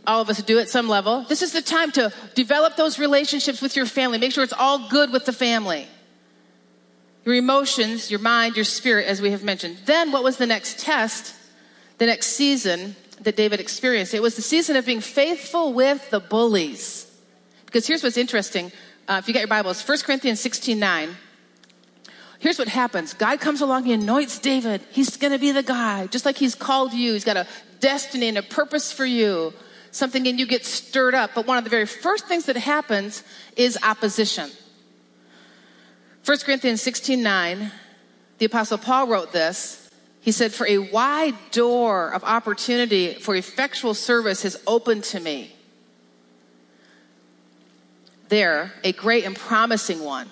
All 0.07 0.21
of 0.21 0.29
us 0.29 0.41
do 0.41 0.59
at 0.59 0.69
some 0.69 0.87
level. 0.87 1.25
This 1.27 1.41
is 1.41 1.51
the 1.51 1.61
time 1.61 1.91
to 1.93 2.13
develop 2.35 2.75
those 2.75 2.99
relationships 2.99 3.61
with 3.61 3.75
your 3.75 3.85
family. 3.85 4.17
Make 4.17 4.31
sure 4.31 4.43
it's 4.43 4.53
all 4.53 4.87
good 4.89 5.11
with 5.11 5.25
the 5.25 5.33
family. 5.33 5.87
Your 7.23 7.35
emotions, 7.35 8.11
your 8.11 8.19
mind, 8.19 8.55
your 8.55 8.65
spirit, 8.65 9.07
as 9.07 9.21
we 9.21 9.31
have 9.31 9.43
mentioned. 9.43 9.77
Then, 9.85 10.11
what 10.11 10.23
was 10.23 10.37
the 10.37 10.45
next 10.45 10.79
test, 10.79 11.33
the 11.97 12.05
next 12.05 12.27
season 12.27 12.95
that 13.21 13.35
David 13.35 13.59
experienced? 13.59 14.13
It 14.13 14.21
was 14.21 14.35
the 14.35 14.43
season 14.43 14.75
of 14.75 14.85
being 14.85 15.01
faithful 15.01 15.73
with 15.73 16.07
the 16.11 16.19
bullies. 16.19 17.11
Because 17.65 17.87
here's 17.87 18.03
what's 18.03 18.17
interesting. 18.17 18.71
Uh, 19.07 19.17
if 19.19 19.27
you 19.27 19.33
got 19.33 19.39
your 19.39 19.47
Bibles, 19.47 19.87
1 19.87 19.99
Corinthians 19.99 20.39
16 20.39 20.77
9. 20.77 21.15
Here's 22.37 22.59
what 22.59 22.67
happens 22.67 23.15
God 23.15 23.39
comes 23.39 23.61
along, 23.61 23.85
He 23.85 23.93
anoints 23.93 24.37
David. 24.37 24.81
He's 24.91 25.17
going 25.17 25.33
to 25.33 25.39
be 25.39 25.51
the 25.51 25.63
guy, 25.63 26.05
just 26.07 26.25
like 26.25 26.37
He's 26.37 26.53
called 26.53 26.93
you. 26.93 27.13
He's 27.13 27.23
got 27.23 27.37
a 27.37 27.47
destiny 27.79 28.27
and 28.27 28.37
a 28.37 28.43
purpose 28.43 28.91
for 28.91 29.05
you. 29.05 29.51
Something 29.95 30.25
in 30.25 30.37
you 30.37 30.45
gets 30.45 30.67
stirred 30.67 31.15
up. 31.15 31.31
But 31.33 31.47
one 31.47 31.57
of 31.57 31.63
the 31.63 31.69
very 31.69 31.85
first 31.85 32.27
things 32.27 32.45
that 32.45 32.57
happens 32.57 33.23
is 33.55 33.77
opposition. 33.81 34.49
1 36.25 36.37
Corinthians 36.39 36.81
16 36.81 37.21
9, 37.21 37.71
the 38.39 38.45
Apostle 38.45 38.77
Paul 38.77 39.07
wrote 39.07 39.31
this. 39.31 39.89
He 40.21 40.31
said, 40.31 40.51
For 40.51 40.67
a 40.67 40.79
wide 40.79 41.35
door 41.51 42.11
of 42.13 42.23
opportunity 42.23 43.13
for 43.13 43.35
effectual 43.35 43.93
service 43.93 44.41
has 44.43 44.61
opened 44.65 45.03
to 45.05 45.19
me. 45.19 45.55
There, 48.29 48.73
a 48.83 48.91
great 48.91 49.23
and 49.23 49.35
promising 49.35 50.03
one 50.03 50.29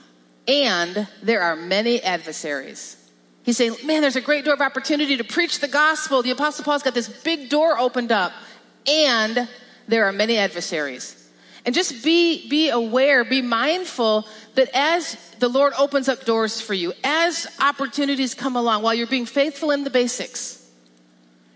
and 0.47 1.08
there 1.21 1.41
are 1.41 1.56
many 1.56 2.02
adversaries. 2.02 2.97
He's 3.43 3.58
saying, 3.58 3.76
man, 3.86 4.02
there's 4.02 4.15
a 4.15 4.21
great 4.21 4.45
door 4.45 4.54
of 4.54 4.62
opportunity 4.62 5.17
to 5.17 5.23
preach 5.23 5.60
the 5.60 5.67
gospel. 5.67 6.23
The 6.23 6.32
Apostle 6.32 6.63
Paul's 6.63 6.84
got 6.84 6.93
this 6.93 7.10
big 7.10 7.49
door 7.49 7.78
opened 7.78 8.12
up, 8.12 8.32
and 8.88 9.48
there 9.88 10.06
are 10.06 10.12
many 10.12 10.38
adversaries. 10.38 11.19
And 11.65 11.74
just 11.74 12.04
be, 12.04 12.50
be 12.50 12.69
aware, 12.69 13.24
be 13.24 13.41
mindful 13.41 14.28
that 14.56 14.69
as 14.74 15.15
the 15.39 15.48
Lord 15.48 15.74
opens 15.78 16.10
up 16.10 16.26
doors 16.26 16.60
for 16.60 16.74
you, 16.74 16.93
as 17.04 17.48
opportunities 17.60 18.34
come 18.34 18.56
along, 18.56 18.84
while 18.84 18.93
you're 18.93 19.08
being 19.08 19.26
faithful 19.26 19.72
in 19.72 19.84
the 19.84 19.89
basics, 19.89 20.60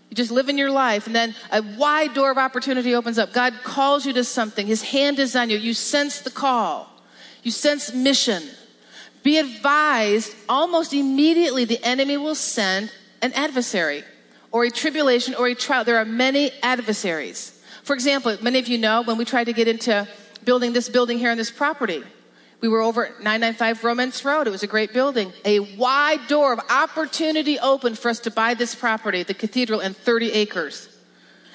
you 0.08 0.16
just 0.16 0.30
live 0.30 0.48
in 0.48 0.56
your 0.56 0.70
life, 0.70 1.06
and 1.06 1.14
then 1.14 1.34
a 1.52 1.62
wide 1.76 2.14
door 2.14 2.30
of 2.30 2.38
opportunity 2.38 2.94
opens 2.94 3.18
up. 3.18 3.34
God 3.34 3.52
calls 3.62 4.06
you 4.06 4.14
to 4.14 4.24
something, 4.24 4.66
His 4.66 4.82
hand 4.82 5.18
is 5.18 5.36
on 5.36 5.50
you. 5.50 5.58
You 5.58 5.74
sense 5.74 6.20
the 6.20 6.30
call, 6.30 6.90
you 7.42 7.50
sense 7.50 7.92
mission. 7.92 8.42
Be 9.22 9.36
advised, 9.38 10.34
almost 10.48 10.94
immediately 10.94 11.66
the 11.66 11.84
enemy 11.84 12.16
will 12.16 12.34
send 12.34 12.90
an 13.20 13.32
adversary 13.34 14.04
or 14.50 14.64
a 14.64 14.70
tribulation 14.70 15.34
or 15.34 15.46
a 15.46 15.54
trial. 15.54 15.84
There 15.84 15.98
are 15.98 16.04
many 16.04 16.50
adversaries. 16.62 17.60
For 17.84 17.94
example, 17.94 18.36
many 18.42 18.58
of 18.58 18.68
you 18.68 18.78
know 18.78 19.02
when 19.02 19.18
we 19.18 19.24
tried 19.24 19.44
to 19.44 19.52
get 19.52 19.68
into 19.68 20.06
building 20.44 20.72
this 20.72 20.88
building 20.88 21.18
here 21.18 21.30
on 21.30 21.36
this 21.36 21.50
property, 21.50 22.02
we 22.60 22.68
were 22.68 22.80
over 22.80 23.06
at 23.06 23.12
995 23.22 23.84
Romence 23.84 24.24
Road. 24.24 24.46
It 24.46 24.50
was 24.50 24.62
a 24.62 24.66
great 24.66 24.92
building. 24.92 25.32
A 25.44 25.60
wide 25.76 26.26
door 26.26 26.52
of 26.52 26.60
opportunity 26.68 27.58
opened 27.58 27.98
for 27.98 28.08
us 28.08 28.18
to 28.20 28.30
buy 28.30 28.54
this 28.54 28.74
property, 28.74 29.22
the 29.22 29.34
cathedral, 29.34 29.80
and 29.80 29.96
30 29.96 30.32
acres. 30.32 30.88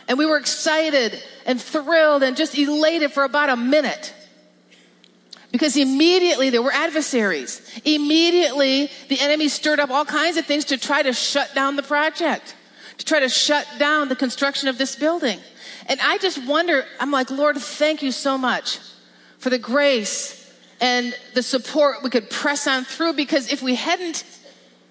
And 0.07 0.17
we 0.17 0.25
were 0.25 0.37
excited 0.37 1.21
and 1.45 1.61
thrilled 1.61 2.23
and 2.23 2.37
just 2.37 2.57
elated 2.57 3.11
for 3.11 3.23
about 3.23 3.49
a 3.49 3.55
minute. 3.55 4.13
Because 5.51 5.77
immediately 5.77 6.49
there 6.49 6.61
were 6.61 6.71
adversaries. 6.71 7.61
Immediately 7.85 8.89
the 9.09 9.19
enemy 9.19 9.49
stirred 9.49 9.79
up 9.79 9.91
all 9.91 10.05
kinds 10.05 10.37
of 10.37 10.45
things 10.45 10.65
to 10.65 10.77
try 10.77 11.03
to 11.03 11.13
shut 11.13 11.53
down 11.53 11.75
the 11.75 11.83
project, 11.83 12.55
to 12.97 13.05
try 13.05 13.19
to 13.19 13.29
shut 13.29 13.67
down 13.79 14.09
the 14.09 14.15
construction 14.15 14.67
of 14.67 14.77
this 14.77 14.95
building. 14.95 15.39
And 15.87 15.99
I 16.01 16.17
just 16.17 16.45
wonder, 16.45 16.85
I'm 16.99 17.11
like, 17.11 17.29
Lord, 17.29 17.57
thank 17.57 18.01
you 18.01 18.11
so 18.11 18.37
much 18.37 18.79
for 19.37 19.49
the 19.49 19.59
grace 19.59 20.43
and 20.83 21.15
the 21.33 21.41
support, 21.41 22.03
we 22.03 22.09
could 22.09 22.29
press 22.29 22.67
on 22.67 22.83
through 22.83 23.13
because 23.13 23.51
if 23.51 23.61
we 23.61 23.75
hadn't 23.75 24.25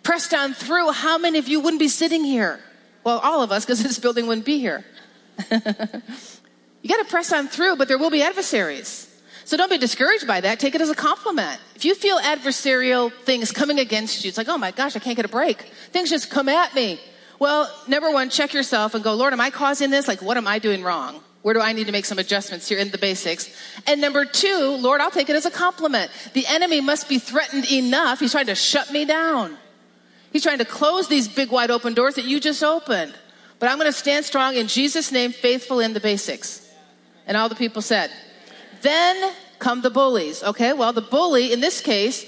pressed 0.02 0.32
on 0.32 0.54
through, 0.54 0.90
how 0.92 1.18
many 1.18 1.38
of 1.38 1.48
you 1.48 1.60
wouldn't 1.60 1.80
be 1.80 1.88
sitting 1.88 2.24
here? 2.24 2.60
Well, 3.04 3.18
all 3.18 3.42
of 3.42 3.52
us, 3.52 3.66
because 3.66 3.82
this 3.82 3.98
building 3.98 4.26
wouldn't 4.26 4.46
be 4.46 4.58
here. 4.58 4.86
you 5.50 6.88
got 6.88 7.02
to 7.02 7.06
press 7.08 7.30
on 7.30 7.46
through, 7.48 7.76
but 7.76 7.88
there 7.88 7.98
will 7.98 8.10
be 8.10 8.22
adversaries. 8.22 9.08
So 9.44 9.58
don't 9.58 9.68
be 9.68 9.76
discouraged 9.76 10.26
by 10.26 10.40
that. 10.40 10.60
Take 10.60 10.74
it 10.74 10.80
as 10.80 10.88
a 10.88 10.94
compliment. 10.94 11.60
If 11.74 11.84
you 11.84 11.94
feel 11.94 12.18
adversarial 12.18 13.12
things 13.24 13.52
coming 13.52 13.78
against 13.78 14.24
you, 14.24 14.28
it's 14.28 14.38
like, 14.38 14.48
oh 14.48 14.56
my 14.56 14.70
gosh, 14.70 14.96
I 14.96 14.98
can't 14.98 15.16
get 15.16 15.26
a 15.26 15.28
break. 15.28 15.60
Things 15.90 16.08
just 16.08 16.30
come 16.30 16.48
at 16.48 16.74
me. 16.74 17.00
Well, 17.42 17.68
number 17.88 18.08
one, 18.08 18.30
check 18.30 18.54
yourself 18.54 18.94
and 18.94 19.02
go, 19.02 19.14
Lord, 19.14 19.32
am 19.32 19.40
I 19.40 19.50
causing 19.50 19.90
this? 19.90 20.06
Like, 20.06 20.22
what 20.22 20.36
am 20.36 20.46
I 20.46 20.60
doing 20.60 20.84
wrong? 20.84 21.20
Where 21.42 21.54
do 21.54 21.60
I 21.60 21.72
need 21.72 21.86
to 21.86 21.92
make 21.92 22.04
some 22.04 22.20
adjustments 22.20 22.68
here 22.68 22.78
in 22.78 22.90
the 22.90 22.98
basics? 22.98 23.52
And 23.84 24.00
number 24.00 24.24
two, 24.24 24.76
Lord, 24.78 25.00
I'll 25.00 25.10
take 25.10 25.28
it 25.28 25.34
as 25.34 25.44
a 25.44 25.50
compliment. 25.50 26.12
The 26.34 26.46
enemy 26.46 26.80
must 26.80 27.08
be 27.08 27.18
threatened 27.18 27.68
enough. 27.68 28.20
He's 28.20 28.30
trying 28.30 28.46
to 28.46 28.54
shut 28.54 28.92
me 28.92 29.04
down. 29.06 29.58
He's 30.32 30.44
trying 30.44 30.58
to 30.58 30.64
close 30.64 31.08
these 31.08 31.26
big 31.26 31.50
wide 31.50 31.72
open 31.72 31.94
doors 31.94 32.14
that 32.14 32.26
you 32.26 32.38
just 32.38 32.62
opened. 32.62 33.12
But 33.58 33.68
I'm 33.68 33.76
going 33.76 33.90
to 33.90 33.98
stand 33.98 34.24
strong 34.24 34.54
in 34.54 34.68
Jesus' 34.68 35.10
name, 35.10 35.32
faithful 35.32 35.80
in 35.80 35.94
the 35.94 36.00
basics. 36.00 36.64
And 37.26 37.36
all 37.36 37.48
the 37.48 37.56
people 37.56 37.82
said, 37.82 38.12
then 38.82 39.32
come 39.58 39.82
the 39.82 39.90
bullies. 39.90 40.44
Okay, 40.44 40.74
well, 40.74 40.92
the 40.92 41.02
bully, 41.02 41.52
in 41.52 41.58
this 41.58 41.80
case, 41.80 42.24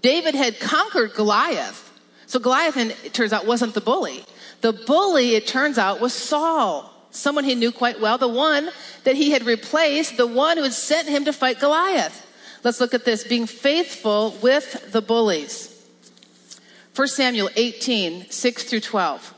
David 0.00 0.34
had 0.34 0.58
conquered 0.58 1.12
Goliath. 1.12 1.82
So 2.24 2.38
Goliath, 2.38 2.78
it 2.78 3.12
turns 3.12 3.34
out, 3.34 3.44
wasn't 3.44 3.74
the 3.74 3.82
bully. 3.82 4.24
The 4.64 4.72
bully, 4.72 5.34
it 5.34 5.46
turns 5.46 5.76
out, 5.76 6.00
was 6.00 6.14
Saul 6.14 6.90
someone 7.10 7.44
he 7.44 7.54
knew 7.54 7.70
quite 7.70 8.00
well, 8.00 8.16
the 8.16 8.26
one 8.26 8.70
that 9.04 9.14
he 9.14 9.30
had 9.30 9.44
replaced, 9.44 10.16
the 10.16 10.26
one 10.26 10.56
who 10.56 10.62
had 10.62 10.72
sent 10.72 11.06
him 11.06 11.26
to 11.26 11.34
fight 11.34 11.60
Goliath. 11.60 12.26
Let's 12.64 12.80
look 12.80 12.94
at 12.94 13.04
this 13.04 13.24
being 13.24 13.44
faithful 13.44 14.30
with 14.40 14.90
the 14.90 15.02
bullies. 15.02 15.70
1 16.96 17.08
Samuel 17.08 17.50
18, 17.56 18.30
6 18.30 18.64
through 18.64 18.80
12. 18.80 19.34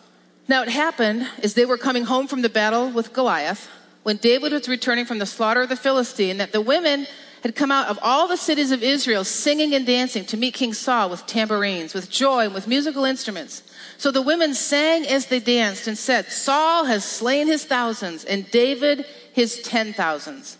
Now 0.46 0.62
it 0.62 0.68
happened 0.68 1.26
as 1.42 1.54
they 1.54 1.66
were 1.66 1.76
coming 1.76 2.04
home 2.04 2.28
from 2.28 2.42
the 2.42 2.48
battle 2.48 2.88
with 2.88 3.12
Goliath, 3.12 3.68
when 4.04 4.18
David 4.18 4.52
was 4.52 4.68
returning 4.68 5.06
from 5.06 5.18
the 5.18 5.26
slaughter 5.26 5.62
of 5.62 5.68
the 5.68 5.74
Philistine, 5.74 6.36
that 6.36 6.52
the 6.52 6.60
women 6.60 7.08
had 7.42 7.56
come 7.56 7.72
out 7.72 7.88
of 7.88 7.98
all 8.00 8.28
the 8.28 8.36
cities 8.36 8.70
of 8.70 8.80
Israel 8.80 9.24
singing 9.24 9.74
and 9.74 9.84
dancing 9.84 10.24
to 10.26 10.36
meet 10.36 10.54
King 10.54 10.72
Saul 10.72 11.10
with 11.10 11.26
tambourines, 11.26 11.94
with 11.94 12.08
joy, 12.08 12.44
and 12.44 12.54
with 12.54 12.68
musical 12.68 13.04
instruments. 13.04 13.64
So 13.98 14.10
the 14.10 14.22
women 14.22 14.54
sang 14.54 15.06
as 15.06 15.26
they 15.26 15.40
danced 15.40 15.86
and 15.86 15.96
said, 15.96 16.30
Saul 16.30 16.84
has 16.84 17.04
slain 17.04 17.46
his 17.46 17.64
thousands 17.64 18.24
and 18.24 18.50
David 18.50 19.06
his 19.32 19.60
ten 19.62 19.92
thousands. 19.92 20.58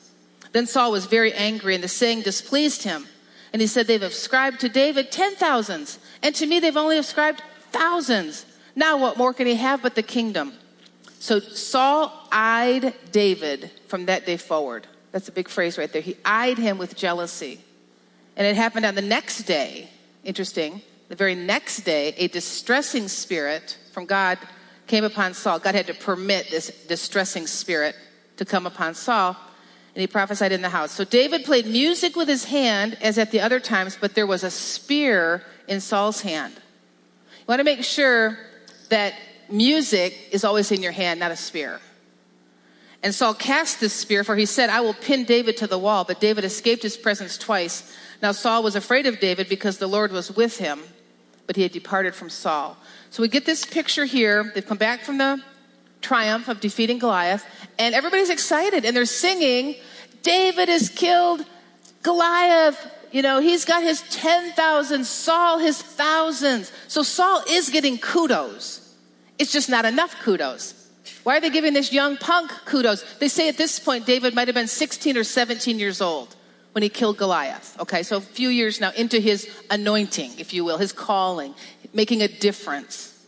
Then 0.53 0.67
Saul 0.67 0.93
was 0.93 1.07
very 1.07 1.33
angry 1.33 1.75
and 1.75 1.85
the 1.85 1.89
saying 1.89 2.23
displeased 2.23 2.83
him. 2.83 3.07
And 3.53 3.61
he 3.61 3.69
said, 3.69 3.87
They've 3.87 4.03
ascribed 4.03 4.61
to 4.61 4.69
David 4.69 5.11
ten 5.11 5.35
thousands, 5.35 5.99
and 6.23 6.35
to 6.35 6.47
me 6.47 6.61
they've 6.61 6.77
only 6.77 6.99
ascribed 6.99 7.43
thousands. 7.73 8.45
Now 8.75 8.99
what 8.99 9.17
more 9.17 9.33
can 9.33 9.47
he 9.47 9.55
have 9.55 9.83
but 9.83 9.95
the 9.95 10.03
kingdom? 10.03 10.53
So 11.19 11.41
Saul 11.41 12.13
eyed 12.31 12.95
David 13.13 13.71
from 13.89 14.07
that 14.07 14.27
day 14.27 14.37
forward. 14.37 14.87
That's 15.13 15.29
a 15.29 15.33
big 15.33 15.49
phrase 15.49 15.79
right 15.79 15.93
there. 15.93 16.03
He 16.03 16.17
eyed 16.25 16.59
him 16.59 16.79
with 16.79 16.95
jealousy. 16.97 17.61
And 18.37 18.47
it 18.47 18.57
happened 18.57 18.85
on 18.85 18.95
the 18.95 19.03
next 19.03 19.45
day. 19.45 19.89
Interesting 20.25 20.83
the 21.09 21.15
very 21.17 21.35
next 21.35 21.81
day, 21.83 22.15
a 22.17 22.29
distressing 22.29 23.09
spirit 23.09 23.79
from 23.93 24.07
God 24.07 24.39
came 24.87 25.05
upon 25.05 25.35
Saul. 25.35 25.59
God 25.59 25.75
had 25.75 25.87
to 25.87 25.95
permit 25.95 26.51
this 26.51 26.71
distressing 26.87 27.47
spirit 27.47 27.95
to 28.37 28.45
come 28.45 28.67
upon 28.67 28.95
Saul, 28.95 29.37
and 29.95 30.01
he 30.01 30.07
prophesied 30.07 30.53
in 30.53 30.63
the 30.63 30.69
house. 30.69 30.93
So 30.93 31.05
David 31.05 31.45
played 31.45 31.67
music 31.67 32.17
with 32.17 32.29
his 32.29 32.45
hand 32.45 32.97
as 33.01 33.19
at 33.19 33.31
the 33.31 33.41
other 33.41 33.61
times, 33.61 33.97
but 34.01 34.15
there 34.15 34.27
was 34.27 34.45
a 34.45 34.51
spear 34.51 35.43
in 35.69 35.81
Saul's 35.81 36.21
hand. 36.21 36.55
You 36.55 37.45
want 37.49 37.61
to 37.61 37.65
make 37.65 37.85
sure 37.85 38.39
that 38.89 39.15
music 39.49 40.15
is 40.33 40.45
always 40.45 40.73
in 40.73 40.83
your 40.83 40.93
hand, 40.93 41.21
not 41.21 41.31
a 41.31 41.37
spear. 41.37 41.81
And 43.03 43.15
Saul 43.15 43.35
cast 43.35 43.79
this 43.79 43.93
spear, 43.93 44.25
for 44.25 44.35
he 44.35 44.47
said, 44.47 44.69
I 44.69 44.81
will 44.81 44.95
pin 44.95 45.25
David 45.25 45.57
to 45.59 45.69
the 45.69 45.79
wall. 45.79 46.03
But 46.05 46.21
David 46.21 46.45
escaped 46.45 46.83
his 46.83 46.97
presence 46.97 47.39
twice. 47.39 47.95
Now 48.21 48.33
Saul 48.33 48.65
was 48.65 48.75
afraid 48.75 49.07
of 49.07 49.21
David 49.21 49.49
because 49.49 49.79
the 49.79 49.87
Lord 49.87 50.11
was 50.11 50.35
with 50.35 50.59
him 50.59 50.81
but 51.47 51.57
he 51.57 51.63
had 51.63 51.73
departed 51.73 52.15
from 52.15 52.31
Saul. 52.31 52.77
So 53.11 53.23
we 53.23 53.29
get 53.29 53.47
this 53.47 53.65
picture 53.65 54.05
here. 54.05 54.51
They've 54.55 54.67
come 54.67 54.79
back 54.79 55.03
from 55.03 55.19
the 55.19 55.43
triumph 56.01 56.49
of 56.49 56.61
defeating 56.61 56.99
Goliath, 56.99 57.45
and 57.79 57.95
everybody's 57.95 58.31
excited 58.31 58.85
and 58.85 58.97
they're 58.97 59.05
singing, 59.07 59.77
David 60.23 60.69
has 60.69 60.89
killed 60.89 61.45
Goliath. 62.03 62.79
You 63.13 63.23
know, 63.23 63.41
he's 63.41 63.65
got 63.65 63.83
his 63.83 64.03
10,000, 64.11 65.05
Saul 65.05 65.59
his 65.59 65.81
thousands. 65.81 66.71
So 66.89 67.03
Saul 67.03 67.43
is 67.49 67.71
getting 67.71 67.99
kudos. 67.99 68.95
It's 69.39 69.53
just 69.53 69.69
not 69.69 69.85
enough 69.85 70.21
kudos. 70.23 70.75
Why 71.23 71.39
are 71.39 71.41
they 71.41 71.51
giving 71.51 71.75
this 71.75 71.93
young 71.93 72.17
punk 72.17 72.53
kudos? 72.67 73.03
They 73.19 73.29
say 73.29 73.49
at 73.49 73.57
this 73.57 73.81
point 73.81 74.07
David 74.07 74.35
might 74.35 74.47
have 74.47 74.55
been 74.55 74.69
16 74.69 75.17
or 75.17 75.25
17 75.25 75.79
years 75.79 76.01
old 76.01 76.36
when 76.77 76.83
he 76.83 76.91
killed 76.91 77.17
Goliath. 77.17 77.75
Okay, 77.81 78.03
so 78.03 78.19
a 78.19 78.21
few 78.21 78.51
years 78.51 78.83
now 78.83 78.91
into 78.91 79.19
his 79.19 79.51
anointing, 79.71 80.33
if 80.39 80.53
you 80.53 80.63
will, 80.63 80.77
his 80.77 80.93
calling, 80.93 81.55
making 81.95 82.21
a 82.21 82.29
difference. 82.29 83.19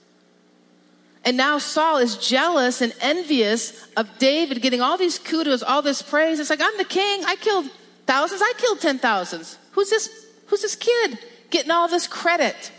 And 1.24 1.38
now 1.38 1.56
Saul 1.56 1.96
is 1.96 2.18
jealous 2.18 2.82
and 2.82 2.92
envious 3.00 3.88
of 3.96 4.06
David 4.18 4.60
getting 4.60 4.82
all 4.82 4.98
these 4.98 5.18
kudos, 5.18 5.62
all 5.62 5.80
this 5.80 6.02
praise. 6.02 6.40
It's 6.40 6.50
like, 6.50 6.60
I'm 6.60 6.76
the 6.76 6.84
king. 6.84 7.24
I 7.24 7.36
killed 7.36 7.70
thousands. 8.04 8.42
I 8.42 8.52
killed 8.58 8.80
ten 8.80 8.98
thousands. 8.98 9.56
Who's 9.72 9.88
this? 9.88 10.10
Who's 10.48 10.60
this 10.60 10.76
kid 10.76 11.18
getting 11.48 11.70
all 11.70 11.88
this 11.88 12.06
credit? 12.06 12.70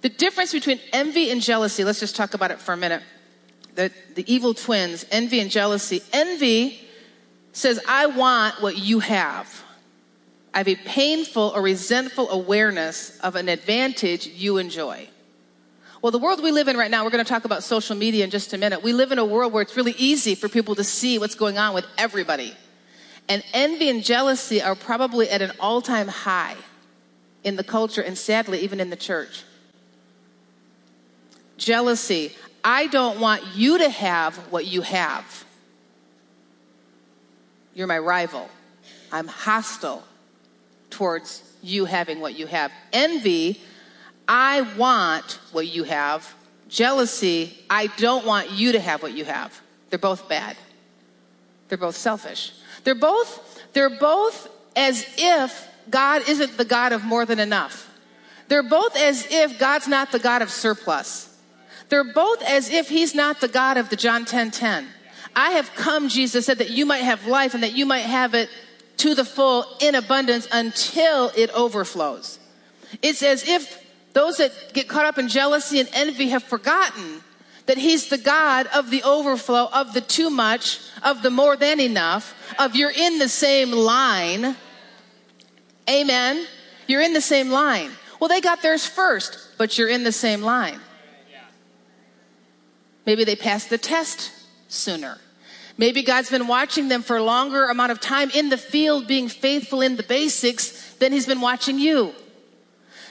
The 0.00 0.08
difference 0.08 0.52
between 0.52 0.80
envy 0.92 1.30
and 1.30 1.40
jealousy, 1.40 1.84
let's 1.84 2.00
just 2.00 2.16
talk 2.16 2.34
about 2.34 2.50
it 2.50 2.58
for 2.60 2.72
a 2.72 2.76
minute. 2.76 3.04
The, 3.76 3.92
the 4.16 4.24
evil 4.26 4.54
twins, 4.54 5.06
envy 5.12 5.38
and 5.38 5.52
jealousy. 5.52 6.02
Envy 6.12 6.80
says, 7.52 7.80
I 7.86 8.06
want 8.06 8.60
what 8.60 8.76
you 8.76 8.98
have. 8.98 9.60
I 10.54 10.58
have 10.58 10.68
a 10.68 10.76
painful 10.76 11.52
or 11.54 11.62
resentful 11.62 12.30
awareness 12.30 13.18
of 13.18 13.34
an 13.34 13.48
advantage 13.48 14.28
you 14.28 14.58
enjoy. 14.58 15.08
Well, 16.00 16.12
the 16.12 16.18
world 16.18 16.40
we 16.44 16.52
live 16.52 16.68
in 16.68 16.76
right 16.76 16.90
now, 16.90 17.04
we're 17.04 17.10
going 17.10 17.24
to 17.24 17.28
talk 17.28 17.44
about 17.44 17.64
social 17.64 17.96
media 17.96 18.22
in 18.22 18.30
just 18.30 18.52
a 18.52 18.58
minute. 18.58 18.80
We 18.80 18.92
live 18.92 19.10
in 19.10 19.18
a 19.18 19.24
world 19.24 19.52
where 19.52 19.62
it's 19.62 19.76
really 19.76 19.96
easy 19.98 20.36
for 20.36 20.48
people 20.48 20.76
to 20.76 20.84
see 20.84 21.18
what's 21.18 21.34
going 21.34 21.58
on 21.58 21.74
with 21.74 21.84
everybody. 21.98 22.54
And 23.28 23.42
envy 23.52 23.88
and 23.88 24.04
jealousy 24.04 24.62
are 24.62 24.76
probably 24.76 25.28
at 25.28 25.42
an 25.42 25.50
all 25.58 25.82
time 25.82 26.06
high 26.06 26.56
in 27.42 27.56
the 27.56 27.64
culture 27.64 28.02
and 28.02 28.16
sadly, 28.16 28.60
even 28.60 28.78
in 28.78 28.90
the 28.90 28.96
church. 28.96 29.42
Jealousy. 31.56 32.32
I 32.62 32.86
don't 32.86 33.18
want 33.18 33.42
you 33.56 33.78
to 33.78 33.88
have 33.88 34.36
what 34.52 34.66
you 34.66 34.82
have. 34.82 35.44
You're 37.74 37.88
my 37.88 37.98
rival. 37.98 38.48
I'm 39.10 39.26
hostile 39.26 40.04
towards 40.94 41.42
you 41.62 41.84
having 41.84 42.20
what 42.20 42.38
you 42.38 42.46
have. 42.46 42.72
Envy, 42.92 43.60
I 44.26 44.62
want 44.76 45.38
what 45.52 45.66
you 45.66 45.84
have. 45.84 46.34
Jealousy, 46.68 47.58
I 47.68 47.88
don't 47.98 48.24
want 48.24 48.50
you 48.50 48.72
to 48.72 48.80
have 48.80 49.02
what 49.02 49.12
you 49.12 49.24
have. 49.24 49.60
They're 49.90 49.98
both 49.98 50.28
bad. 50.28 50.56
They're 51.68 51.78
both 51.78 51.96
selfish. 51.96 52.52
They're 52.84 52.94
both, 52.94 53.62
they're 53.72 53.98
both 53.98 54.48
as 54.76 55.06
if 55.16 55.68
God 55.90 56.28
isn't 56.28 56.56
the 56.56 56.64
God 56.64 56.92
of 56.92 57.04
more 57.04 57.24
than 57.24 57.38
enough. 57.38 57.90
They're 58.48 58.62
both 58.62 58.96
as 58.96 59.26
if 59.30 59.58
God's 59.58 59.88
not 59.88 60.12
the 60.12 60.18
God 60.18 60.42
of 60.42 60.50
surplus. 60.50 61.30
They're 61.88 62.12
both 62.12 62.42
as 62.42 62.70
if 62.70 62.88
He's 62.88 63.14
not 63.14 63.40
the 63.40 63.48
God 63.48 63.76
of 63.76 63.88
the 63.88 63.96
John 63.96 64.24
10 64.24 64.50
10. 64.50 64.88
I 65.36 65.50
have 65.52 65.74
come, 65.74 66.08
Jesus 66.08 66.46
said, 66.46 66.58
that 66.58 66.70
you 66.70 66.86
might 66.86 66.98
have 66.98 67.26
life 67.26 67.54
and 67.54 67.62
that 67.62 67.72
you 67.72 67.86
might 67.86 68.00
have 68.00 68.34
it 68.34 68.48
to 68.98 69.14
the 69.14 69.24
full 69.24 69.66
in 69.80 69.94
abundance 69.94 70.48
until 70.52 71.30
it 71.36 71.50
overflows. 71.50 72.38
It's 73.02 73.22
as 73.22 73.48
if 73.48 73.82
those 74.12 74.36
that 74.38 74.52
get 74.72 74.88
caught 74.88 75.06
up 75.06 75.18
in 75.18 75.28
jealousy 75.28 75.80
and 75.80 75.88
envy 75.92 76.28
have 76.28 76.44
forgotten 76.44 77.22
that 77.66 77.78
He's 77.78 78.08
the 78.08 78.18
God 78.18 78.66
of 78.68 78.90
the 78.90 79.02
overflow, 79.02 79.68
of 79.72 79.94
the 79.94 80.00
too 80.00 80.30
much, 80.30 80.80
of 81.02 81.22
the 81.22 81.30
more 81.30 81.56
than 81.56 81.80
enough, 81.80 82.34
of 82.58 82.76
you're 82.76 82.90
in 82.90 83.18
the 83.18 83.28
same 83.28 83.72
line. 83.72 84.56
Amen. 85.88 86.46
You're 86.86 87.02
in 87.02 87.12
the 87.12 87.20
same 87.20 87.50
line. 87.50 87.90
Well, 88.20 88.28
they 88.28 88.40
got 88.40 88.62
theirs 88.62 88.86
first, 88.86 89.38
but 89.58 89.76
you're 89.76 89.88
in 89.88 90.04
the 90.04 90.12
same 90.12 90.42
line. 90.42 90.80
Maybe 93.06 93.24
they 93.24 93.36
passed 93.36 93.70
the 93.70 93.78
test 93.78 94.30
sooner. 94.68 95.18
Maybe 95.76 96.02
God's 96.02 96.30
been 96.30 96.46
watching 96.46 96.88
them 96.88 97.02
for 97.02 97.16
a 97.16 97.22
longer 97.22 97.66
amount 97.66 97.92
of 97.92 98.00
time 98.00 98.30
in 98.30 98.48
the 98.48 98.58
field, 98.58 99.06
being 99.06 99.28
faithful 99.28 99.80
in 99.80 99.96
the 99.96 100.02
basics, 100.04 100.94
than 100.94 101.12
He's 101.12 101.26
been 101.26 101.40
watching 101.40 101.78
you. 101.78 102.14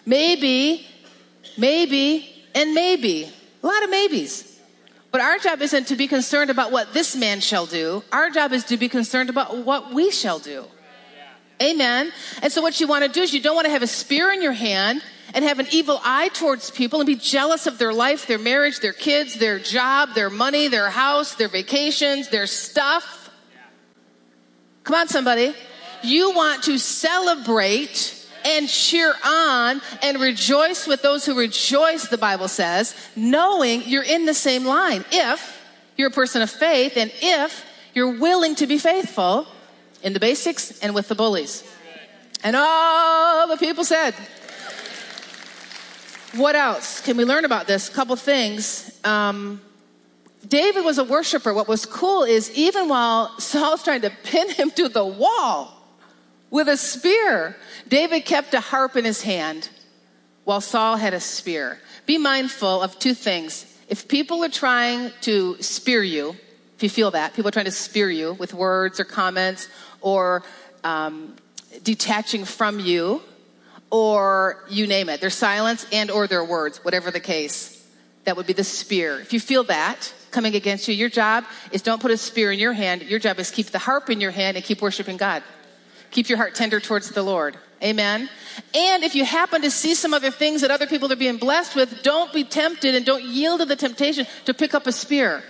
Maybe, 0.05 0.85
maybe, 1.57 2.45
and 2.55 2.73
maybe. 2.73 3.29
A 3.61 3.67
lot 3.67 3.83
of 3.83 3.89
maybes. 3.89 4.59
But 5.11 5.21
our 5.21 5.37
job 5.37 5.61
isn't 5.61 5.87
to 5.87 5.95
be 5.95 6.07
concerned 6.07 6.49
about 6.49 6.71
what 6.71 6.93
this 6.93 7.15
man 7.15 7.39
shall 7.39 7.65
do. 7.65 8.03
Our 8.11 8.29
job 8.29 8.51
is 8.51 8.63
to 8.65 8.77
be 8.77 8.89
concerned 8.89 9.29
about 9.29 9.57
what 9.57 9.93
we 9.93 10.09
shall 10.09 10.39
do. 10.39 10.65
Amen. 11.61 12.11
And 12.41 12.51
so 12.51 12.61
what 12.61 12.79
you 12.79 12.87
want 12.87 13.05
to 13.05 13.09
do 13.11 13.21
is 13.21 13.33
you 13.33 13.41
don't 13.41 13.55
want 13.55 13.65
to 13.65 13.71
have 13.71 13.83
a 13.83 13.87
spear 13.87 14.31
in 14.31 14.41
your 14.41 14.53
hand 14.53 15.03
and 15.33 15.43
have 15.43 15.59
an 15.59 15.67
evil 15.71 15.99
eye 16.03 16.29
towards 16.29 16.71
people 16.71 16.99
and 16.99 17.07
be 17.07 17.15
jealous 17.15 17.65
of 17.67 17.77
their 17.77 17.93
life, 17.93 18.27
their 18.27 18.37
marriage, 18.37 18.79
their 18.79 18.93
kids, 18.93 19.35
their 19.35 19.59
job, 19.59 20.09
their 20.13 20.29
money, 20.29 20.67
their 20.67 20.89
house, 20.89 21.35
their 21.35 21.47
vacations, 21.47 22.29
their 22.29 22.47
stuff. 22.47 23.29
Come 24.83 24.95
on, 24.95 25.07
somebody. 25.07 25.53
You 26.03 26.33
want 26.33 26.63
to 26.63 26.77
celebrate 26.77 28.19
and 28.45 28.67
cheer 28.67 29.13
on 29.25 29.81
and 30.01 30.19
rejoice 30.19 30.85
with 30.85 31.01
those 31.01 31.25
who 31.25 31.37
rejoice, 31.37 32.09
the 32.09 32.17
Bible 32.17 32.49
says, 32.49 32.93
knowing 33.15 33.83
you're 33.85 34.03
in 34.03 34.25
the 34.25 34.33
same 34.33 34.65
line. 34.65 35.05
If 35.11 35.61
you're 35.95 36.09
a 36.09 36.11
person 36.11 36.41
of 36.41 36.49
faith 36.49 36.97
and 36.97 37.11
if 37.21 37.65
you're 37.93 38.19
willing 38.19 38.55
to 38.55 38.67
be 38.67 38.77
faithful 38.77 39.47
in 40.01 40.13
the 40.13 40.19
basics 40.19 40.79
and 40.79 40.93
with 40.93 41.07
the 41.07 41.15
bullies. 41.15 41.63
And 42.43 42.57
all 42.57 43.47
the 43.47 43.57
people 43.57 43.85
said, 43.85 44.13
what 46.35 46.55
else 46.55 47.01
can 47.01 47.17
we 47.17 47.25
learn 47.25 47.45
about 47.45 47.67
this? 47.67 47.89
A 47.89 47.91
couple 47.91 48.15
things. 48.15 48.99
Um, 49.03 49.61
David 50.47 50.83
was 50.83 50.97
a 50.97 51.03
worshiper. 51.03 51.53
What 51.53 51.67
was 51.67 51.85
cool 51.85 52.23
is 52.23 52.51
even 52.51 52.89
while 52.89 53.39
Saul's 53.39 53.83
trying 53.83 54.01
to 54.01 54.11
pin 54.23 54.49
him 54.49 54.71
to 54.71 54.89
the 54.89 55.05
wall 55.05 55.79
with 56.49 56.67
a 56.67 56.77
spear, 56.77 57.55
David 57.87 58.25
kept 58.25 58.53
a 58.53 58.59
harp 58.59 58.95
in 58.95 59.05
his 59.05 59.21
hand 59.21 59.69
while 60.43 60.61
Saul 60.61 60.97
had 60.97 61.13
a 61.13 61.19
spear. 61.19 61.79
Be 62.05 62.17
mindful 62.17 62.81
of 62.81 62.99
two 62.99 63.13
things. 63.13 63.65
If 63.87 64.07
people 64.07 64.43
are 64.43 64.49
trying 64.49 65.11
to 65.21 65.61
spear 65.61 66.03
you, 66.03 66.35
if 66.75 66.83
you 66.83 66.89
feel 66.89 67.11
that, 67.11 67.33
people 67.33 67.47
are 67.47 67.51
trying 67.51 67.65
to 67.65 67.71
spear 67.71 68.09
you 68.09 68.33
with 68.33 68.53
words 68.53 68.99
or 68.99 69.03
comments 69.03 69.67
or 70.01 70.43
um, 70.83 71.35
detaching 71.83 72.45
from 72.45 72.79
you, 72.79 73.21
or 73.93 74.65
you 74.67 74.87
name 74.87 75.07
it, 75.07 75.21
their 75.21 75.29
silence 75.29 75.85
and 75.91 76.09
or 76.09 76.25
their 76.25 76.43
words, 76.43 76.83
whatever 76.83 77.11
the 77.11 77.19
case. 77.19 77.79
That 78.23 78.35
would 78.35 78.47
be 78.47 78.53
the 78.53 78.63
spear. 78.63 79.19
If 79.19 79.33
you 79.33 79.39
feel 79.39 79.65
that 79.65 80.11
coming 80.31 80.55
against 80.55 80.87
you, 80.87 80.95
your 80.95 81.09
job 81.09 81.43
is 81.71 81.83
don't 81.83 82.01
put 82.01 82.09
a 82.09 82.17
spear 82.17 82.51
in 82.51 82.57
your 82.57 82.73
hand. 82.73 83.03
Your 83.03 83.19
job 83.19 83.37
is 83.37 83.51
keep 83.51 83.67
the 83.67 83.77
harp 83.77 84.09
in 84.09 84.19
your 84.19 84.31
hand 84.31 84.57
and 84.57 84.65
keep 84.65 84.81
worshiping 84.81 85.17
God. 85.17 85.43
Keep 86.09 86.27
your 86.27 86.39
heart 86.39 86.55
tender 86.55 86.79
towards 86.79 87.11
the 87.11 87.21
Lord. 87.21 87.55
Amen. 87.83 88.29
And 88.73 89.03
if 89.03 89.13
you 89.13 89.25
happen 89.25 89.61
to 89.61 89.69
see 89.69 89.93
some 89.93 90.11
other 90.11 90.31
things 90.31 90.61
that 90.61 90.71
other 90.71 90.87
people 90.87 91.11
are 91.13 91.17
being 91.17 91.37
blessed 91.37 91.75
with, 91.75 92.01
don't 92.01 92.33
be 92.33 92.43
tempted 92.43 92.95
and 92.95 93.05
don't 93.05 93.23
yield 93.23 93.59
to 93.59 93.65
the 93.67 93.75
temptation 93.75 94.25
to 94.45 94.55
pick 94.55 94.73
up 94.73 94.87
a 94.87 94.91
spear 94.91 95.43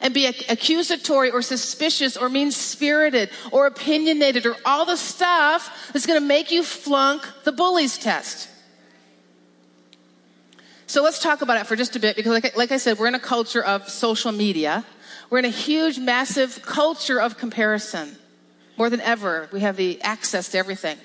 and 0.00 0.14
be 0.14 0.26
accusatory 0.26 1.30
or 1.30 1.42
suspicious 1.42 2.16
or 2.16 2.28
mean 2.28 2.50
spirited 2.50 3.30
or 3.52 3.66
opinionated 3.66 4.46
or 4.46 4.56
all 4.64 4.84
the 4.84 4.96
stuff 4.96 5.90
that's 5.92 6.06
going 6.06 6.20
to 6.20 6.26
make 6.26 6.50
you 6.50 6.62
flunk 6.62 7.26
the 7.44 7.52
bully's 7.52 7.98
test. 7.98 8.48
So 10.86 11.02
let's 11.02 11.20
talk 11.20 11.40
about 11.40 11.56
it 11.56 11.66
for 11.66 11.76
just 11.76 11.94
a 11.94 12.00
bit 12.00 12.16
because, 12.16 12.32
like, 12.32 12.56
like 12.56 12.72
I 12.72 12.76
said, 12.76 12.98
we're 12.98 13.06
in 13.06 13.14
a 13.14 13.20
culture 13.20 13.62
of 13.62 13.88
social 13.88 14.32
media. 14.32 14.84
We're 15.30 15.38
in 15.38 15.44
a 15.44 15.48
huge, 15.48 15.98
massive 15.98 16.62
culture 16.62 17.20
of 17.20 17.38
comparison. 17.38 18.16
More 18.76 18.90
than 18.90 19.00
ever, 19.00 19.48
we 19.52 19.60
have 19.60 19.76
the 19.76 20.02
access 20.02 20.48
to 20.48 20.58
everything. 20.58 20.98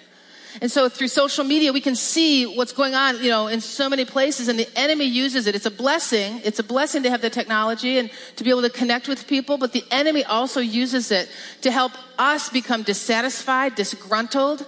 And 0.61 0.71
so 0.71 0.87
through 0.89 1.09
social 1.09 1.43
media, 1.43 1.73
we 1.73 1.81
can 1.81 1.95
see 1.95 2.45
what's 2.45 2.71
going 2.71 2.95
on, 2.95 3.21
you 3.23 3.29
know, 3.29 3.47
in 3.47 3.61
so 3.61 3.89
many 3.89 4.05
places 4.05 4.47
and 4.47 4.57
the 4.57 4.67
enemy 4.77 5.05
uses 5.05 5.47
it. 5.47 5.55
It's 5.55 5.65
a 5.65 5.71
blessing. 5.71 6.41
It's 6.43 6.59
a 6.59 6.63
blessing 6.63 7.03
to 7.03 7.09
have 7.09 7.21
the 7.21 7.29
technology 7.29 7.97
and 7.97 8.09
to 8.37 8.43
be 8.43 8.49
able 8.49 8.61
to 8.61 8.69
connect 8.69 9.07
with 9.07 9.27
people, 9.27 9.57
but 9.57 9.73
the 9.73 9.83
enemy 9.91 10.23
also 10.23 10.59
uses 10.59 11.11
it 11.11 11.29
to 11.61 11.71
help 11.71 11.91
us 12.17 12.49
become 12.49 12.83
dissatisfied, 12.83 13.75
disgruntled, 13.75 14.65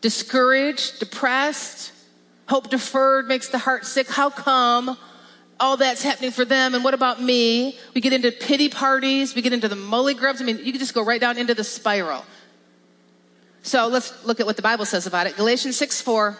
discouraged, 0.00 0.98
depressed. 0.98 1.92
Hope 2.48 2.68
deferred 2.68 3.28
makes 3.28 3.48
the 3.48 3.58
heart 3.58 3.86
sick. 3.86 4.08
How 4.08 4.30
come? 4.30 4.96
all 5.60 5.76
that's 5.76 6.02
happening 6.02 6.30
for 6.30 6.46
them 6.46 6.74
and 6.74 6.82
what 6.82 6.94
about 6.94 7.22
me? 7.22 7.78
We 7.94 8.00
get 8.00 8.14
into 8.14 8.32
pity 8.32 8.70
parties, 8.70 9.34
we 9.34 9.42
get 9.42 9.52
into 9.52 9.68
the 9.68 9.76
molly 9.76 10.14
grubs. 10.14 10.40
I 10.40 10.44
mean, 10.44 10.56
you 10.56 10.72
can 10.72 10.78
just 10.78 10.94
go 10.94 11.04
right 11.04 11.20
down 11.20 11.36
into 11.36 11.54
the 11.54 11.64
spiral. 11.64 12.24
So 13.62 13.88
let's 13.88 14.24
look 14.24 14.40
at 14.40 14.46
what 14.46 14.56
the 14.56 14.62
Bible 14.62 14.84
says 14.84 15.06
about 15.06 15.26
it. 15.26 15.36
Galatians 15.36 15.76
6 15.76 16.00
4. 16.00 16.36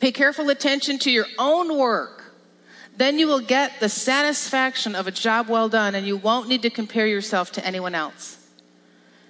Pay 0.00 0.12
careful 0.12 0.50
attention 0.50 0.98
to 1.00 1.10
your 1.10 1.26
own 1.38 1.76
work. 1.76 2.34
Then 2.96 3.18
you 3.18 3.26
will 3.26 3.40
get 3.40 3.80
the 3.80 3.88
satisfaction 3.88 4.94
of 4.94 5.06
a 5.06 5.10
job 5.10 5.48
well 5.48 5.68
done 5.68 5.94
and 5.94 6.06
you 6.06 6.16
won't 6.16 6.48
need 6.48 6.62
to 6.62 6.70
compare 6.70 7.06
yourself 7.06 7.52
to 7.52 7.66
anyone 7.66 7.94
else. 7.94 8.38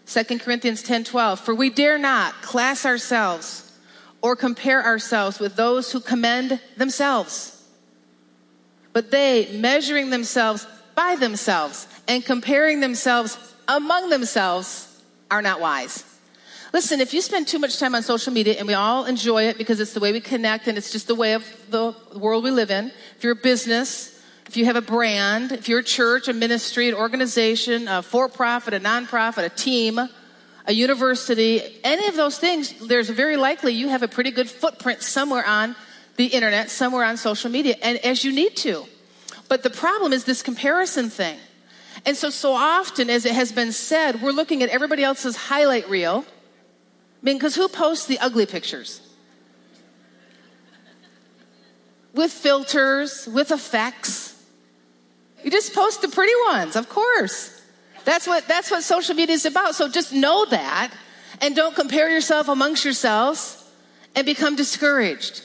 2 0.06 0.38
Corinthians 0.38 0.82
10 0.82 1.04
12. 1.04 1.40
For 1.40 1.54
we 1.54 1.70
dare 1.70 1.98
not 1.98 2.42
class 2.42 2.86
ourselves 2.86 3.72
or 4.22 4.36
compare 4.36 4.84
ourselves 4.84 5.38
with 5.38 5.56
those 5.56 5.92
who 5.92 6.00
commend 6.00 6.60
themselves. 6.76 7.52
But 8.92 9.10
they, 9.10 9.50
measuring 9.52 10.10
themselves 10.10 10.66
by 10.94 11.16
themselves 11.16 11.86
and 12.08 12.24
comparing 12.24 12.80
themselves 12.80 13.36
among 13.68 14.10
themselves, 14.10 15.02
are 15.30 15.42
not 15.42 15.60
wise. 15.60 16.15
Listen, 16.76 17.00
if 17.00 17.14
you 17.14 17.22
spend 17.22 17.48
too 17.48 17.58
much 17.58 17.78
time 17.78 17.94
on 17.94 18.02
social 18.02 18.34
media, 18.34 18.56
and 18.58 18.68
we 18.68 18.74
all 18.74 19.06
enjoy 19.06 19.44
it 19.44 19.56
because 19.56 19.80
it's 19.80 19.94
the 19.94 19.98
way 19.98 20.12
we 20.12 20.20
connect 20.20 20.68
and 20.68 20.76
it's 20.76 20.92
just 20.92 21.06
the 21.06 21.14
way 21.14 21.32
of 21.32 21.42
the 21.70 21.96
world 22.14 22.44
we 22.44 22.50
live 22.50 22.70
in, 22.70 22.92
if 23.16 23.24
you're 23.24 23.32
a 23.32 23.34
business, 23.34 24.20
if 24.44 24.58
you 24.58 24.66
have 24.66 24.76
a 24.76 24.82
brand, 24.82 25.52
if 25.52 25.70
you're 25.70 25.78
a 25.78 25.82
church, 25.82 26.28
a 26.28 26.34
ministry, 26.34 26.90
an 26.90 26.94
organization, 26.94 27.88
a 27.88 28.02
for 28.02 28.28
profit, 28.28 28.74
a 28.74 28.78
nonprofit, 28.78 29.46
a 29.46 29.48
team, 29.48 29.98
a 30.66 30.72
university, 30.74 31.62
any 31.82 32.08
of 32.08 32.14
those 32.14 32.38
things, 32.38 32.74
there's 32.86 33.08
very 33.08 33.38
likely 33.38 33.72
you 33.72 33.88
have 33.88 34.02
a 34.02 34.08
pretty 34.08 34.30
good 34.30 34.50
footprint 34.50 35.00
somewhere 35.00 35.46
on 35.46 35.74
the 36.16 36.26
internet, 36.26 36.68
somewhere 36.68 37.06
on 37.06 37.16
social 37.16 37.50
media, 37.50 37.74
and 37.82 37.96
as 38.04 38.22
you 38.22 38.32
need 38.32 38.54
to. 38.54 38.84
But 39.48 39.62
the 39.62 39.70
problem 39.70 40.12
is 40.12 40.24
this 40.24 40.42
comparison 40.42 41.08
thing. 41.08 41.38
And 42.04 42.18
so, 42.18 42.28
so 42.28 42.52
often, 42.52 43.08
as 43.08 43.24
it 43.24 43.34
has 43.34 43.50
been 43.50 43.72
said, 43.72 44.20
we're 44.20 44.30
looking 44.30 44.62
at 44.62 44.68
everybody 44.68 45.02
else's 45.02 45.36
highlight 45.36 45.88
reel 45.88 46.26
because 47.22 47.54
who 47.54 47.68
posts 47.68 48.06
the 48.06 48.18
ugly 48.18 48.46
pictures? 48.46 49.00
With 52.14 52.32
filters, 52.32 53.26
with 53.26 53.50
effects. 53.50 54.34
You 55.44 55.50
just 55.50 55.74
post 55.74 56.02
the 56.02 56.08
pretty 56.08 56.32
ones, 56.48 56.76
of 56.76 56.88
course. 56.88 57.52
That's 58.04 58.26
what, 58.26 58.46
that's 58.48 58.70
what 58.70 58.82
social 58.82 59.14
media 59.14 59.34
is 59.34 59.46
about. 59.46 59.74
So 59.74 59.88
just 59.88 60.12
know 60.12 60.46
that 60.46 60.92
and 61.40 61.54
don't 61.54 61.74
compare 61.74 62.08
yourself 62.08 62.48
amongst 62.48 62.84
yourselves 62.84 63.62
and 64.14 64.24
become 64.24 64.56
discouraged. 64.56 65.42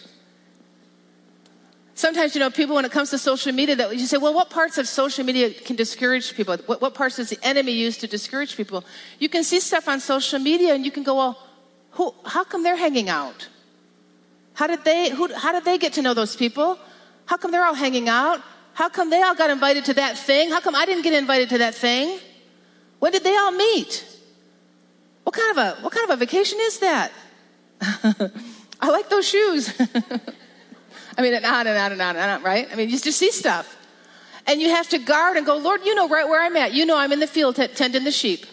Sometimes, 1.96 2.34
you 2.34 2.40
know, 2.40 2.50
people, 2.50 2.76
when 2.76 2.86
it 2.86 2.92
comes 2.92 3.12
to 3.12 3.18
social 3.20 3.52
media, 3.52 3.76
that 3.76 3.96
you 3.96 4.08
say, 4.08 4.18
well, 4.18 4.34
what 4.34 4.50
parts 4.50 4.80
of 4.80 4.88
social 4.88 5.24
media 5.24 5.52
can 5.52 5.76
discourage 5.76 6.34
people? 6.36 6.58
What, 6.66 6.82
what 6.82 6.96
parts 6.96 7.18
does 7.18 7.30
the 7.30 7.38
enemy 7.44 7.74
use 7.74 7.98
to 7.98 8.08
discourage 8.08 8.58
people? 8.58 8.84
You 9.20 9.30
can 9.30 9.44
see 9.44 9.60
stuff 9.60 9.88
on 9.88 10.00
social 10.00 10.40
media 10.40 10.74
and 10.74 10.84
you 10.84 10.90
can 10.90 11.04
go, 11.04 11.16
well, 11.16 11.38
who, 12.02 12.16
how 12.26 12.44
come 12.44 12.64
they're 12.64 12.76
hanging 12.88 13.10
out? 13.10 13.48
How 14.56 14.66
did 14.66 14.84
they, 14.84 15.12
who, 15.12 15.32
how 15.36 15.52
did 15.52 15.66
they 15.66 15.78
get 15.78 15.94
to 15.94 16.02
know 16.02 16.16
those 16.16 16.36
people? 16.36 16.80
How 17.28 17.38
come 17.38 17.52
they're 17.52 17.64
all 17.64 17.76
hanging 17.76 18.10
out? 18.10 18.42
How 18.74 18.90
come 18.90 19.12
they 19.12 19.22
all 19.22 19.36
got 19.36 19.52
invited 19.52 19.86
to 19.86 19.94
that 19.94 20.18
thing? 20.18 20.50
How 20.50 20.62
come 20.62 20.74
I 20.74 20.88
didn't 20.88 21.04
get 21.04 21.14
invited 21.14 21.50
to 21.50 21.60
that 21.60 21.76
thing? 21.76 22.18
When 22.98 23.12
did 23.12 23.24
they 23.24 23.38
all 23.38 23.52
meet? 23.52 24.04
What 25.26 25.36
kind 25.36 25.52
of 25.52 25.58
a, 25.58 25.82
what 25.84 25.94
kind 25.94 26.10
of 26.10 26.18
a 26.18 26.20
vacation 26.26 26.58
is 26.60 26.80
that? 26.80 27.12
I 28.82 28.90
like 28.90 29.08
those 29.10 29.28
shoes. 29.28 29.72
I 31.18 31.22
mean, 31.22 31.36
and 31.36 31.46
on 31.46 31.68
and 31.68 31.78
on 31.78 31.92
and 31.92 32.02
on 32.02 32.16
and 32.16 32.32
on, 32.32 32.42
right? 32.42 32.68
I 32.72 32.76
mean, 32.78 32.90
you 32.90 32.98
just 32.98 33.20
see 33.20 33.32
stuff. 33.32 33.78
And 34.48 34.60
you 34.60 34.70
have 34.70 34.90
to 34.90 34.98
guard 34.98 35.38
and 35.38 35.46
go, 35.46 35.56
Lord, 35.58 35.82
you 35.86 35.94
know 35.94 36.10
right 36.10 36.28
where 36.28 36.44
I'm 36.44 36.58
at. 36.58 36.74
You 36.74 36.88
know 36.88 36.98
I'm 36.98 37.12
in 37.12 37.20
the 37.20 37.28
field 37.28 37.58
t- 37.58 37.68
tending 37.68 38.06
the 38.06 38.12
sheep. 38.12 38.48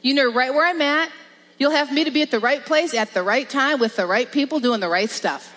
You 0.00 0.14
know 0.14 0.32
right 0.32 0.54
where 0.54 0.64
I'm 0.64 0.80
at. 0.80 1.10
You'll 1.58 1.70
have 1.70 1.92
me 1.92 2.04
to 2.04 2.10
be 2.10 2.22
at 2.22 2.30
the 2.30 2.40
right 2.40 2.64
place 2.64 2.94
at 2.94 3.14
the 3.14 3.22
right 3.22 3.48
time 3.48 3.78
with 3.78 3.96
the 3.96 4.06
right 4.06 4.30
people 4.30 4.60
doing 4.60 4.80
the 4.80 4.88
right 4.88 5.10
stuff. 5.10 5.52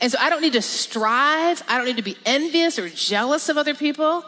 And 0.00 0.10
so 0.10 0.18
I 0.20 0.30
don't 0.30 0.42
need 0.42 0.52
to 0.54 0.62
strive. 0.62 1.62
I 1.68 1.76
don't 1.76 1.86
need 1.86 1.96
to 1.96 2.02
be 2.02 2.16
envious 2.24 2.78
or 2.78 2.88
jealous 2.88 3.48
of 3.48 3.58
other 3.58 3.74
people. 3.74 4.24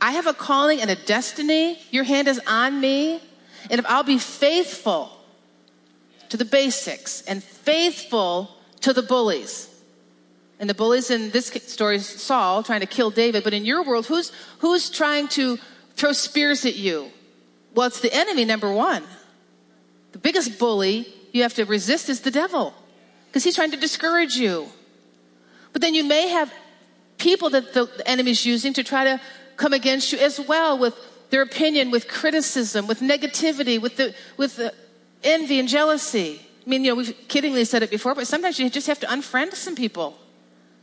I 0.00 0.12
have 0.12 0.26
a 0.26 0.34
calling 0.34 0.80
and 0.80 0.90
a 0.90 0.96
destiny. 0.96 1.78
Your 1.90 2.04
hand 2.04 2.28
is 2.28 2.40
on 2.46 2.80
me. 2.80 3.20
And 3.70 3.78
if 3.78 3.86
I'll 3.86 4.04
be 4.04 4.18
faithful 4.18 5.10
to 6.28 6.36
the 6.36 6.44
basics 6.44 7.22
and 7.22 7.42
faithful 7.42 8.50
to 8.80 8.92
the 8.92 9.02
bullies, 9.02 9.68
and 10.58 10.70
the 10.70 10.74
bullies 10.74 11.10
in 11.10 11.30
this 11.30 11.48
story 11.48 11.96
is 11.96 12.06
Saul 12.06 12.62
trying 12.62 12.80
to 12.80 12.86
kill 12.86 13.10
David, 13.10 13.44
but 13.44 13.52
in 13.52 13.64
your 13.64 13.82
world, 13.82 14.06
who's, 14.06 14.32
who's 14.60 14.88
trying 14.88 15.28
to 15.28 15.58
throw 15.96 16.12
spears 16.12 16.64
at 16.64 16.76
you? 16.76 17.10
Well, 17.74 17.88
it's 17.88 18.00
the 18.00 18.14
enemy, 18.14 18.44
number 18.44 18.72
one. 18.72 19.02
The 20.16 20.22
biggest 20.22 20.58
bully 20.58 21.06
you 21.32 21.42
have 21.42 21.52
to 21.60 21.66
resist 21.66 22.08
is 22.08 22.20
the 22.20 22.30
devil 22.30 22.72
because 23.26 23.44
he's 23.44 23.54
trying 23.54 23.72
to 23.72 23.76
discourage 23.76 24.34
you. 24.34 24.66
But 25.74 25.82
then 25.82 25.94
you 25.94 26.04
may 26.04 26.28
have 26.28 26.50
people 27.18 27.50
that 27.50 27.74
the 27.74 27.86
enemy's 28.06 28.46
using 28.46 28.72
to 28.72 28.82
try 28.82 29.04
to 29.04 29.20
come 29.58 29.74
against 29.74 30.12
you 30.12 30.18
as 30.18 30.40
well 30.40 30.78
with 30.78 30.94
their 31.28 31.42
opinion, 31.42 31.90
with 31.90 32.08
criticism, 32.08 32.86
with 32.86 33.00
negativity, 33.00 33.78
with 33.78 33.98
the, 33.98 34.14
with 34.38 34.56
the 34.56 34.72
envy 35.22 35.60
and 35.60 35.68
jealousy. 35.68 36.40
I 36.66 36.70
mean, 36.70 36.82
you 36.82 36.92
know, 36.92 36.94
we've 36.94 37.14
kiddingly 37.28 37.66
said 37.66 37.82
it 37.82 37.90
before, 37.90 38.14
but 38.14 38.26
sometimes 38.26 38.58
you 38.58 38.70
just 38.70 38.86
have 38.86 39.00
to 39.00 39.06
unfriend 39.08 39.52
some 39.52 39.76
people. 39.76 40.16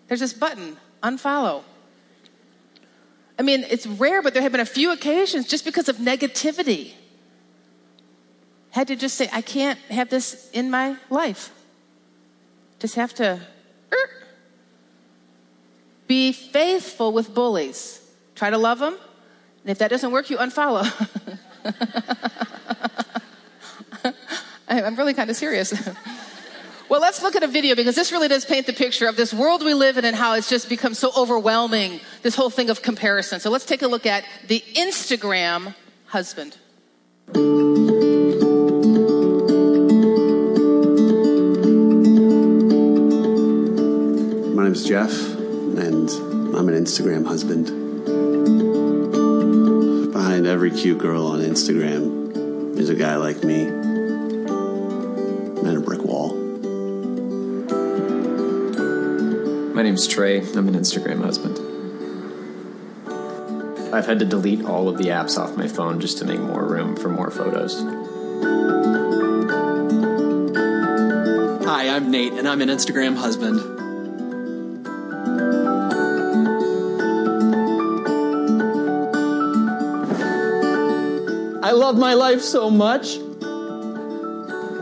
There's 0.10 0.20
this 0.20 0.34
button, 0.34 0.78
unfollow. 1.02 1.64
I 3.40 3.42
mean, 3.42 3.66
it's 3.68 3.88
rare, 3.88 4.22
but 4.22 4.36
there 4.36 4.44
have 4.44 4.52
been 4.52 4.62
a 4.62 4.66
few 4.80 4.92
occasions 4.92 5.48
just 5.48 5.66
because 5.66 5.90
of 5.90 5.96
negativity. 5.96 6.94
Had 8.74 8.88
to 8.88 8.96
just 8.96 9.16
say, 9.16 9.30
I 9.32 9.42
can't 9.42 9.78
have 9.92 10.10
this 10.10 10.50
in 10.52 10.72
my 10.72 10.98
life. 11.12 11.52
Just 12.80 12.96
have 12.96 13.14
to 13.16 13.40
er. 13.94 14.10
be 16.08 16.32
faithful 16.32 17.14
with 17.14 17.36
bullies. 17.36 18.02
Try 18.34 18.50
to 18.50 18.58
love 18.58 18.80
them. 18.80 18.98
And 19.62 19.70
if 19.70 19.78
that 19.78 19.90
doesn't 19.90 20.12
work, 20.12 20.32
you 20.32 20.38
unfollow. 20.38 20.90
I'm 24.68 24.96
really 24.96 25.14
kind 25.14 25.30
of 25.30 25.36
serious. 25.36 25.72
well, 26.90 27.00
let's 27.00 27.22
look 27.22 27.36
at 27.36 27.44
a 27.44 27.48
video 27.48 27.76
because 27.76 27.96
this 27.96 28.12
really 28.12 28.28
does 28.28 28.44
paint 28.44 28.66
the 28.66 28.74
picture 28.74 29.08
of 29.08 29.16
this 29.16 29.36
world 29.36 29.64
we 29.64 29.76
live 29.76 30.00
in 30.00 30.06
and 30.06 30.16
how 30.16 30.34
it's 30.34 30.50
just 30.50 30.68
become 30.68 30.96
so 30.96 31.12
overwhelming, 31.16 32.00
this 32.24 32.36
whole 32.36 32.50
thing 32.50 32.72
of 32.72 32.82
comparison. 32.82 33.40
So 33.40 33.52
let's 33.52 33.66
take 33.66 33.84
a 33.84 33.88
look 33.88 34.08
at 34.08 34.24
the 34.48 34.64
Instagram 34.74 35.76
husband. 36.08 36.58
My 44.74 44.80
name 44.80 44.86
is 44.86 44.90
Jeff, 44.90 45.36
and 45.78 46.10
I'm 46.56 46.68
an 46.68 46.74
Instagram 46.74 47.28
husband. 47.28 47.68
Behind 50.12 50.48
every 50.48 50.72
cute 50.72 50.98
girl 50.98 51.28
on 51.28 51.42
Instagram 51.42 52.76
is 52.80 52.90
a 52.90 52.96
guy 52.96 53.16
like 53.18 53.44
me 53.44 53.66
and 53.66 54.50
a 55.78 55.80
brick 55.80 56.02
wall. 56.02 56.34
My 59.76 59.84
name's 59.84 60.08
Trey. 60.08 60.40
I'm 60.40 60.68
an 60.68 60.74
Instagram 60.74 61.22
husband. 61.24 61.60
I've 63.94 64.08
had 64.08 64.18
to 64.18 64.26
delete 64.26 64.66
all 64.66 64.90
of 64.90 64.98
the 64.98 65.10
apps 65.10 65.38
off 65.38 65.56
my 65.56 65.68
phone 65.68 66.00
just 66.00 66.18
to 66.18 66.26
make 66.26 66.40
more 66.40 66.66
room 66.66 66.96
for 66.96 67.10
more 67.10 67.30
photos. 67.30 67.80
Hi, 71.64 71.90
I'm 71.96 72.10
Nate, 72.10 72.34
and 72.34 72.48
I'm 72.48 72.64
an 72.64 72.70
Instagram 72.70 73.18
husband. 73.18 73.73
I 81.64 81.72
love 81.72 81.98
my 81.98 82.14
life 82.14 82.42
so 82.42 82.70
much. 82.70 83.20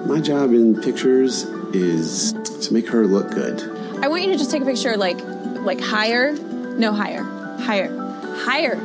My 0.07 0.19
job 0.19 0.51
in 0.51 0.81
pictures 0.81 1.43
is 1.75 2.33
to 2.65 2.73
make 2.73 2.87
her 2.87 3.05
look 3.05 3.29
good. 3.29 3.61
I 4.03 4.07
want 4.07 4.23
you 4.23 4.31
to 4.31 4.37
just 4.37 4.49
take 4.49 4.63
a 4.63 4.65
picture 4.65 4.97
like 4.97 5.19
like 5.61 5.79
higher, 5.79 6.31
no 6.31 6.91
higher, 6.91 7.21
higher, 7.21 7.95
higher. 8.35 8.77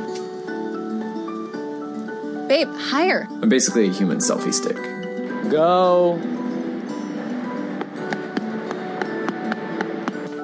Babe, 2.47 2.69
higher. 2.69 3.27
I'm 3.41 3.49
basically 3.49 3.87
a 3.87 3.91
human 3.91 4.19
selfie 4.19 4.53
stick. 4.53 4.75
Go. 5.49 6.21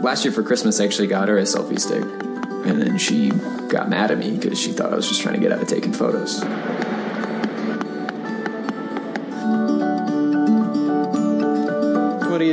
Last 0.02 0.26
year 0.26 0.32
for 0.32 0.42
Christmas, 0.42 0.80
I 0.80 0.86
actually 0.86 1.08
got 1.08 1.28
her 1.28 1.38
a 1.38 1.44
selfie 1.44 1.80
stick. 1.80 2.02
And 2.02 2.82
then 2.82 2.98
she 2.98 3.30
got 3.70 3.90
mad 3.90 4.10
at 4.10 4.18
me 4.18 4.32
because 4.38 4.60
she 4.60 4.72
thought 4.72 4.92
I 4.92 4.96
was 4.96 5.08
just 5.08 5.22
trying 5.22 5.36
to 5.36 5.40
get 5.40 5.52
out 5.52 5.62
of 5.62 5.68
taking 5.68 5.94
photos. 5.94 6.42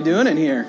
You 0.00 0.04
doing 0.04 0.26
in 0.26 0.36
here? 0.38 0.64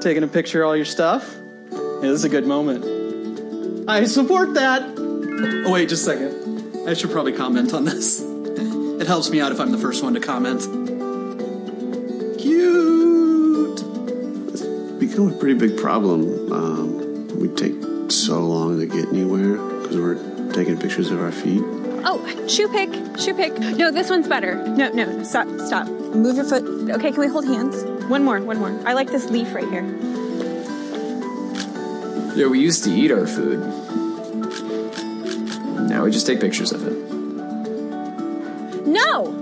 Taking 0.00 0.24
a 0.24 0.26
picture 0.26 0.62
of 0.62 0.68
all 0.68 0.76
your 0.76 0.84
stuff? 0.84 1.36
Yeah, 1.70 2.00
this 2.00 2.20
is 2.20 2.24
a 2.24 2.28
good 2.28 2.46
moment. 2.46 3.88
I 3.88 4.04
support 4.04 4.54
that. 4.54 4.82
Oh, 4.82 5.70
wait, 5.70 5.88
just 5.88 6.02
a 6.02 6.10
second. 6.10 6.88
I 6.88 6.94
should 6.94 7.10
probably 7.10 7.32
comment 7.32 7.72
on 7.72 7.84
this. 7.84 8.24
It 8.98 9.06
helps 9.06 9.30
me 9.30 9.40
out 9.40 9.52
if 9.52 9.60
I'm 9.60 9.70
the 9.70 9.78
first 9.78 10.02
one 10.02 10.14
to 10.14 10.20
comment. 10.20 10.62
Cute. 12.36 13.80
It's 14.48 14.62
become 14.98 15.32
a 15.32 15.38
pretty 15.38 15.54
big 15.54 15.78
problem. 15.78 16.52
Um, 16.52 17.28
we 17.38 17.46
take 17.46 17.74
so 18.10 18.44
long 18.44 18.80
to 18.80 18.86
get 18.86 19.06
anywhere 19.10 19.56
because 19.56 19.96
we're 19.96 20.52
taking 20.52 20.78
pictures 20.78 21.12
of 21.12 21.20
our 21.20 21.30
feet. 21.30 21.62
Oh, 22.04 22.18
shoe 22.48 22.66
pick, 22.70 22.90
shoe 23.20 23.34
pick. 23.34 23.56
No, 23.56 23.92
this 23.92 24.10
one's 24.10 24.26
better. 24.26 24.66
No, 24.66 24.90
no, 24.90 25.22
stop, 25.22 25.46
stop. 25.60 25.86
Move 26.14 26.36
your 26.36 26.44
foot. 26.44 26.64
Okay, 26.90 27.12
can 27.12 27.20
we 27.20 27.28
hold 27.28 27.44
hands? 27.44 27.84
One 28.08 28.24
more, 28.24 28.40
one 28.40 28.58
more. 28.58 28.70
I 28.86 28.94
like 28.94 29.10
this 29.10 29.28
leaf 29.30 29.54
right 29.54 29.68
here. 29.68 29.84
Yeah, 32.34 32.46
we 32.46 32.60
used 32.60 32.84
to 32.84 32.90
eat 32.90 33.10
our 33.10 33.26
food. 33.26 33.60
Now 35.88 36.04
we 36.04 36.10
just 36.10 36.26
take 36.26 36.40
pictures 36.40 36.72
of 36.72 36.86
it. 36.86 36.92
No! 38.86 39.34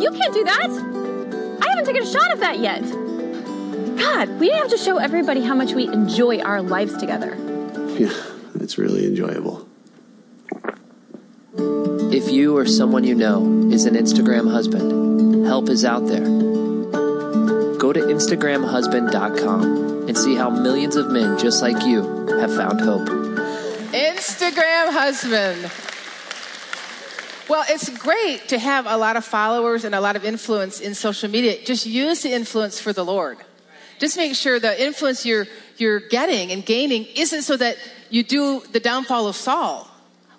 You 0.00 0.10
can't 0.12 0.32
do 0.32 0.44
that! 0.44 0.68
I 1.60 1.68
haven't 1.68 1.84
taken 1.84 2.02
a 2.02 2.06
shot 2.06 2.32
of 2.32 2.40
that 2.40 2.58
yet. 2.58 2.82
God, 3.98 4.40
we 4.40 4.50
have 4.50 4.68
to 4.68 4.78
show 4.78 4.98
everybody 4.98 5.42
how 5.42 5.54
much 5.54 5.72
we 5.72 5.86
enjoy 5.88 6.40
our 6.40 6.62
lives 6.62 6.96
together. 6.96 7.36
Yeah, 7.98 8.12
it's 8.54 8.78
really 8.78 9.06
enjoyable. 9.06 9.66
If 12.12 12.30
you 12.30 12.56
or 12.56 12.64
someone 12.66 13.04
you 13.04 13.14
know 13.14 13.70
is 13.70 13.84
an 13.84 13.94
Instagram 13.94 14.50
husband, 14.50 15.09
help 15.44 15.68
is 15.68 15.84
out 15.84 16.06
there. 16.06 16.24
Go 17.78 17.92
to 17.92 18.00
InstagramHusband.com 18.00 20.08
and 20.08 20.16
see 20.16 20.34
how 20.34 20.48
millions 20.50 20.96
of 20.96 21.10
men 21.10 21.38
just 21.38 21.62
like 21.62 21.84
you 21.84 22.02
have 22.38 22.54
found 22.54 22.80
hope. 22.80 23.20
Instagram 23.92 24.92
husband. 24.92 25.70
Well, 27.48 27.64
it's 27.68 27.88
great 27.98 28.48
to 28.50 28.60
have 28.60 28.86
a 28.86 28.96
lot 28.96 29.16
of 29.16 29.24
followers 29.24 29.84
and 29.84 29.92
a 29.92 30.00
lot 30.00 30.14
of 30.14 30.24
influence 30.24 30.80
in 30.80 30.94
social 30.94 31.28
media. 31.28 31.60
Just 31.64 31.84
use 31.84 32.22
the 32.22 32.32
influence 32.32 32.78
for 32.78 32.92
the 32.92 33.04
Lord. 33.04 33.38
Just 33.98 34.16
make 34.16 34.36
sure 34.36 34.60
the 34.60 34.80
influence 34.80 35.26
you're, 35.26 35.48
you're 35.76 35.98
getting 35.98 36.52
and 36.52 36.64
gaining 36.64 37.06
isn't 37.16 37.42
so 37.42 37.56
that 37.56 37.76
you 38.08 38.22
do 38.22 38.60
the 38.70 38.78
downfall 38.78 39.26
of 39.26 39.34
Saul. 39.34 39.89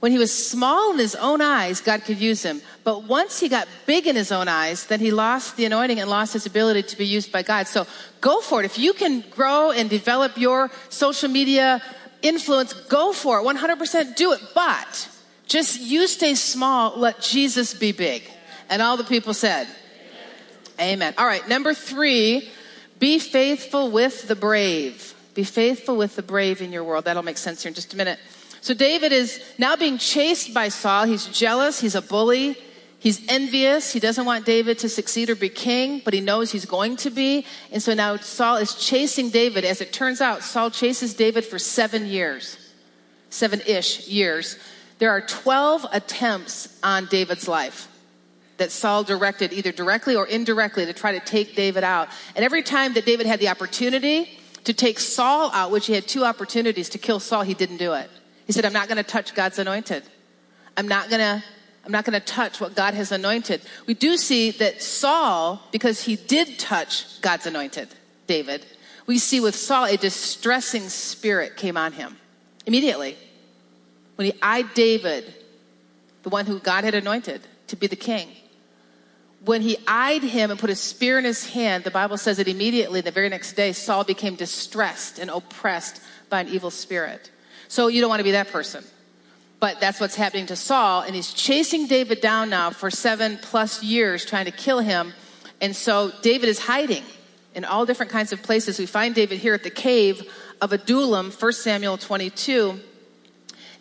When 0.01 0.11
he 0.11 0.17
was 0.17 0.33
small 0.33 0.93
in 0.93 0.97
his 0.97 1.13
own 1.13 1.41
eyes, 1.41 1.79
God 1.79 2.03
could 2.05 2.19
use 2.19 2.41
him. 2.41 2.59
But 2.83 3.03
once 3.03 3.39
he 3.39 3.47
got 3.47 3.67
big 3.85 4.07
in 4.07 4.15
his 4.15 4.31
own 4.31 4.47
eyes, 4.47 4.87
then 4.87 4.99
he 4.99 5.11
lost 5.11 5.57
the 5.57 5.65
anointing 5.65 5.99
and 5.99 6.09
lost 6.09 6.33
his 6.33 6.47
ability 6.47 6.81
to 6.81 6.97
be 6.97 7.05
used 7.05 7.31
by 7.31 7.43
God. 7.43 7.67
So 7.67 7.85
go 8.19 8.41
for 8.41 8.61
it. 8.61 8.65
If 8.65 8.79
you 8.79 8.93
can 8.93 9.23
grow 9.29 9.69
and 9.69 9.91
develop 9.91 10.39
your 10.39 10.71
social 10.89 11.29
media 11.29 11.83
influence, 12.23 12.73
go 12.73 13.13
for 13.13 13.37
it. 13.39 13.43
100% 13.43 14.15
do 14.15 14.33
it. 14.33 14.41
But 14.55 15.07
just 15.45 15.79
you 15.79 16.07
stay 16.07 16.33
small, 16.33 16.97
let 16.97 17.21
Jesus 17.21 17.75
be 17.75 17.91
big. 17.91 18.23
And 18.71 18.81
all 18.81 18.97
the 18.97 19.03
people 19.03 19.35
said, 19.35 19.67
Amen. 20.79 20.93
Amen. 20.93 21.13
All 21.19 21.27
right, 21.27 21.47
number 21.47 21.75
three, 21.75 22.49
be 22.97 23.19
faithful 23.19 23.91
with 23.91 24.27
the 24.27 24.35
brave. 24.35 25.13
Be 25.35 25.43
faithful 25.43 25.95
with 25.95 26.15
the 26.15 26.23
brave 26.23 26.59
in 26.59 26.71
your 26.71 26.83
world. 26.83 27.05
That'll 27.05 27.21
make 27.21 27.37
sense 27.37 27.61
here 27.61 27.69
in 27.69 27.75
just 27.75 27.93
a 27.93 27.97
minute. 27.97 28.17
So 28.61 28.75
David 28.75 29.11
is 29.11 29.43
now 29.57 29.75
being 29.75 29.97
chased 29.97 30.53
by 30.53 30.69
Saul. 30.69 31.05
He's 31.05 31.25
jealous. 31.25 31.81
He's 31.81 31.95
a 31.95 32.01
bully. 32.01 32.55
He's 32.99 33.27
envious. 33.27 33.91
He 33.91 33.99
doesn't 33.99 34.25
want 34.25 34.45
David 34.45 34.77
to 34.79 34.89
succeed 34.89 35.31
or 35.31 35.35
be 35.35 35.49
king, 35.49 36.03
but 36.05 36.13
he 36.13 36.21
knows 36.21 36.51
he's 36.51 36.65
going 36.65 36.97
to 36.97 37.09
be. 37.09 37.47
And 37.71 37.81
so 37.81 37.95
now 37.95 38.17
Saul 38.17 38.57
is 38.57 38.75
chasing 38.75 39.31
David. 39.31 39.65
As 39.65 39.81
it 39.81 39.91
turns 39.91 40.21
out, 40.21 40.43
Saul 40.43 40.69
chases 40.69 41.15
David 41.15 41.43
for 41.43 41.57
seven 41.57 42.05
years, 42.05 42.57
seven 43.31 43.61
ish 43.65 44.07
years. 44.07 44.59
There 44.99 45.09
are 45.09 45.21
12 45.21 45.87
attempts 45.91 46.79
on 46.83 47.07
David's 47.07 47.47
life 47.47 47.87
that 48.57 48.69
Saul 48.69 49.03
directed 49.03 49.51
either 49.51 49.71
directly 49.71 50.15
or 50.15 50.27
indirectly 50.27 50.85
to 50.85 50.93
try 50.93 51.13
to 51.13 51.19
take 51.19 51.55
David 51.55 51.83
out. 51.83 52.09
And 52.35 52.45
every 52.45 52.61
time 52.61 52.93
that 52.93 53.07
David 53.07 53.25
had 53.25 53.39
the 53.39 53.49
opportunity 53.49 54.37
to 54.65 54.73
take 54.73 54.99
Saul 54.99 55.49
out, 55.55 55.71
which 55.71 55.87
he 55.87 55.93
had 55.93 56.07
two 56.07 56.23
opportunities 56.23 56.89
to 56.89 56.99
kill 56.99 57.19
Saul, 57.19 57.41
he 57.41 57.55
didn't 57.55 57.77
do 57.77 57.93
it. 57.93 58.11
He 58.45 58.53
said, 58.53 58.65
I'm 58.65 58.73
not 58.73 58.87
going 58.87 58.97
to 58.97 59.03
touch 59.03 59.33
God's 59.33 59.59
anointed. 59.59 60.03
I'm 60.77 60.87
not 60.87 61.09
going 61.09 61.19
to 61.19 61.43
I'm 61.83 61.91
not 61.91 62.05
going 62.05 62.19
to 62.19 62.25
touch 62.25 62.61
what 62.61 62.75
God 62.75 62.93
has 62.93 63.11
anointed. 63.11 63.61
We 63.87 63.95
do 63.95 64.15
see 64.15 64.51
that 64.51 64.83
Saul, 64.83 65.61
because 65.71 66.03
he 66.03 66.15
did 66.15 66.59
touch 66.59 67.19
God's 67.21 67.47
anointed, 67.47 67.89
David, 68.27 68.65
we 69.07 69.17
see 69.17 69.39
with 69.39 69.55
Saul 69.55 69.85
a 69.85 69.97
distressing 69.97 70.89
spirit 70.89 71.57
came 71.57 71.77
on 71.77 71.93
him 71.93 72.17
immediately. 72.67 73.17
When 74.15 74.27
he 74.27 74.33
eyed 74.41 74.73
David, 74.75 75.33
the 76.21 76.29
one 76.29 76.45
who 76.45 76.59
God 76.59 76.83
had 76.83 76.93
anointed 76.93 77.41
to 77.67 77.75
be 77.75 77.87
the 77.87 77.95
king, 77.95 78.29
when 79.43 79.63
he 79.63 79.77
eyed 79.87 80.21
him 80.21 80.51
and 80.51 80.59
put 80.59 80.69
a 80.69 80.75
spear 80.75 81.17
in 81.17 81.25
his 81.25 81.47
hand, 81.47 81.83
the 81.83 81.89
Bible 81.89 82.17
says 82.17 82.37
that 82.37 82.47
immediately, 82.47 83.01
the 83.01 83.09
very 83.09 83.27
next 83.27 83.53
day, 83.53 83.73
Saul 83.73 84.03
became 84.03 84.35
distressed 84.35 85.17
and 85.17 85.31
oppressed 85.31 85.99
by 86.29 86.41
an 86.41 86.47
evil 86.47 86.69
spirit. 86.69 87.31
So 87.71 87.87
you 87.87 88.01
don't 88.01 88.09
want 88.09 88.19
to 88.19 88.25
be 88.25 88.31
that 88.31 88.49
person. 88.49 88.83
But 89.61 89.79
that's 89.79 90.01
what's 90.01 90.15
happening 90.15 90.47
to 90.47 90.57
Saul, 90.57 91.03
and 91.03 91.15
he's 91.15 91.31
chasing 91.31 91.87
David 91.87 92.19
down 92.19 92.49
now 92.49 92.69
for 92.71 92.91
seven 92.91 93.39
plus 93.41 93.81
years, 93.81 94.25
trying 94.25 94.43
to 94.43 94.51
kill 94.51 94.79
him. 94.79 95.13
And 95.61 95.73
so 95.73 96.11
David 96.21 96.49
is 96.49 96.59
hiding 96.59 97.05
in 97.55 97.63
all 97.63 97.85
different 97.85 98.11
kinds 98.11 98.33
of 98.33 98.43
places. 98.43 98.77
We 98.77 98.87
find 98.87 99.15
David 99.15 99.39
here 99.39 99.53
at 99.53 99.63
the 99.63 99.69
cave 99.69 100.29
of 100.59 100.73
Adullam, 100.73 101.31
1 101.31 101.53
Samuel 101.53 101.97
22. 101.97 102.77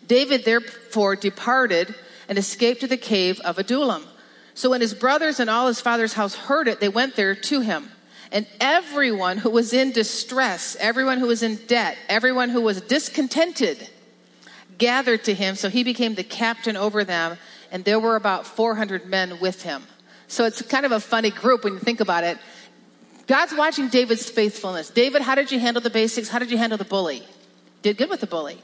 David 0.07 0.45
therefore 0.45 1.17
departed 1.17 1.93
and 2.29 2.37
escaped 2.37 2.79
to 2.79 2.87
the 2.87 2.95
cave 2.95 3.41
of 3.41 3.57
Adullam. 3.57 4.05
So 4.53 4.69
when 4.69 4.79
his 4.79 4.93
brothers 4.93 5.37
and 5.41 5.49
all 5.49 5.67
his 5.67 5.81
father's 5.81 6.13
house 6.13 6.35
heard 6.35 6.69
it, 6.69 6.79
they 6.79 6.87
went 6.87 7.17
there 7.17 7.35
to 7.35 7.59
him. 7.59 7.91
And 8.31 8.47
everyone 8.59 9.37
who 9.37 9.49
was 9.49 9.73
in 9.73 9.91
distress, 9.91 10.77
everyone 10.79 11.19
who 11.19 11.27
was 11.27 11.43
in 11.43 11.57
debt, 11.67 11.97
everyone 12.07 12.49
who 12.49 12.61
was 12.61 12.81
discontented, 12.81 13.89
gathered 14.77 15.25
to 15.25 15.33
him. 15.33 15.55
So 15.55 15.69
he 15.69 15.83
became 15.83 16.15
the 16.15 16.23
captain 16.23 16.77
over 16.77 17.03
them. 17.03 17.37
And 17.71 17.83
there 17.83 17.99
were 17.99 18.15
about 18.15 18.47
400 18.47 19.05
men 19.05 19.39
with 19.39 19.63
him. 19.63 19.83
So 20.27 20.45
it's 20.45 20.61
kind 20.61 20.85
of 20.85 20.93
a 20.93 20.99
funny 20.99 21.29
group 21.29 21.65
when 21.65 21.73
you 21.73 21.79
think 21.79 21.99
about 21.99 22.23
it. 22.23 22.37
God's 23.27 23.53
watching 23.53 23.89
David's 23.89 24.29
faithfulness. 24.29 24.89
David, 24.89 25.21
how 25.21 25.35
did 25.35 25.51
you 25.51 25.59
handle 25.59 25.81
the 25.81 25.89
basics? 25.89 26.29
How 26.29 26.39
did 26.39 26.51
you 26.51 26.57
handle 26.57 26.77
the 26.77 26.85
bully? 26.85 27.23
Did 27.81 27.97
good 27.97 28.09
with 28.09 28.21
the 28.21 28.27
bully. 28.27 28.61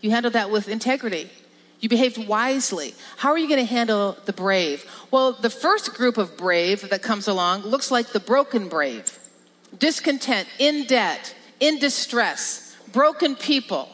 You 0.00 0.10
handled 0.10 0.34
that 0.34 0.50
with 0.50 0.68
integrity. 0.68 1.30
You 1.80 1.88
behaved 1.88 2.28
wisely. 2.28 2.94
How 3.16 3.30
are 3.30 3.38
you 3.38 3.48
going 3.48 3.66
to 3.66 3.72
handle 3.72 4.16
the 4.26 4.32
brave? 4.32 4.84
Well, 5.10 5.32
the 5.32 5.50
first 5.50 5.94
group 5.94 6.18
of 6.18 6.36
brave 6.36 6.88
that 6.90 7.02
comes 7.02 7.26
along 7.26 7.62
looks 7.62 7.90
like 7.90 8.08
the 8.08 8.20
broken 8.20 8.68
brave. 8.68 9.18
Discontent, 9.78 10.46
in 10.58 10.84
debt, 10.84 11.34
in 11.58 11.78
distress, 11.78 12.76
broken 12.92 13.34
people. 13.34 13.88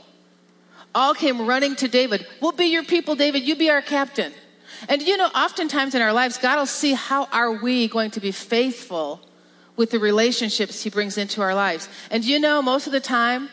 All 0.95 1.14
came 1.14 1.47
running 1.47 1.76
to 1.76 1.89
David. 1.89 2.26
We'll 2.41 2.53
be 2.53 2.66
your 2.66 2.82
people, 2.82 3.14
David. 3.14 3.43
You 3.43 3.55
be 3.55 3.70
our 3.70 3.82
captain. 3.82 4.32
And 4.89 5.03
you 5.03 5.16
know, 5.16 5.26
oftentimes 5.26 5.95
in 5.95 6.03
our 6.03 6.12
lives, 6.12 6.39
God 6.39 6.57
will 6.59 6.66
see 6.66 6.95
how 6.95 7.28
are 7.32 7.53
we 7.53 7.89
going 7.89 8.11
to 8.12 8.20
be 8.20 8.32
faithful 8.32 9.20
with 9.76 9.91
the 9.91 9.99
relationships 9.99 10.82
he 10.82 10.91
brings 10.91 11.18
into 11.18 11.43
our 11.43 11.55
lives. 11.55 11.89
And 12.11 12.24
you 12.24 12.39
know, 12.39 12.62
most 12.62 12.87
of 12.87 12.93
the 12.93 13.01
time, 13.01 13.51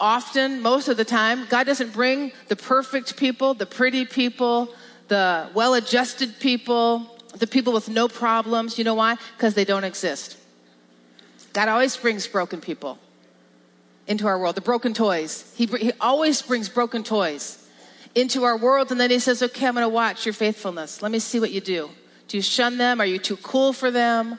often, 0.00 0.62
most 0.62 0.88
of 0.88 0.96
the 0.96 1.04
time, 1.04 1.46
God 1.48 1.66
doesn't 1.66 1.92
bring 1.92 2.32
the 2.48 2.56
perfect 2.56 3.16
people, 3.16 3.54
the 3.54 3.66
pretty 3.66 4.04
people, 4.04 4.74
the 5.08 5.48
well 5.54 5.74
adjusted 5.74 6.40
people, 6.40 7.06
the 7.36 7.46
people 7.46 7.72
with 7.72 7.88
no 7.88 8.08
problems. 8.08 8.78
You 8.78 8.84
know 8.84 8.94
why? 8.94 9.16
Because 9.36 9.54
they 9.54 9.64
don't 9.64 9.84
exist. 9.84 10.36
God 11.52 11.68
always 11.68 11.96
brings 11.96 12.26
broken 12.26 12.60
people 12.60 12.98
into 14.06 14.26
our 14.26 14.38
world, 14.38 14.56
the 14.56 14.60
broken 14.60 14.94
toys. 14.94 15.52
He, 15.56 15.66
he 15.66 15.92
always 16.00 16.42
brings 16.42 16.68
broken 16.68 17.04
toys 17.04 17.68
into 18.14 18.44
our 18.44 18.56
world, 18.56 18.90
and 18.90 19.00
then 19.00 19.10
He 19.10 19.18
says, 19.18 19.42
Okay, 19.42 19.66
I'm 19.66 19.74
going 19.74 19.84
to 19.84 19.88
watch 19.88 20.26
your 20.26 20.32
faithfulness. 20.32 21.02
Let 21.02 21.12
me 21.12 21.18
see 21.18 21.38
what 21.40 21.50
you 21.50 21.60
do. 21.60 21.90
Do 22.28 22.36
you 22.36 22.42
shun 22.42 22.78
them? 22.78 23.00
Are 23.00 23.06
you 23.06 23.18
too 23.18 23.36
cool 23.36 23.72
for 23.72 23.90
them? 23.90 24.38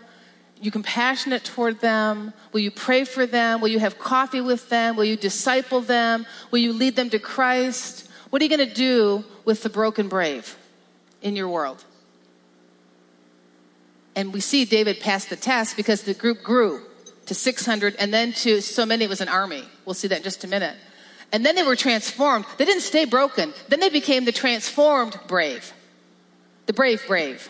You 0.61 0.69
compassionate 0.69 1.43
toward 1.43 1.81
them? 1.81 2.33
Will 2.53 2.59
you 2.59 2.71
pray 2.71 3.03
for 3.03 3.25
them? 3.25 3.61
Will 3.61 3.67
you 3.67 3.79
have 3.79 3.97
coffee 3.97 4.41
with 4.41 4.69
them? 4.69 4.95
Will 4.95 5.05
you 5.05 5.17
disciple 5.17 5.81
them? 5.81 6.25
Will 6.51 6.59
you 6.59 6.71
lead 6.71 6.95
them 6.95 7.09
to 7.09 7.19
Christ? 7.19 8.07
What 8.29 8.41
are 8.41 8.45
you 8.45 8.55
going 8.55 8.69
to 8.69 8.73
do 8.73 9.25
with 9.43 9.63
the 9.63 9.69
broken 9.69 10.07
brave 10.07 10.55
in 11.21 11.35
your 11.35 11.49
world? 11.49 11.83
And 14.15 14.31
we 14.31 14.39
see 14.39 14.65
David 14.65 14.99
pass 14.99 15.25
the 15.25 15.35
test 15.35 15.75
because 15.75 16.03
the 16.03 16.13
group 16.13 16.43
grew 16.43 16.81
to 17.25 17.33
600 17.33 17.95
and 17.97 18.13
then 18.13 18.33
to 18.33 18.61
so 18.61 18.85
many 18.85 19.05
it 19.05 19.09
was 19.09 19.21
an 19.21 19.29
army. 19.29 19.63
We'll 19.85 19.95
see 19.95 20.09
that 20.09 20.17
in 20.17 20.23
just 20.23 20.43
a 20.43 20.47
minute. 20.47 20.75
And 21.31 21.45
then 21.45 21.55
they 21.55 21.63
were 21.63 21.75
transformed. 21.75 22.45
They 22.57 22.65
didn't 22.65 22.83
stay 22.83 23.05
broken. 23.05 23.53
Then 23.69 23.79
they 23.79 23.89
became 23.89 24.25
the 24.25 24.31
transformed 24.31 25.19
brave. 25.27 25.73
The 26.67 26.73
brave 26.73 27.01
brave. 27.07 27.49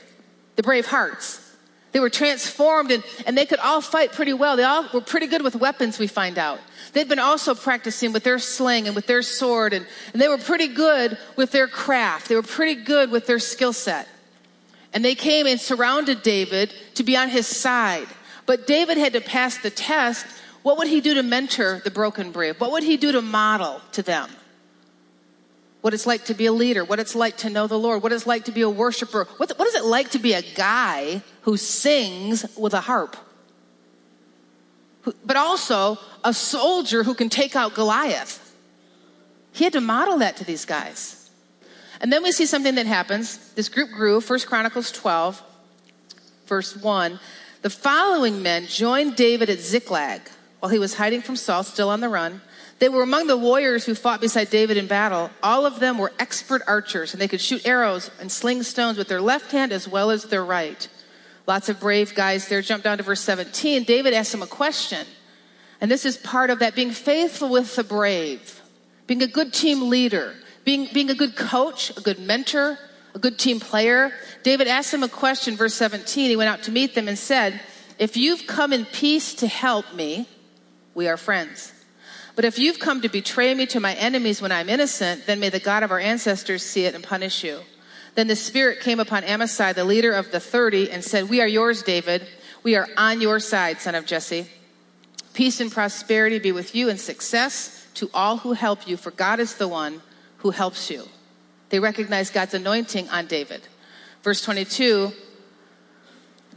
The 0.56 0.64
brave 0.64 0.86
hearts. 0.86 1.51
They 1.92 2.00
were 2.00 2.10
transformed 2.10 2.92
and, 2.92 3.04
and 3.26 3.38
they 3.38 3.46
could 3.46 3.60
all 3.60 3.82
fight 3.82 4.14
pretty 4.14 4.34
well. 4.34 4.56
They 4.56 4.64
all 4.64 4.88
were 4.94 5.02
pretty 5.02 5.28
good 5.28 5.42
with 5.42 5.56
weapons, 5.56 6.00
we 6.00 6.08
find 6.08 6.38
out. 6.38 6.60
They'd 6.94 7.10
been 7.10 7.20
also 7.20 7.54
practicing 7.54 8.14
with 8.14 8.24
their 8.24 8.40
sling 8.40 8.88
and 8.88 8.96
with 8.96 9.08
their 9.08 9.22
sword, 9.22 9.74
and, 9.74 9.86
and 10.14 10.22
they 10.22 10.28
were 10.28 10.38
pretty 10.38 10.68
good 10.70 11.18
with 11.36 11.52
their 11.52 11.68
craft. 11.68 12.30
They 12.30 12.36
were 12.36 12.44
pretty 12.44 12.84
good 12.84 13.12
with 13.12 13.28
their 13.28 13.40
skill 13.40 13.74
set. 13.74 14.08
And 14.94 15.04
they 15.04 15.16
came 15.16 15.48
and 15.48 15.60
surrounded 15.60 16.22
David 16.22 16.74
to 16.96 17.04
be 17.04 17.16
on 17.16 17.30
his 17.30 17.48
side. 17.48 18.08
But 18.46 18.68
David 18.68 18.98
had 18.98 19.14
to 19.14 19.22
pass 19.22 19.58
the 19.58 19.70
test. 19.70 20.26
What 20.64 20.78
would 20.78 20.88
he 20.88 21.02
do 21.02 21.14
to 21.16 21.24
mentor 21.24 21.82
the 21.84 21.92
broken 21.92 22.32
brave? 22.32 22.60
What 22.60 22.72
would 22.72 22.84
he 22.84 22.98
do 22.98 23.12
to 23.14 23.22
model 23.22 23.82
to 23.94 24.02
them? 24.02 24.30
What 25.82 25.94
it's 25.94 26.06
like 26.06 26.26
to 26.26 26.34
be 26.34 26.46
a 26.46 26.52
leader, 26.52 26.86
what 26.86 27.00
it's 27.00 27.16
like 27.16 27.38
to 27.38 27.50
know 27.50 27.68
the 27.68 27.78
Lord, 27.78 28.04
what 28.04 28.12
it's 28.12 28.28
like 28.28 28.46
to 28.46 28.52
be 28.52 28.62
a 28.62 28.70
worshiper. 28.70 29.28
What, 29.38 29.52
what 29.58 29.68
is 29.68 29.76
it 29.76 29.84
like 29.84 30.12
to 30.12 30.20
be 30.20 30.34
a 30.34 30.42
guy 30.42 31.22
who 31.42 31.58
sings 31.58 32.46
with 32.58 32.74
a 32.74 32.82
harp? 32.82 33.18
But 35.26 35.36
also 35.36 35.98
a 36.24 36.34
soldier 36.34 37.04
who 37.04 37.16
can 37.16 37.30
take 37.30 37.56
out 37.56 37.74
Goliath. 37.74 38.56
He 39.54 39.64
had 39.64 39.74
to 39.74 39.82
model 39.82 40.20
that 40.20 40.38
to 40.38 40.44
these 40.44 40.66
guys. 40.66 41.30
And 42.00 42.14
then 42.14 42.24
we 42.24 42.32
see 42.32 42.46
something 42.46 42.76
that 42.76 42.86
happens. 42.86 43.54
This 43.54 43.68
group 43.68 43.92
grew, 43.92 44.22
1 44.22 44.40
Chronicles 44.42 44.92
12, 44.92 45.42
verse 46.46 46.76
1. 46.76 47.20
The 47.64 47.70
following 47.70 48.42
men 48.42 48.68
joined 48.68 49.16
David 49.16 49.50
at 49.50 49.60
Ziklag 49.60 50.22
while 50.60 50.72
he 50.72 50.80
was 50.80 50.96
hiding 50.96 51.22
from 51.22 51.36
Saul, 51.36 51.64
still 51.64 51.90
on 51.90 52.02
the 52.02 52.10
run. 52.10 52.42
They 52.82 52.90
were 52.90 53.04
among 53.04 53.28
the 53.28 53.38
warriors 53.38 53.86
who 53.86 53.94
fought 53.94 54.22
beside 54.22 54.50
David 54.50 54.76
in 54.76 54.88
battle. 54.88 55.30
All 55.44 55.68
of 55.68 55.80
them 55.80 56.00
were 56.00 56.12
expert 56.18 56.64
archers, 56.66 57.14
and 57.14 57.22
they 57.22 57.28
could 57.28 57.40
shoot 57.40 57.64
arrows 57.64 58.10
and 58.20 58.32
sling 58.32 58.64
stones 58.64 58.98
with 58.98 59.08
their 59.08 59.22
left 59.22 59.52
hand 59.52 59.72
as 59.72 59.88
well 59.88 60.10
as 60.10 60.24
their 60.24 60.44
right. 60.44 60.88
Lots 61.46 61.70
of 61.70 61.80
brave 61.80 62.16
guys 62.16 62.48
there. 62.48 62.64
Jump 62.64 62.84
down 62.84 62.98
to 62.98 63.04
verse 63.04 63.22
17. 63.22 63.84
David 63.84 64.16
asked 64.16 64.32
them 64.32 64.42
a 64.42 64.48
question. 64.48 65.06
And 65.80 65.92
this 65.92 66.06
is 66.06 66.18
part 66.18 66.50
of 66.50 66.58
that 66.58 66.74
being 66.74 66.90
faithful 66.90 67.50
with 67.50 67.76
the 67.76 67.84
brave, 67.84 68.60
being 69.06 69.22
a 69.22 69.28
good 69.28 69.54
team 69.54 69.88
leader, 69.88 70.34
being, 70.66 70.88
being 70.92 71.12
a 71.12 71.16
good 71.16 71.36
coach, 71.36 71.96
a 71.96 72.02
good 72.02 72.18
mentor, 72.18 72.80
a 73.14 73.20
good 73.20 73.38
team 73.38 73.60
player. 73.60 74.12
David 74.42 74.68
asked 74.68 74.92
them 74.92 75.04
a 75.04 75.08
question, 75.08 75.56
verse 75.56 75.76
17. 75.76 76.32
He 76.32 76.36
went 76.36 76.50
out 76.50 76.64
to 76.64 76.72
meet 76.72 76.96
them 76.96 77.08
and 77.08 77.20
said, 77.20 77.62
If 78.00 78.18
you've 78.18 78.48
come 78.48 78.74
in 78.74 78.86
peace 78.86 79.36
to 79.36 79.46
help 79.46 79.94
me, 79.94 80.28
we 80.96 81.08
are 81.08 81.18
friends. 81.18 81.74
But 82.36 82.46
if 82.46 82.58
you've 82.58 82.80
come 82.80 83.02
to 83.02 83.10
betray 83.10 83.54
me 83.54 83.66
to 83.68 83.80
my 83.80 83.94
enemies 83.96 84.42
when 84.42 84.52
I'm 84.52 84.70
innocent, 84.70 85.26
then 85.26 85.40
may 85.40 85.50
the 85.50 85.60
God 85.60 85.84
of 85.84 85.92
our 85.92 86.00
ancestors 86.00 86.64
see 86.64 86.86
it 86.86 86.96
and 86.96 87.04
punish 87.04 87.44
you. 87.44 87.62
Then 88.16 88.28
the 88.28 88.36
Spirit 88.36 88.82
came 88.82 89.00
upon 89.00 89.24
Amasai, 89.24 89.74
the 89.74 89.86
leader 89.86 90.14
of 90.14 90.32
the 90.32 90.40
thirty, 90.40 90.90
and 90.90 91.04
said, 91.04 91.30
We 91.30 91.42
are 91.42 91.48
yours, 91.48 91.84
David. 91.84 92.26
We 92.64 92.76
are 92.76 92.88
on 92.98 93.22
your 93.22 93.40
side, 93.40 93.82
son 93.82 93.96
of 93.96 94.06
Jesse. 94.06 94.48
Peace 95.34 95.62
and 95.62 95.72
prosperity 95.72 96.40
be 96.40 96.52
with 96.52 96.76
you 96.76 96.90
and 96.90 97.00
success 97.00 97.88
to 97.96 98.10
all 98.14 98.38
who 98.38 98.54
help 98.54 98.88
you, 98.88 98.98
for 98.98 99.12
God 99.12 99.40
is 99.40 99.56
the 99.56 99.68
one 99.68 100.02
who 100.38 100.52
helps 100.52 100.90
you. 100.90 101.08
They 101.70 101.80
recognize 101.80 102.30
God's 102.30 102.54
anointing 102.54 103.10
on 103.10 103.28
David. 103.28 103.62
Verse 104.24 104.42
22 104.42 105.12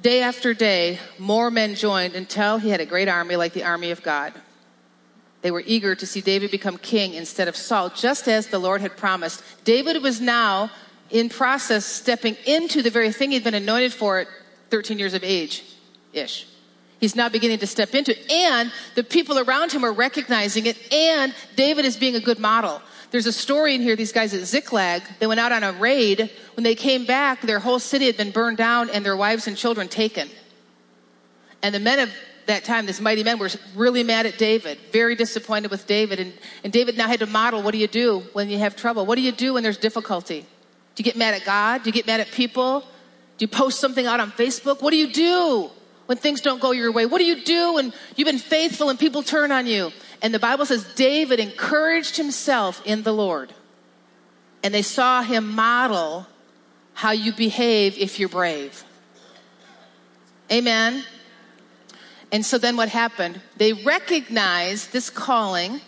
Day 0.03 0.23
after 0.23 0.53
day, 0.53 0.99
more 1.19 1.51
men 1.51 1.77
joined 1.77 2.15
until 2.15 2.59
he 2.59 2.69
had 2.69 2.81
a 2.81 2.87
great 2.87 3.09
army 3.09 3.37
like 3.37 3.55
the 3.55 3.65
army 3.65 3.91
of 3.91 4.03
God. 4.03 4.35
They 5.45 5.51
were 5.51 5.63
eager 5.67 5.95
to 5.95 6.07
see 6.07 6.23
David 6.23 6.51
become 6.51 6.79
king 6.79 7.13
instead 7.13 7.49
of 7.49 7.55
Saul, 7.55 7.91
just 7.91 8.29
as 8.29 8.47
the 8.47 8.59
Lord 8.59 8.81
had 8.81 8.97
promised. 8.97 9.43
David 9.65 10.03
was 10.03 10.19
now 10.19 10.71
in 11.11 11.29
process 11.29 11.85
stepping 11.85 12.39
into 12.47 12.81
the 12.81 12.89
very 12.89 13.13
thing 13.13 13.31
he'd 13.31 13.45
been 13.45 13.53
anointed 13.53 13.93
for 13.93 14.21
at 14.21 14.29
13 14.71 14.99
years 14.99 15.13
of 15.13 15.23
age 15.23 15.63
ish. 16.15 16.47
He's 16.99 17.15
now 17.15 17.29
beginning 17.29 17.59
to 17.59 17.67
step 17.67 17.95
into 17.95 18.13
it. 18.13 18.33
And 18.33 18.73
the 18.95 19.05
people 19.05 19.39
around 19.39 19.71
him 19.71 19.85
are 19.85 19.93
recognizing 19.93 20.65
it. 20.65 20.79
And 20.91 21.35
David 21.57 21.85
is 21.85 21.99
being 21.99 22.15
a 22.17 22.21
good 22.21 22.39
model. 22.39 22.81
There's 23.11 23.27
a 23.27 23.33
story 23.33 23.75
in 23.75 23.83
here, 23.83 23.97
these 23.97 24.13
guys 24.13 24.33
at 24.33 24.47
Ziklag, 24.47 25.03
they 25.19 25.27
went 25.27 25.41
out 25.41 25.53
on 25.53 25.63
a 25.63 25.73
raid. 25.73 26.31
When 26.57 26.65
they 26.65 26.75
came 26.75 27.05
back, 27.05 27.43
their 27.43 27.59
whole 27.59 27.81
city 27.81 28.07
had 28.07 28.17
been 28.17 28.31
burned 28.31 28.57
down 28.57 28.89
and 28.89 29.05
their 29.05 29.15
wives 29.15 29.47
and 29.47 29.59
children 29.59 29.89
taken. 29.89 30.31
And 31.63 31.75
the 31.75 31.81
men 31.81 31.99
of 31.99 32.11
that 32.47 32.65
time, 32.65 32.87
this 32.87 33.01
mighty 33.01 33.23
men 33.23 33.39
were 33.39 33.51
really 33.75 34.03
mad 34.03 34.27
at 34.27 34.39
David, 34.39 34.79
very 34.93 35.15
disappointed 35.15 35.71
with 35.71 35.87
David. 35.87 36.21
And, 36.21 36.33
and 36.63 36.73
David 36.73 36.97
now 36.97 37.09
had 37.09 37.21
to 37.21 37.27
model 37.27 37.63
what 37.63 37.73
do 37.73 37.79
you 37.79 37.89
do 37.89 38.25
when 38.33 38.49
you 38.51 38.59
have 38.59 38.77
trouble? 38.77 39.07
What 39.07 39.17
do 39.17 39.23
you 39.23 39.33
do 39.33 39.55
when 39.55 39.63
there's 39.63 39.79
difficulty? 39.79 40.41
Do 40.95 41.01
you 41.01 41.05
get 41.05 41.17
mad 41.17 41.35
at 41.35 41.45
God? 41.45 41.83
Do 41.83 41.89
you 41.89 41.93
get 41.93 42.07
mad 42.07 42.21
at 42.21 42.31
people? 42.31 42.81
Do 43.39 43.43
you 43.45 43.49
post 43.49 43.81
something 43.81 44.07
out 44.07 44.21
on 44.21 44.31
Facebook? 44.33 44.81
What 44.83 44.91
do 44.91 44.97
you 44.97 45.13
do 45.13 45.71
when 46.07 46.19
things 46.19 46.41
don't 46.41 46.61
go 46.61 46.71
your 46.71 46.93
way? 46.93 47.07
What 47.07 47.19
do 47.19 47.25
you 47.25 47.43
do 47.43 47.75
when 47.75 47.93
you've 48.17 48.27
been 48.27 48.39
faithful 48.39 48.91
and 48.91 48.99
people 48.99 49.23
turn 49.23 49.51
on 49.51 49.67
you? 49.67 49.93
And 50.23 50.33
the 50.33 50.39
Bible 50.39 50.67
says 50.67 50.85
David 50.95 51.41
encouraged 51.41 52.17
himself 52.17 52.81
in 52.85 53.03
the 53.03 53.13
Lord. 53.13 53.53
And 54.63 54.73
they 54.73 54.83
saw 54.83 55.23
him 55.23 55.55
model 55.55 56.27
how 56.95 57.11
you 57.11 57.33
behave 57.33 57.99
if 57.99 58.21
you're 58.21 58.29
brave. 58.29 58.85
Amen. 60.51 61.05
And 62.35 62.45
so 62.45 62.59
then 62.59 62.77
what 62.77 62.89
happened? 62.89 63.41
They 63.59 63.73
recognized 63.73 64.93
this 64.93 65.09
calling 65.09 65.81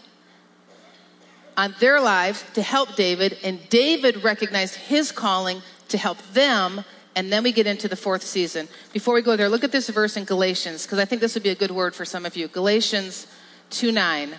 on 1.56 1.74
their 1.80 2.00
lives 2.00 2.44
to 2.54 2.62
help 2.62 2.94
David, 2.94 3.36
and 3.42 3.68
David 3.68 4.22
recognized 4.22 4.76
his 4.76 5.10
calling 5.10 5.60
to 5.88 5.98
help 5.98 6.18
them 6.34 6.84
and 7.16 7.32
then 7.32 7.42
we 7.42 7.50
get 7.50 7.66
into 7.66 7.88
the 7.88 7.96
fourth 7.96 8.22
season. 8.22 8.68
Before 8.92 9.14
we 9.14 9.22
go 9.22 9.34
there, 9.34 9.48
look 9.48 9.64
at 9.64 9.72
this 9.72 9.88
verse 9.88 10.16
in 10.16 10.24
Galatians, 10.24 10.84
because 10.84 11.00
I 11.00 11.04
think 11.04 11.20
this 11.20 11.34
would 11.34 11.42
be 11.42 11.48
a 11.48 11.56
good 11.56 11.72
word 11.72 11.96
for 11.96 12.04
some 12.04 12.24
of 12.24 12.36
you. 12.36 12.46
Galatians 12.46 13.26
2 13.70 13.90
9. 13.90 14.34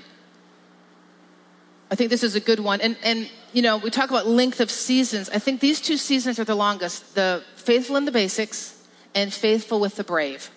I 1.92 1.96
think 1.96 2.10
this 2.10 2.24
is 2.24 2.36
a 2.36 2.40
good 2.40 2.62
one. 2.62 2.80
And, 2.80 2.96
and, 3.04 3.30
you 3.52 3.62
know, 3.62 3.78
we 3.78 3.90
talk 3.90 4.12
about 4.12 4.28
length 4.28 4.62
of 4.62 4.72
seasons. 4.72 5.30
I 5.30 5.40
think 5.40 5.60
these 5.60 5.82
two 5.82 5.98
seasons 5.98 6.40
are 6.40 6.46
the 6.46 6.56
longest 6.56 7.16
the 7.16 7.44
faithful 7.58 7.98
in 7.98 8.06
the 8.06 8.14
basics 8.14 8.82
and 9.14 9.34
faithful 9.34 9.82
with 9.82 9.96
the 9.96 10.06
brave. 10.06 10.52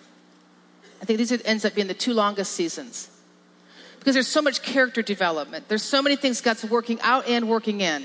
I 1.01 1.05
think 1.05 1.17
these 1.17 1.31
ends 1.43 1.65
up 1.65 1.73
being 1.73 1.87
the 1.87 1.93
two 1.93 2.13
longest 2.13 2.51
seasons 2.51 3.09
because 3.99 4.13
there's 4.13 4.27
so 4.27 4.41
much 4.41 4.61
character 4.61 5.01
development. 5.01 5.67
There's 5.67 5.83
so 5.83 6.01
many 6.01 6.15
things 6.15 6.41
God's 6.41 6.65
working 6.65 6.99
out 7.01 7.27
and 7.27 7.47
working 7.47 7.81
in. 7.81 8.03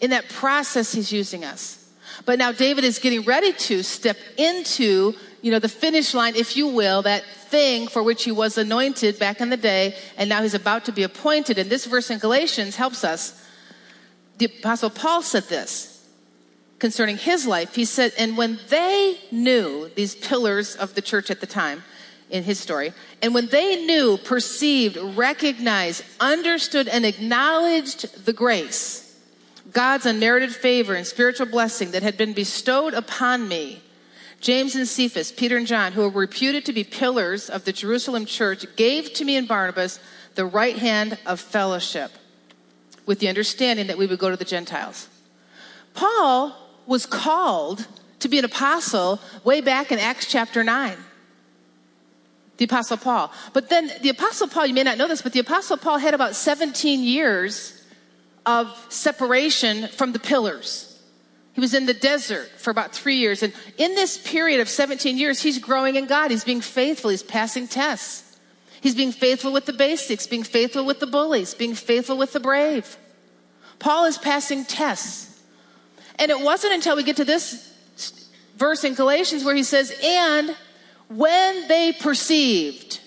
In 0.00 0.10
that 0.10 0.28
process, 0.28 0.92
He's 0.92 1.12
using 1.12 1.44
us. 1.44 1.86
But 2.24 2.38
now 2.38 2.52
David 2.52 2.84
is 2.84 2.98
getting 2.98 3.22
ready 3.22 3.52
to 3.52 3.82
step 3.82 4.16
into, 4.36 5.14
you 5.42 5.50
know, 5.50 5.58
the 5.58 5.68
finish 5.68 6.14
line, 6.14 6.36
if 6.36 6.56
you 6.56 6.68
will, 6.68 7.02
that 7.02 7.24
thing 7.24 7.88
for 7.88 8.02
which 8.02 8.24
he 8.24 8.32
was 8.32 8.56
anointed 8.56 9.18
back 9.18 9.40
in 9.40 9.50
the 9.50 9.56
day, 9.56 9.96
and 10.16 10.28
now 10.28 10.42
he's 10.42 10.54
about 10.54 10.84
to 10.86 10.92
be 10.92 11.02
appointed. 11.02 11.58
And 11.58 11.68
this 11.68 11.86
verse 11.86 12.10
in 12.10 12.18
Galatians 12.18 12.76
helps 12.76 13.04
us. 13.04 13.40
The 14.38 14.46
apostle 14.46 14.90
Paul 14.90 15.22
said 15.22 15.44
this 15.44 16.06
concerning 16.78 17.16
his 17.16 17.46
life. 17.46 17.74
He 17.74 17.84
said, 17.84 18.12
and 18.18 18.36
when 18.36 18.58
they 18.68 19.18
knew 19.30 19.90
these 19.94 20.14
pillars 20.14 20.74
of 20.76 20.94
the 20.94 21.02
church 21.02 21.30
at 21.30 21.40
the 21.40 21.46
time, 21.46 21.82
in 22.30 22.44
his 22.44 22.58
story. 22.58 22.92
And 23.22 23.34
when 23.34 23.46
they 23.48 23.84
knew, 23.84 24.16
perceived, 24.16 24.96
recognized, 25.16 26.04
understood, 26.20 26.88
and 26.88 27.04
acknowledged 27.04 28.24
the 28.24 28.32
grace 28.32 29.02
God's 29.72 30.06
unmerited 30.06 30.54
favor 30.54 30.94
and 30.94 31.06
spiritual 31.06 31.46
blessing 31.46 31.90
that 31.90 32.02
had 32.02 32.16
been 32.16 32.32
bestowed 32.32 32.94
upon 32.94 33.48
me, 33.48 33.82
James 34.40 34.76
and 34.76 34.86
Cephas, 34.86 35.32
Peter 35.32 35.56
and 35.56 35.66
John, 35.66 35.92
who 35.92 36.02
were 36.02 36.20
reputed 36.20 36.64
to 36.66 36.72
be 36.72 36.84
pillars 36.84 37.50
of 37.50 37.64
the 37.64 37.72
Jerusalem 37.72 38.24
church, 38.24 38.64
gave 38.76 39.12
to 39.14 39.24
me 39.24 39.36
and 39.36 39.48
Barnabas 39.48 39.98
the 40.34 40.46
right 40.46 40.76
hand 40.76 41.18
of 41.26 41.40
fellowship 41.40 42.12
with 43.06 43.18
the 43.18 43.28
understanding 43.28 43.86
that 43.88 43.98
we 43.98 44.06
would 44.06 44.18
go 44.18 44.30
to 44.30 44.36
the 44.36 44.44
Gentiles. 44.44 45.08
Paul 45.94 46.56
was 46.86 47.06
called 47.06 47.86
to 48.20 48.28
be 48.28 48.38
an 48.38 48.44
apostle 48.44 49.20
way 49.44 49.60
back 49.60 49.90
in 49.90 49.98
Acts 49.98 50.26
chapter 50.26 50.62
9. 50.62 50.96
The 52.56 52.66
apostle 52.66 52.96
Paul. 52.96 53.32
But 53.52 53.68
then 53.68 53.90
the 54.02 54.10
apostle 54.10 54.48
Paul, 54.48 54.66
you 54.66 54.74
may 54.74 54.84
not 54.84 54.98
know 54.98 55.08
this, 55.08 55.22
but 55.22 55.32
the 55.32 55.40
apostle 55.40 55.76
Paul 55.76 55.98
had 55.98 56.14
about 56.14 56.36
17 56.36 57.02
years 57.02 57.82
of 58.46 58.86
separation 58.88 59.88
from 59.88 60.12
the 60.12 60.18
pillars. 60.18 60.90
He 61.54 61.60
was 61.60 61.72
in 61.72 61.86
the 61.86 61.94
desert 61.94 62.48
for 62.58 62.70
about 62.70 62.92
three 62.92 63.16
years. 63.16 63.42
And 63.42 63.52
in 63.78 63.94
this 63.94 64.18
period 64.18 64.60
of 64.60 64.68
17 64.68 65.16
years, 65.16 65.40
he's 65.40 65.58
growing 65.58 65.96
in 65.96 66.06
God. 66.06 66.30
He's 66.30 66.44
being 66.44 66.60
faithful. 66.60 67.10
He's 67.10 67.22
passing 67.22 67.68
tests. 67.68 68.38
He's 68.80 68.94
being 68.94 69.12
faithful 69.12 69.52
with 69.52 69.64
the 69.64 69.72
basics, 69.72 70.26
being 70.26 70.42
faithful 70.42 70.84
with 70.84 71.00
the 71.00 71.06
bullies, 71.06 71.54
being 71.54 71.74
faithful 71.74 72.18
with 72.18 72.32
the 72.32 72.40
brave. 72.40 72.98
Paul 73.78 74.04
is 74.04 74.18
passing 74.18 74.64
tests. 74.64 75.40
And 76.18 76.30
it 76.30 76.40
wasn't 76.40 76.74
until 76.74 76.96
we 76.96 77.02
get 77.02 77.16
to 77.16 77.24
this 77.24 77.72
verse 78.56 78.84
in 78.84 78.94
Galatians 78.94 79.44
where 79.44 79.54
he 79.54 79.62
says, 79.62 79.96
And 80.02 80.56
when 81.08 81.68
they 81.68 81.92
perceived, 81.92 83.00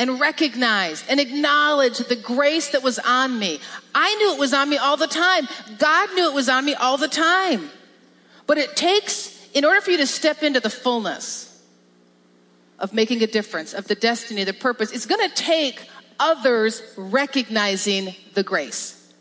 and 0.00 0.18
recognized 0.18 1.04
and 1.10 1.20
acknowledged 1.20 2.08
the 2.08 2.16
grace 2.16 2.70
that 2.70 2.82
was 2.82 2.98
on 3.00 3.38
me. 3.38 3.60
I 3.94 4.14
knew 4.14 4.32
it 4.32 4.38
was 4.38 4.54
on 4.54 4.70
me 4.70 4.78
all 4.78 4.96
the 4.96 5.06
time. 5.06 5.46
God 5.78 6.14
knew 6.14 6.26
it 6.26 6.34
was 6.34 6.48
on 6.48 6.64
me 6.64 6.72
all 6.72 6.96
the 6.96 7.06
time. 7.06 7.68
But 8.46 8.56
it 8.56 8.76
takes, 8.76 9.46
in 9.52 9.62
order 9.62 9.82
for 9.82 9.90
you 9.90 9.98
to 9.98 10.06
step 10.06 10.42
into 10.42 10.58
the 10.58 10.70
fullness 10.70 11.62
of 12.78 12.94
making 12.94 13.22
a 13.22 13.26
difference, 13.26 13.74
of 13.74 13.88
the 13.88 13.94
destiny, 13.94 14.42
the 14.42 14.54
purpose, 14.54 14.90
it's 14.90 15.04
going 15.04 15.28
to 15.28 15.34
take 15.34 15.86
others 16.18 16.82
recognizing 16.96 18.14
the 18.32 18.42
grace. 18.42 19.12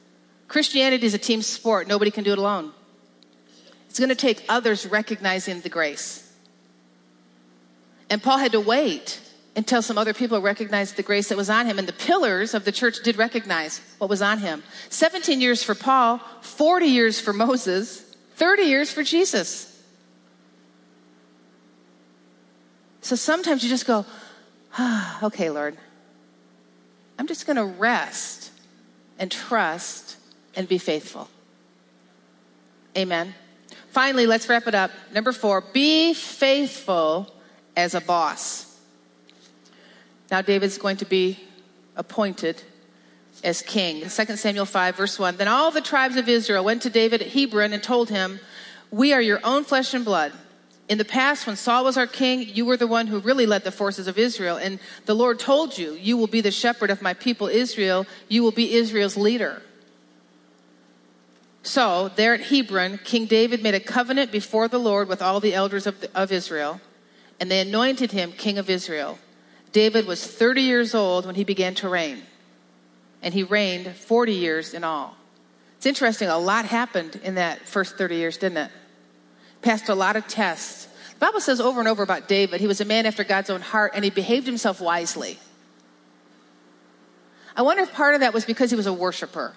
Christianity 0.47 1.05
is 1.05 1.13
a 1.13 1.19
team 1.19 1.41
sport. 1.41 1.89
Nobody 1.89 2.09
can 2.09 2.23
do 2.23 2.32
it 2.32 2.38
alone. 2.38 2.71
It's 3.89 3.99
going 3.99 4.09
to 4.09 4.15
take 4.15 4.45
others 4.47 4.86
recognizing 4.86 5.59
the 5.59 5.69
grace. 5.69 6.28
And 8.10 8.22
Paul 8.22 8.38
had 8.38 8.51
to 8.53 8.60
wait 8.60 9.20
until 9.55 9.82
some 9.82 9.97
other 9.97 10.14
people 10.14 10.41
recognized 10.41 10.95
the 10.95 11.03
grace 11.03 11.30
that 11.30 11.38
was 11.38 11.49
on 11.49 11.66
him. 11.66 11.80
And 11.80 11.88
the 11.88 11.93
pillars 11.93 12.53
of 12.53 12.66
the 12.66 12.72
church 12.72 13.03
did 13.03 13.18
recognize 13.18 13.82
what 13.97 14.10
was 14.10 14.22
on 14.22 14.39
him. 14.39 14.64
17 14.89 15.41
years 15.41 15.64
for 15.64 15.76
Paul, 15.76 16.20
40 16.41 16.86
years 16.86 17.20
for 17.20 17.34
Moses, 17.34 18.01
30 18.36 18.64
years 18.64 18.91
for 18.91 19.03
Jesus. 19.03 19.66
So 23.01 23.16
sometimes 23.16 23.64
you 23.64 23.70
just 23.70 23.86
go, 23.86 24.05
ah, 24.78 25.20
okay, 25.24 25.49
Lord, 25.49 25.78
I'm 27.18 27.28
just 27.28 27.45
going 27.45 27.57
to 27.57 27.66
rest 27.66 28.51
and 29.18 29.32
trust 29.32 30.18
and 30.55 30.68
be 30.68 30.78
faithful. 30.78 31.30
Amen. 32.97 33.34
Finally, 33.89 34.26
let's 34.26 34.47
wrap 34.47 34.68
it 34.68 34.76
up. 34.76 34.91
Number 35.14 35.32
four, 35.32 35.62
be 35.62 36.14
faithful 36.14 37.32
as 37.80 37.93
a 37.93 38.01
boss. 38.01 38.65
Now 40.30 40.41
David's 40.41 40.77
going 40.77 40.97
to 40.97 41.05
be 41.05 41.39
appointed 41.95 42.61
as 43.43 43.61
king. 43.61 44.01
2 44.01 44.09
Samuel 44.09 44.65
5, 44.65 44.95
verse 44.95 45.17
1. 45.17 45.38
Then 45.38 45.47
all 45.47 45.71
the 45.71 45.82
tribes 45.82 46.17
of 46.17 46.27
Israel 46.30 46.63
went 46.63 46.82
to 46.84 46.89
David 46.89 47.21
at 47.21 47.30
Hebron 47.30 47.73
and 47.73 47.82
told 47.82 48.09
him, 48.09 48.39
We 48.91 49.13
are 49.13 49.21
your 49.21 49.39
own 49.43 49.63
flesh 49.63 49.93
and 49.93 50.05
blood. 50.05 50.34
In 50.89 50.97
the 50.97 51.05
past, 51.05 51.45
when 51.45 51.55
Saul 51.55 51.84
was 51.84 51.97
our 51.97 52.07
king, 52.07 52.41
you 52.41 52.65
were 52.65 52.77
the 52.77 52.88
one 52.88 53.07
who 53.07 53.19
really 53.19 53.45
led 53.45 53.63
the 53.63 53.71
forces 53.71 54.07
of 54.07 54.17
Israel. 54.17 54.57
And 54.57 54.80
the 55.05 55.13
Lord 55.13 55.39
told 55.39 55.77
you, 55.77 55.93
You 55.93 56.17
will 56.17 56.27
be 56.27 56.41
the 56.41 56.51
shepherd 56.51 56.89
of 56.89 57.01
my 57.01 57.13
people 57.13 57.47
Israel. 57.47 58.05
You 58.27 58.43
will 58.43 58.51
be 58.51 58.73
Israel's 58.73 59.15
leader. 59.15 59.61
So, 61.61 62.09
there 62.15 62.34
at 62.34 62.41
Hebron, 62.41 62.99
King 63.03 63.25
David 63.25 63.61
made 63.61 63.75
a 63.75 63.80
covenant 63.80 64.32
before 64.32 64.67
the 64.67 64.80
Lord 64.80 65.07
with 65.07 65.21
all 65.21 65.39
the 65.39 65.53
elders 65.53 65.86
of, 65.86 65.99
the, 65.99 66.09
of 66.15 66.32
Israel, 66.32 66.82
and 67.39 67.49
they 67.49 67.61
anointed 67.61 68.11
him 68.11 68.31
king 68.31 68.57
of 68.57 68.69
Israel. 68.69 69.17
David 69.71 70.07
was 70.07 70.25
30 70.25 70.61
years 70.61 70.95
old 70.95 71.25
when 71.25 71.35
he 71.35 71.43
began 71.43 71.75
to 71.75 71.89
reign, 71.89 72.23
and 73.21 73.33
he 73.33 73.43
reigned 73.43 73.95
40 73.95 74.33
years 74.33 74.73
in 74.73 74.83
all. 74.83 75.15
It's 75.77 75.85
interesting, 75.85 76.27
a 76.27 76.37
lot 76.37 76.65
happened 76.65 77.19
in 77.23 77.35
that 77.35 77.67
first 77.67 77.97
30 77.97 78.15
years, 78.15 78.37
didn't 78.37 78.57
it? 78.57 78.71
Passed 79.61 79.89
a 79.89 79.95
lot 79.95 80.15
of 80.15 80.27
tests. 80.27 80.85
The 81.13 81.19
Bible 81.19 81.39
says 81.39 81.61
over 81.61 81.79
and 81.79 81.87
over 81.87 82.03
about 82.03 82.27
David, 82.27 82.59
he 82.59 82.67
was 82.67 82.81
a 82.81 82.85
man 82.85 83.05
after 83.05 83.23
God's 83.23 83.49
own 83.49 83.61
heart, 83.61 83.91
and 83.95 84.03
he 84.03 84.09
behaved 84.09 84.45
himself 84.45 84.81
wisely. 84.81 85.39
I 87.55 87.61
wonder 87.61 87.83
if 87.83 87.93
part 87.93 88.15
of 88.15 88.21
that 88.21 88.33
was 88.33 88.45
because 88.45 88.69
he 88.69 88.75
was 88.75 88.87
a 88.87 88.93
worshiper. 88.93 89.53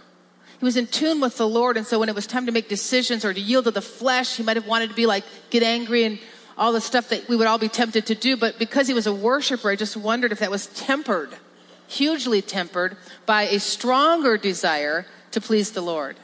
He 0.59 0.65
was 0.65 0.77
in 0.77 0.87
tune 0.87 1.21
with 1.21 1.39
the 1.39 1.49
Lord, 1.49 1.77
and 1.77 1.87
so 1.87 1.99
when 1.99 2.09
it 2.09 2.15
was 2.15 2.27
time 2.27 2.47
to 2.47 2.53
make 2.53 2.69
decisions 2.69 3.25
or 3.25 3.35
to 3.35 3.41
yield 3.41 3.65
to 3.65 3.73
the 3.73 3.83
flesh, 3.83 4.37
he 4.37 4.45
might 4.45 4.57
have 4.57 4.67
wanted 4.67 4.91
to 4.91 4.95
be 4.95 5.07
like, 5.07 5.25
get 5.51 5.65
angry 5.65 6.05
and 6.05 6.21
all 6.63 6.71
the 6.71 6.81
stuff 6.81 7.09
that 7.09 7.29
we 7.29 7.35
would 7.35 7.49
all 7.49 7.59
be 7.59 7.69
tempted 7.69 8.07
to 8.07 8.15
do. 8.15 8.37
But 8.37 8.57
because 8.57 8.87
he 8.87 8.95
was 8.95 9.09
a 9.09 9.13
worshiper, 9.13 9.69
I 9.69 9.75
just 9.75 9.97
wondered 9.97 10.31
if 10.31 10.39
that 10.39 10.51
was 10.51 10.69
tempered, 10.69 11.31
hugely 11.89 12.41
tempered 12.41 12.97
by 13.27 13.43
a 13.49 13.59
stronger 13.59 14.39
desire 14.39 15.05
to 15.33 15.41
please 15.41 15.73
the 15.73 15.81
Lord. 15.81 16.17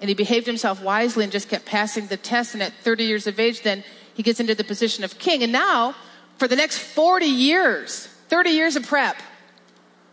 And 0.00 0.08
he 0.08 0.14
behaved 0.14 0.46
himself 0.46 0.82
wisely 0.82 1.24
and 1.24 1.30
just 1.30 1.50
kept 1.50 1.66
passing 1.66 2.06
the 2.06 2.16
test. 2.16 2.54
And 2.54 2.62
at 2.62 2.72
30 2.80 3.04
years 3.04 3.26
of 3.26 3.38
age, 3.38 3.60
then 3.60 3.84
he 4.14 4.22
gets 4.22 4.40
into 4.40 4.54
the 4.54 4.64
position 4.64 5.04
of 5.04 5.18
king. 5.18 5.42
And 5.42 5.52
now, 5.52 5.96
for 6.38 6.48
the 6.48 6.56
next 6.56 6.78
40 6.78 7.26
years, 7.26 8.06
30 8.30 8.50
years 8.50 8.74
of 8.74 8.86
prep 8.86 9.16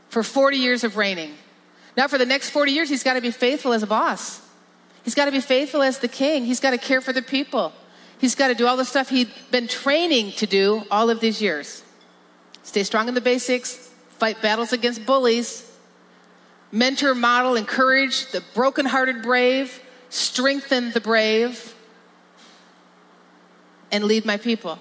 for 0.10 0.22
40 0.22 0.58
years 0.58 0.84
of 0.84 0.98
reigning. 0.98 1.34
Now, 1.96 2.10
for 2.10 2.18
the 2.18 2.26
next 2.26 2.50
40 2.50 2.74
years, 2.74 2.90
he's 2.90 3.04
got 3.04 3.14
to 3.14 3.22
be 3.22 3.32
faithful 3.32 3.72
as 3.72 3.84
a 3.84 3.88
boss. 3.88 4.42
He's 5.06 5.16
got 5.16 5.26
to 5.26 5.32
be 5.32 5.40
faithful 5.40 5.82
as 5.82 6.00
the 6.00 6.10
king. 6.10 6.44
He's 6.44 6.60
got 6.60 6.72
to 6.72 6.78
care 6.78 7.00
for 7.00 7.14
the 7.14 7.22
people. 7.22 7.72
He's 8.20 8.36
got 8.36 8.50
to 8.50 8.56
do 8.56 8.68
all 8.68 8.78
the 8.78 8.86
stuff 8.86 9.10
he'd 9.10 9.32
been 9.50 9.68
training 9.68 10.34
to 10.34 10.46
do 10.46 10.84
all 10.92 11.10
of 11.10 11.22
these 11.22 11.42
years. 11.42 11.84
Stay 12.64 12.84
strong 12.84 13.08
in 13.08 13.14
the 13.14 13.22
basics, 13.22 13.92
fight 14.10 14.42
battles 14.42 14.74
against 14.74 15.06
bullies, 15.06 15.72
mentor, 16.72 17.16
model, 17.16 17.56
encourage 17.56 18.32
the 18.32 18.44
brokenhearted 18.54 19.22
brave, 19.22 19.82
strengthen 20.10 20.92
the 20.92 21.00
brave, 21.00 21.74
and 23.92 24.04
lead 24.04 24.26
my 24.26 24.38
people. 24.38 24.80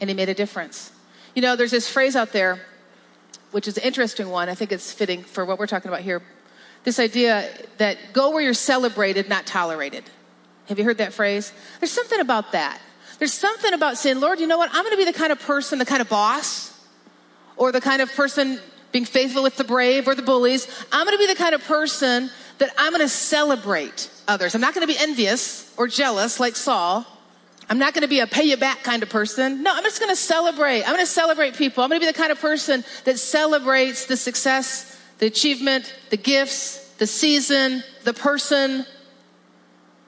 And 0.00 0.10
he 0.10 0.14
made 0.14 0.28
a 0.28 0.34
difference. 0.34 0.90
You 1.34 1.42
know, 1.42 1.54
there's 1.54 1.70
this 1.70 1.88
phrase 1.88 2.16
out 2.16 2.32
there, 2.32 2.60
which 3.52 3.68
is 3.68 3.78
an 3.78 3.84
interesting 3.84 4.28
one. 4.28 4.48
I 4.48 4.54
think 4.54 4.72
it's 4.72 4.92
fitting 4.92 5.22
for 5.22 5.44
what 5.44 5.58
we're 5.58 5.68
talking 5.68 5.88
about 5.88 6.00
here. 6.00 6.20
This 6.82 6.98
idea 6.98 7.48
that 7.78 7.96
go 8.12 8.30
where 8.30 8.42
you're 8.42 8.52
celebrated, 8.52 9.28
not 9.28 9.46
tolerated. 9.46 10.04
Have 10.68 10.78
you 10.78 10.84
heard 10.84 10.98
that 10.98 11.12
phrase? 11.12 11.52
There's 11.80 11.90
something 11.90 12.20
about 12.20 12.52
that. 12.52 12.80
There's 13.18 13.32
something 13.32 13.72
about 13.72 13.98
saying, 13.98 14.20
Lord, 14.20 14.40
you 14.40 14.46
know 14.46 14.58
what? 14.58 14.70
I'm 14.72 14.84
going 14.84 14.92
to 14.92 14.96
be 14.96 15.04
the 15.04 15.12
kind 15.12 15.32
of 15.32 15.40
person, 15.40 15.78
the 15.78 15.86
kind 15.86 16.00
of 16.00 16.08
boss, 16.08 16.78
or 17.56 17.72
the 17.72 17.80
kind 17.80 18.02
of 18.02 18.12
person 18.14 18.60
being 18.90 19.04
faithful 19.04 19.42
with 19.42 19.56
the 19.56 19.64
brave 19.64 20.06
or 20.06 20.14
the 20.14 20.22
bullies. 20.22 20.66
I'm 20.92 21.06
going 21.06 21.16
to 21.16 21.18
be 21.18 21.26
the 21.26 21.38
kind 21.38 21.54
of 21.54 21.62
person 21.64 22.30
that 22.58 22.70
I'm 22.78 22.92
going 22.92 23.02
to 23.02 23.08
celebrate 23.08 24.10
others. 24.28 24.54
I'm 24.54 24.60
not 24.60 24.74
going 24.74 24.86
to 24.86 24.92
be 24.92 24.98
envious 24.98 25.72
or 25.76 25.88
jealous 25.88 26.38
like 26.38 26.56
Saul. 26.56 27.06
I'm 27.68 27.78
not 27.78 27.94
going 27.94 28.02
to 28.02 28.08
be 28.08 28.20
a 28.20 28.26
pay 28.26 28.44
you 28.44 28.56
back 28.56 28.82
kind 28.82 29.02
of 29.02 29.08
person. 29.08 29.62
No, 29.62 29.72
I'm 29.74 29.82
just 29.82 29.98
going 29.98 30.10
to 30.10 30.16
celebrate. 30.16 30.82
I'm 30.82 30.94
going 30.94 30.98
to 30.98 31.06
celebrate 31.06 31.54
people. 31.54 31.82
I'm 31.82 31.90
going 31.90 32.00
to 32.00 32.06
be 32.06 32.12
the 32.12 32.18
kind 32.18 32.32
of 32.32 32.40
person 32.40 32.84
that 33.04 33.18
celebrates 33.18 34.06
the 34.06 34.16
success, 34.16 35.00
the 35.18 35.26
achievement, 35.26 35.94
the 36.10 36.16
gifts, 36.16 36.92
the 36.94 37.06
season, 37.06 37.82
the 38.04 38.12
person 38.12 38.84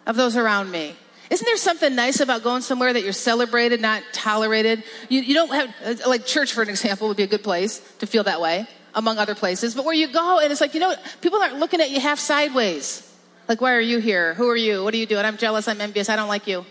of 0.07 0.17
those 0.17 0.37
around 0.37 0.71
me. 0.71 0.95
Isn't 1.31 1.45
there 1.47 1.57
something 1.57 1.95
nice 1.95 2.21
about 2.21 2.43
going 2.43 2.63
somewhere 2.63 2.93
that 2.93 3.03
you're 3.03 3.13
celebrated, 3.13 3.81
not 3.81 4.03
tolerated? 4.13 4.85
You, 5.09 5.23
you 5.23 5.35
don't 5.35 5.53
have, 5.53 5.75
uh, 5.85 6.09
like 6.09 6.27
church, 6.27 6.53
for 6.53 6.63
an 6.63 6.69
example, 6.69 7.09
would 7.09 7.17
be 7.17 7.23
a 7.23 7.29
good 7.29 7.43
place 7.43 7.81
to 7.99 8.07
feel 8.07 8.25
that 8.25 8.41
way, 8.41 8.67
among 8.95 9.19
other 9.19 9.35
places. 9.35 9.75
But 9.75 9.85
where 9.85 9.95
you 9.95 10.07
go 10.09 10.39
and 10.39 10.53
it's 10.53 10.61
like, 10.61 10.75
you 10.75 10.81
know, 10.81 10.95
people 11.23 11.41
aren't 11.41 11.59
looking 11.59 11.81
at 11.81 11.91
you 11.91 11.99
half 11.99 12.19
sideways. 12.19 13.11
Like, 13.49 13.61
why 13.61 13.75
are 13.75 13.81
you 13.81 13.99
here? 13.99 14.35
Who 14.35 14.49
are 14.49 14.57
you? 14.57 14.85
What 14.85 14.95
are 14.95 14.97
you 14.97 15.07
doing? 15.07 15.25
I'm 15.25 15.37
jealous. 15.37 15.67
I'm 15.67 15.81
envious. 15.81 16.09
I 16.09 16.17
don't 16.17 16.29
like 16.29 16.47
you. 16.47 16.65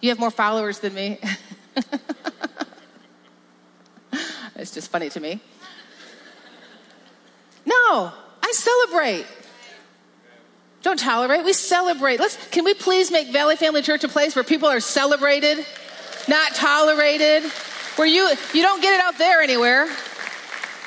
You 0.00 0.10
have 0.10 0.18
more 0.18 0.30
followers 0.30 0.78
than 0.80 0.94
me. 0.94 1.18
it's 4.56 4.72
just 4.72 4.90
funny 4.90 5.10
to 5.10 5.20
me. 5.20 5.40
No, 7.66 8.12
I 8.42 8.52
celebrate. 8.52 9.26
Don't 10.84 10.98
tolerate. 10.98 11.44
We 11.44 11.54
celebrate. 11.54 12.20
Let's, 12.20 12.36
can 12.48 12.62
we 12.62 12.74
please 12.74 13.10
make 13.10 13.28
Valley 13.28 13.56
Family 13.56 13.80
Church 13.80 14.04
a 14.04 14.08
place 14.08 14.36
where 14.36 14.44
people 14.44 14.68
are 14.68 14.80
celebrated, 14.80 15.64
not 16.28 16.54
tolerated, 16.54 17.42
where 17.96 18.06
you, 18.06 18.30
you 18.52 18.60
don't 18.60 18.82
get 18.82 18.92
it 18.92 19.00
out 19.00 19.16
there 19.16 19.40
anywhere. 19.40 19.88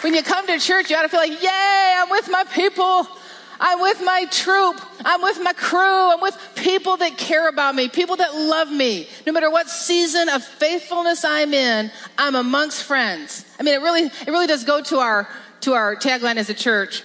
When 0.01 0.13
you 0.13 0.21
come 0.21 0.45
to 0.45 0.59
church, 0.59 0.91
you 0.91 0.95
ought 0.95 1.01
to 1.01 1.09
feel 1.09 1.19
like, 1.19 1.41
yay, 1.41 1.95
I'm 1.97 2.11
with 2.11 2.29
my 2.29 2.43
people. 2.43 3.07
I'm 3.59 3.81
with 3.81 3.99
my 4.03 4.25
troop. 4.29 4.79
I'm 5.03 5.23
with 5.23 5.41
my 5.41 5.53
crew. 5.53 6.13
I'm 6.13 6.21
with 6.21 6.37
people 6.55 6.97
that 6.97 7.17
care 7.17 7.49
about 7.49 7.73
me, 7.73 7.89
people 7.89 8.17
that 8.17 8.35
love 8.35 8.71
me. 8.71 9.07
No 9.25 9.33
matter 9.33 9.49
what 9.49 9.67
season 9.67 10.29
of 10.29 10.43
faithfulness 10.43 11.25
I'm 11.25 11.55
in, 11.55 11.89
I'm 12.19 12.35
amongst 12.35 12.83
friends. 12.83 13.45
I 13.59 13.63
mean, 13.63 13.73
it 13.73 13.81
really, 13.81 14.03
it 14.03 14.27
really 14.27 14.45
does 14.45 14.63
go 14.63 14.83
to 14.83 14.99
our, 14.99 15.27
to 15.61 15.73
our 15.73 15.95
tagline 15.95 16.35
as 16.35 16.51
a 16.51 16.53
church. 16.53 17.01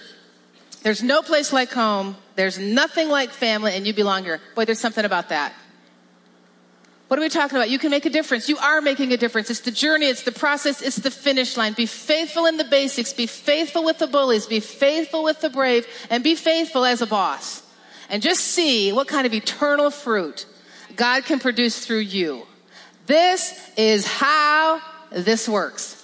There's 0.83 1.01
no 1.01 1.23
place 1.23 1.51
like 1.51 1.71
home. 1.71 2.17
There's 2.35 2.57
nothing 2.57 3.09
like 3.09 3.31
family 3.31 3.73
and 3.73 3.85
you 3.85 3.93
belong 3.93 4.23
here. 4.23 4.41
Boy, 4.55 4.65
there's 4.65 4.79
something 4.79 5.05
about 5.05 5.29
that. 5.29 5.53
What 7.07 7.19
are 7.19 7.21
we 7.21 7.29
talking 7.29 7.57
about? 7.57 7.69
You 7.69 7.77
can 7.77 7.91
make 7.91 8.05
a 8.05 8.09
difference. 8.09 8.49
You 8.49 8.57
are 8.57 8.81
making 8.81 9.13
a 9.13 9.17
difference. 9.17 9.51
It's 9.51 9.59
the 9.59 9.71
journey, 9.71 10.07
it's 10.07 10.23
the 10.23 10.31
process, 10.31 10.81
it's 10.81 10.95
the 10.95 11.11
finish 11.11 11.57
line. 11.57 11.73
Be 11.73 11.85
faithful 11.85 12.47
in 12.47 12.57
the 12.57 12.63
basics. 12.63 13.13
Be 13.13 13.27
faithful 13.27 13.83
with 13.83 13.99
the 13.99 14.07
bullies. 14.07 14.47
Be 14.47 14.59
faithful 14.59 15.23
with 15.23 15.39
the 15.41 15.51
brave. 15.51 15.85
And 16.09 16.23
be 16.23 16.33
faithful 16.33 16.85
as 16.85 17.01
a 17.01 17.05
boss. 17.05 17.61
And 18.09 18.23
just 18.23 18.41
see 18.41 18.91
what 18.93 19.07
kind 19.07 19.27
of 19.27 19.33
eternal 19.33 19.91
fruit 19.91 20.47
God 20.95 21.25
can 21.25 21.39
produce 21.39 21.85
through 21.85 21.99
you. 21.99 22.47
This 23.05 23.71
is 23.77 24.07
how 24.07 24.81
this 25.11 25.47
works. 25.47 26.02